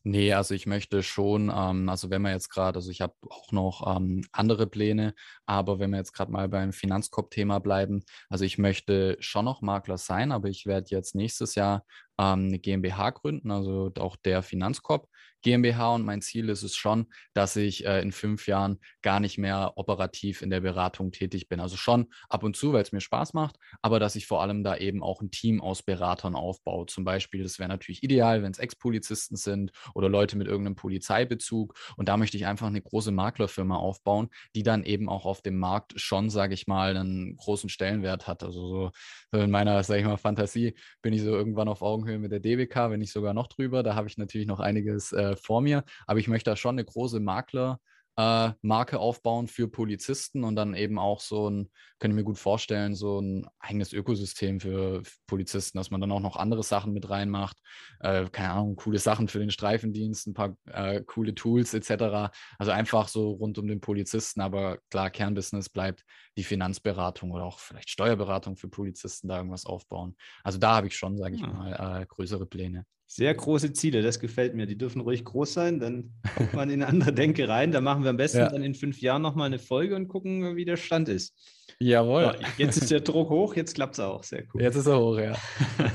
Nee, 0.08 0.34
also 0.34 0.54
ich 0.54 0.68
möchte 0.68 1.02
schon, 1.02 1.52
ähm, 1.54 1.90
also 1.90 2.12
wenn 2.12 2.22
man 2.22 2.32
jetzt 2.34 2.50
gerade, 2.50 2.78
also 2.78 2.92
ich 2.92 3.02
habe 3.02 3.16
auch 3.28 3.52
noch 3.52 3.96
ähm, 3.98 4.24
andere 4.32 4.68
Pläne, 4.68 5.16
aber 5.48 5.80
wenn 5.80 5.90
wir 5.90 5.98
jetzt 5.98 6.14
gerade 6.14 6.32
mal 6.32 6.48
beim 6.48 6.74
Finanzkorb-Thema 6.74 7.58
bleiben, 7.60 8.04
also 8.30 8.46
ich 8.46 8.60
möchte 8.60 9.18
schon 9.20 9.46
noch 9.46 9.62
Makler 9.64 9.98
sein, 9.98 10.32
aber 10.32 10.48
ich 10.48 10.68
werde 10.68 10.92
jetzt 10.92 11.16
nächstes 11.16 11.56
Jahr 11.56 11.86
ähm, 12.20 12.46
eine 12.48 12.60
GmbH 12.60 13.10
gründen, 13.12 13.50
also 13.50 13.92
auch 13.98 14.16
der 14.16 14.44
Finanzkorb 14.44 15.08
GmbH. 15.46 15.96
Und 15.96 16.06
mein 16.06 16.22
Ziel 16.22 16.50
ist 16.50 16.64
es 16.64 16.76
schon, 16.76 17.08
dass 17.34 17.56
ich 17.56 17.86
äh, 17.86 18.02
in 18.02 18.12
fünf 18.12 18.48
Jahren 18.48 18.80
gar 19.02 19.20
nicht 19.20 19.38
mehr 19.38 19.74
operativ 19.76 20.42
in 20.42 20.50
der 20.50 20.62
Beratung 20.62 21.12
tätig 21.12 21.50
bin. 21.50 21.60
Also 21.60 21.76
schon 21.76 22.08
ab 22.30 22.44
und 22.44 22.56
zu, 22.56 22.74
weil 22.74 22.84
es 22.84 22.92
mir 22.92 23.02
Spaß 23.02 23.34
macht, 23.34 23.58
aber 23.82 24.00
dass 24.00 24.16
ich 24.16 24.28
vor 24.28 24.42
allem 24.42 24.64
da 24.64 24.78
eben 24.78 25.04
auch 25.04 25.22
ein 25.22 25.32
Team 25.32 25.62
aus 25.62 25.84
Beratern 25.84 26.36
aufbaue. 26.36 26.86
Zum 26.86 27.04
Beispiel, 27.04 27.44
das 27.44 27.60
wäre 27.60 27.70
natürlich 27.70 28.04
ideal, 28.04 28.44
wenn 28.44 28.52
es 28.52 28.60
Ex-Polizisten 28.60 29.36
sind 29.36 29.72
oder 29.94 30.10
Leute 30.10 30.38
mit 30.38 30.48
irgendeinem 30.48 30.76
Polizeibezug. 30.76 31.76
Und 31.98 32.08
da 32.08 32.18
möchte 32.18 32.38
ich 32.38 32.46
einfach 32.46 32.68
eine 32.68 32.82
große 32.82 33.12
Maklerfirma 33.12 33.76
aufbauen, 33.76 34.30
die 34.56 34.64
dann 34.64 34.84
eben 34.84 35.10
auch 35.10 35.26
auf 35.26 35.42
dem 35.42 35.58
Markt 35.58 36.00
schon, 36.00 36.30
sage 36.30 36.54
ich 36.54 36.68
mal, 36.68 36.96
einen 36.96 37.36
großen 37.36 37.70
Stellenwert 37.70 38.28
hat. 38.28 38.44
Also 38.44 38.92
so, 39.32 39.38
in 39.40 39.52
meiner, 39.52 39.84
sage 39.84 40.02
ich 40.02 40.06
mal, 40.06 40.18
Fantasie 40.18 40.76
bin 41.02 41.14
ich 41.14 41.22
so 41.22 41.32
irgendwann 41.32 41.68
auf 41.68 41.82
Augen 41.82 42.06
Augenhöhe 42.06 42.20
mit 42.20 42.32
der 42.32 42.40
DBK, 42.40 42.92
wenn 42.92 43.00
nicht 43.00 43.12
sogar 43.12 43.34
noch 43.34 43.48
drüber. 43.48 43.82
Da 43.82 43.96
habe 43.96 44.08
ich 44.08 44.18
natürlich 44.18 44.48
noch 44.48 44.60
einiges 44.60 45.12
äh, 45.12 45.35
vor 45.36 45.62
mir, 45.62 45.84
aber 46.08 46.20
ich 46.20 46.28
möchte 46.28 46.50
da 46.52 46.56
schon 46.56 46.76
eine 46.76 46.86
große 46.86 47.20
Makler- 47.20 47.80
äh, 48.18 48.52
Marke 48.62 49.00
aufbauen 49.00 49.48
für 49.48 49.68
Polizisten 49.68 50.44
und 50.44 50.56
dann 50.56 50.74
eben 50.74 50.98
auch 50.98 51.20
so 51.20 51.50
ein, 51.50 51.70
kann 52.00 52.12
ich 52.12 52.16
mir 52.16 52.24
gut 52.24 52.38
vorstellen, 52.38 52.96
so 52.96 53.20
ein 53.20 53.48
eigenes 53.60 53.92
Ökosystem 53.92 54.60
für 54.60 55.04
Polizisten, 55.28 55.78
dass 55.78 55.92
man 55.92 56.00
dann 56.02 56.12
auch 56.12 56.22
noch 56.22 56.38
andere 56.38 56.64
Sachen 56.64 56.94
mit 56.94 57.10
reinmacht. 57.10 57.58
Äh, 58.00 58.26
keine 58.30 58.52
Ahnung, 58.52 58.76
coole 58.78 59.00
Sachen 59.00 59.28
für 59.28 59.40
den 59.40 59.52
Streifendienst, 59.52 60.28
ein 60.28 60.34
paar 60.34 60.56
äh, 60.66 61.02
coole 61.02 61.36
Tools 61.36 61.74
etc. 61.74 62.32
Also 62.58 62.72
einfach 62.72 63.10
so 63.10 63.32
rund 63.32 63.58
um 63.58 63.68
den 63.68 63.82
Polizisten, 63.82 64.40
aber 64.42 64.80
klar, 64.90 65.10
Kernbusiness 65.10 65.70
bleibt 65.70 66.06
die 66.38 66.44
Finanzberatung 66.44 67.32
oder 67.32 67.44
auch 67.44 67.60
vielleicht 67.60 67.90
Steuerberatung 67.90 68.56
für 68.56 68.70
Polizisten 68.70 69.28
da 69.28 69.38
irgendwas 69.38 69.66
aufbauen. 69.66 70.16
Also 70.44 70.58
da 70.58 70.76
habe 70.76 70.88
ich 70.88 70.96
schon, 70.96 71.18
sage 71.18 71.36
ich 71.36 71.42
ja. 71.42 71.48
Ah. 71.48 71.54
mal, 71.54 72.02
äh, 72.02 72.06
größere 72.06 72.46
Pläne. 72.46 72.86
Sehr 73.08 73.34
große 73.34 73.74
Ziele, 73.74 74.02
das 74.02 74.20
gefällt 74.20 74.56
mir. 74.56 74.66
Die 74.66 74.78
dürfen 74.78 75.02
ruhig 75.02 75.24
groß 75.24 75.54
sein, 75.54 75.80
dann 75.80 76.12
kommt 76.36 76.54
man 76.54 76.70
in 76.70 76.82
eine 76.82 76.92
andere 76.92 77.14
Denke 77.14 77.48
rein. 77.48 77.72
Da 77.72 77.80
machen 77.80 78.04
wir 78.04 78.10
am 78.10 78.18
besten 78.18 78.40
ja. 78.40 78.50
dann 78.50 78.64
in 78.64 78.74
fünf 78.74 79.00
Jahren 79.00 79.22
nochmal 79.22 79.48
eine 79.48 79.60
Folge 79.60 79.96
und 79.96 80.08
gucken, 80.08 80.56
wie 80.56 80.66
der 80.66 80.78
Stand 80.78 81.08
ist. 81.10 81.36
Jawohl. 81.80 82.36
So, 82.38 82.46
jetzt 82.58 82.78
ist 82.78 82.92
der 82.92 83.02
Druck 83.02 83.30
hoch, 83.30 83.56
jetzt 83.56 83.76
klappt 83.76 83.96
es 83.96 84.00
auch. 84.00 84.24
Sehr 84.24 84.44
cool. 84.54 84.62
Jetzt 84.62 84.76
ist 84.76 84.88
er 84.88 85.00
hoch, 85.00 85.20
ja. 85.20 85.36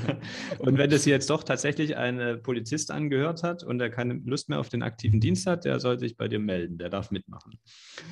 und 0.59 0.77
wenn 0.77 0.89
das 0.89 1.05
jetzt 1.05 1.29
doch 1.29 1.43
tatsächlich 1.43 1.97
ein 1.97 2.19
äh, 2.19 2.37
Polizist 2.37 2.91
angehört 2.91 3.43
hat 3.43 3.63
und 3.63 3.81
er 3.81 3.89
keine 3.89 4.13
Lust 4.25 4.47
mehr 4.47 4.59
auf 4.59 4.69
den 4.69 4.83
aktiven 4.83 5.19
Dienst 5.19 5.47
hat, 5.47 5.65
der 5.65 5.79
soll 5.79 5.99
sich 5.99 6.17
bei 6.17 6.27
dir 6.27 6.39
melden. 6.39 6.77
Der 6.77 6.89
darf 6.89 7.11
mitmachen. 7.11 7.59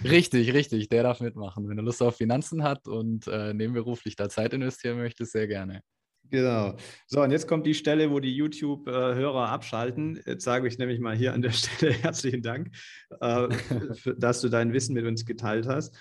Richtig, 0.04 0.54
richtig. 0.54 0.90
Der 0.90 1.04
darf 1.04 1.22
mitmachen. 1.22 1.70
Wenn 1.70 1.78
er 1.78 1.84
Lust 1.84 2.02
auf 2.02 2.18
Finanzen 2.18 2.64
hat 2.64 2.88
und 2.88 3.28
äh, 3.28 3.54
nebenberuflich 3.54 4.16
da 4.16 4.30
Zeit 4.30 4.54
investieren 4.54 4.98
möchte, 4.98 5.26
sehr 5.26 5.48
gerne. 5.48 5.84
Genau. 6.32 6.76
So, 7.08 7.24
und 7.24 7.32
jetzt 7.32 7.48
kommt 7.48 7.66
die 7.66 7.74
Stelle, 7.74 8.12
wo 8.12 8.20
die 8.20 8.36
YouTube-Hörer 8.36 9.50
abschalten. 9.50 10.22
Jetzt 10.26 10.44
sage 10.44 10.68
ich 10.68 10.78
nämlich 10.78 11.00
mal 11.00 11.16
hier 11.16 11.34
an 11.34 11.42
der 11.42 11.52
Stelle 11.52 11.92
herzlichen 11.92 12.44
Dank, 12.44 12.70
äh, 13.20 13.48
dass 14.18 14.42
du 14.42 14.50
dein 14.50 14.74
Wissen 14.74 14.94
mit 14.94 15.06
uns 15.06 15.26
geteilt 15.26 15.68
hast. 15.68 15.98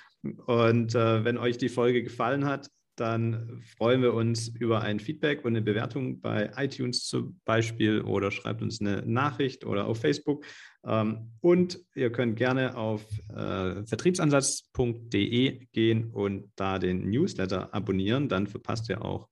Und 0.47 0.95
äh, 0.95 1.25
wenn 1.25 1.39
euch 1.39 1.57
die 1.57 1.71
Folge 1.71 2.03
gefallen 2.03 2.45
hat, 2.45 2.69
dann 2.99 3.63
freuen 3.77 4.03
wir 4.03 4.13
uns 4.15 4.49
über 4.49 4.83
ein 4.83 4.99
Feedback 5.01 5.45
und 5.45 5.53
eine 5.53 5.63
Bewertung 5.63 6.21
bei 6.21 6.51
iTunes 6.57 7.07
zum 7.07 7.41
Beispiel 7.45 8.01
oder 8.01 8.31
schreibt 8.31 8.61
uns 8.61 8.81
eine 8.81 9.03
Nachricht 9.07 9.65
oder 9.65 9.87
auf 9.87 10.01
Facebook. 10.01 10.45
Ähm, 10.85 11.33
und 11.41 11.81
ihr 11.95 12.11
könnt 12.11 12.37
gerne 12.37 12.77
auf 12.77 13.07
äh, 13.31 13.85
vertriebsansatz.de 13.87 15.67
gehen 15.73 16.11
und 16.11 16.51
da 16.57 16.79
den 16.79 17.09
Newsletter 17.09 17.73
abonnieren. 17.73 18.29
Dann 18.29 18.47
verpasst 18.47 18.89
ihr 18.89 19.05
auch 19.05 19.29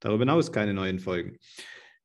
darüber 0.00 0.22
hinaus 0.22 0.52
keine 0.52 0.74
neuen 0.74 0.98
Folgen. 0.98 1.38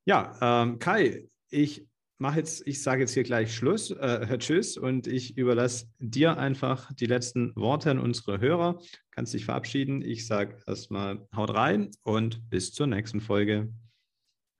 Ja, 0.05 0.63
ähm, 0.63 0.79
Kai, 0.79 1.27
ich 1.49 1.87
mache 2.17 2.37
jetzt, 2.37 2.65
ich 2.67 2.81
sage 2.81 3.01
jetzt 3.01 3.13
hier 3.13 3.23
gleich 3.23 3.53
Schluss, 3.53 3.91
äh, 3.91 4.37
Tschüss 4.39 4.77
und 4.77 5.07
ich 5.07 5.37
überlasse 5.37 5.87
dir 5.99 6.37
einfach 6.37 6.91
die 6.93 7.07
letzten 7.07 7.55
Worte 7.55 7.91
an 7.91 7.99
unsere 7.99 8.39
Hörer. 8.39 8.79
Kannst 9.09 9.33
dich 9.33 9.45
verabschieden. 9.45 10.01
Ich 10.01 10.27
sage 10.27 10.59
erstmal 10.67 11.27
haut 11.35 11.53
rein 11.53 11.89
und 12.03 12.49
bis 12.49 12.73
zur 12.73 12.87
nächsten 12.87 13.21
Folge. 13.21 13.73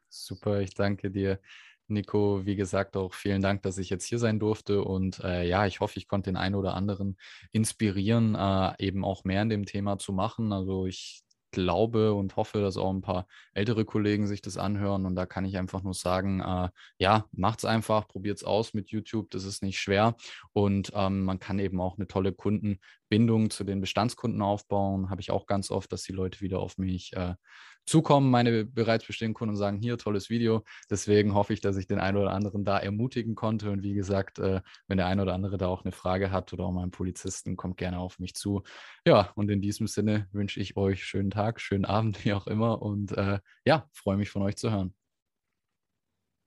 Super, 0.10 0.62
ich 0.62 0.74
danke 0.74 1.12
dir. 1.12 1.40
Nico, 1.88 2.46
wie 2.46 2.56
gesagt, 2.56 2.98
auch 2.98 3.14
vielen 3.14 3.42
Dank, 3.42 3.62
dass 3.62 3.78
ich 3.78 3.90
jetzt 3.90 4.06
hier 4.06 4.18
sein 4.18 4.40
durfte. 4.40 4.84
Und 4.84 5.20
äh, 5.20 5.48
ja, 5.48 5.66
ich 5.68 5.82
hoffe, 5.82 5.98
ich 5.98 6.08
konnte 6.08 6.30
den 6.30 6.38
einen 6.38 6.56
oder 6.56 6.74
anderen 6.74 7.18
inspirieren, 7.52 8.36
äh, 8.36 8.74
eben 8.80 9.06
auch 9.06 9.24
mehr 9.24 9.42
in 9.42 9.50
dem 9.50 9.66
Thema 9.66 10.00
zu 10.00 10.14
machen. 10.14 10.52
Also 10.52 10.86
ich 10.86 11.22
glaube 11.52 12.14
und 12.14 12.36
hoffe, 12.36 12.62
dass 12.62 12.78
auch 12.78 12.92
ein 12.92 13.02
paar 13.02 13.28
ältere 13.54 13.86
Kollegen 13.86 14.28
sich 14.28 14.42
das 14.42 14.58
anhören. 14.58 15.06
Und 15.06 15.16
da 15.16 15.26
kann 15.26 15.46
ich 15.46 15.58
einfach 15.58 15.84
nur 15.84 15.94
sagen, 15.94 16.42
äh, 16.42 16.70
ja, 16.98 17.26
macht's 17.32 17.66
einfach, 17.66 18.08
probiert's 18.08 18.44
aus 18.44 18.74
mit 18.74 18.90
YouTube, 18.90 19.30
das 19.32 19.44
ist 19.44 19.64
nicht 19.64 19.80
schwer. 19.80 20.16
Und 20.54 20.92
ähm, 20.96 21.24
man 21.24 21.40
kann 21.40 21.60
eben 21.60 21.80
auch 21.82 21.98
eine 21.98 22.08
tolle 22.08 22.32
Kundenbindung 23.12 23.50
zu 23.50 23.64
den 23.66 23.82
Bestandskunden 23.82 24.42
aufbauen. 24.42 25.10
Habe 25.10 25.22
ich 25.22 25.32
auch 25.32 25.46
ganz 25.46 25.70
oft, 25.70 25.92
dass 25.92 26.04
die 26.04 26.14
Leute 26.14 26.40
wieder 26.40 26.60
auf 26.60 26.78
mich 26.78 27.12
äh, 27.14 27.36
zukommen, 27.86 28.32
meine 28.32 28.64
bereits 28.64 29.06
bestehenden 29.06 29.34
Kunden 29.34 29.52
und 29.52 29.58
sagen, 29.58 29.78
hier, 29.78 29.98
tolles 29.98 30.30
Video. 30.30 30.64
Deswegen 30.90 31.34
hoffe 31.34 31.52
ich, 31.52 31.60
dass 31.60 31.76
ich 31.76 31.88
den 31.88 32.00
einen 32.00 32.18
oder 32.18 32.32
anderen 32.32 32.64
da 32.64 32.78
ermutigen 32.80 33.36
konnte. 33.36 33.70
Und 33.70 33.84
wie 33.84 33.94
gesagt, 33.94 34.40
äh, 34.40 34.62
wenn 34.88 34.98
der 34.98 35.08
eine 35.08 35.24
oder 35.24 35.34
andere 35.34 35.58
da 35.58 35.68
auch 35.68 35.84
eine 35.84 35.92
Frage 35.92 36.32
hat 36.32 36.54
oder 36.54 36.64
auch 36.64 36.72
mal 36.72 36.84
einen 36.84 36.92
Polizisten, 36.92 37.58
kommt 37.58 37.76
gerne 37.78 38.00
auf 38.00 38.18
mich 38.20 38.34
zu. 38.34 38.64
Ja, 39.06 39.32
und 39.36 39.52
in 39.52 39.62
diesem 39.62 39.88
Sinne 39.88 40.28
wünsche 40.32 40.62
ich 40.62 40.78
euch 40.78 41.04
schönen 41.04 41.32
Tag, 41.32 41.60
schönen 41.60 41.86
Abend, 41.86 42.24
wie 42.26 42.34
auch 42.34 42.48
immer. 42.48 42.82
Und 42.82 43.12
äh, 43.12 43.40
ja, 43.66 43.90
freue 43.92 44.16
mich 44.18 44.30
von 44.30 44.42
euch 44.42 44.56
zu 44.56 44.72
hören. 44.72 45.01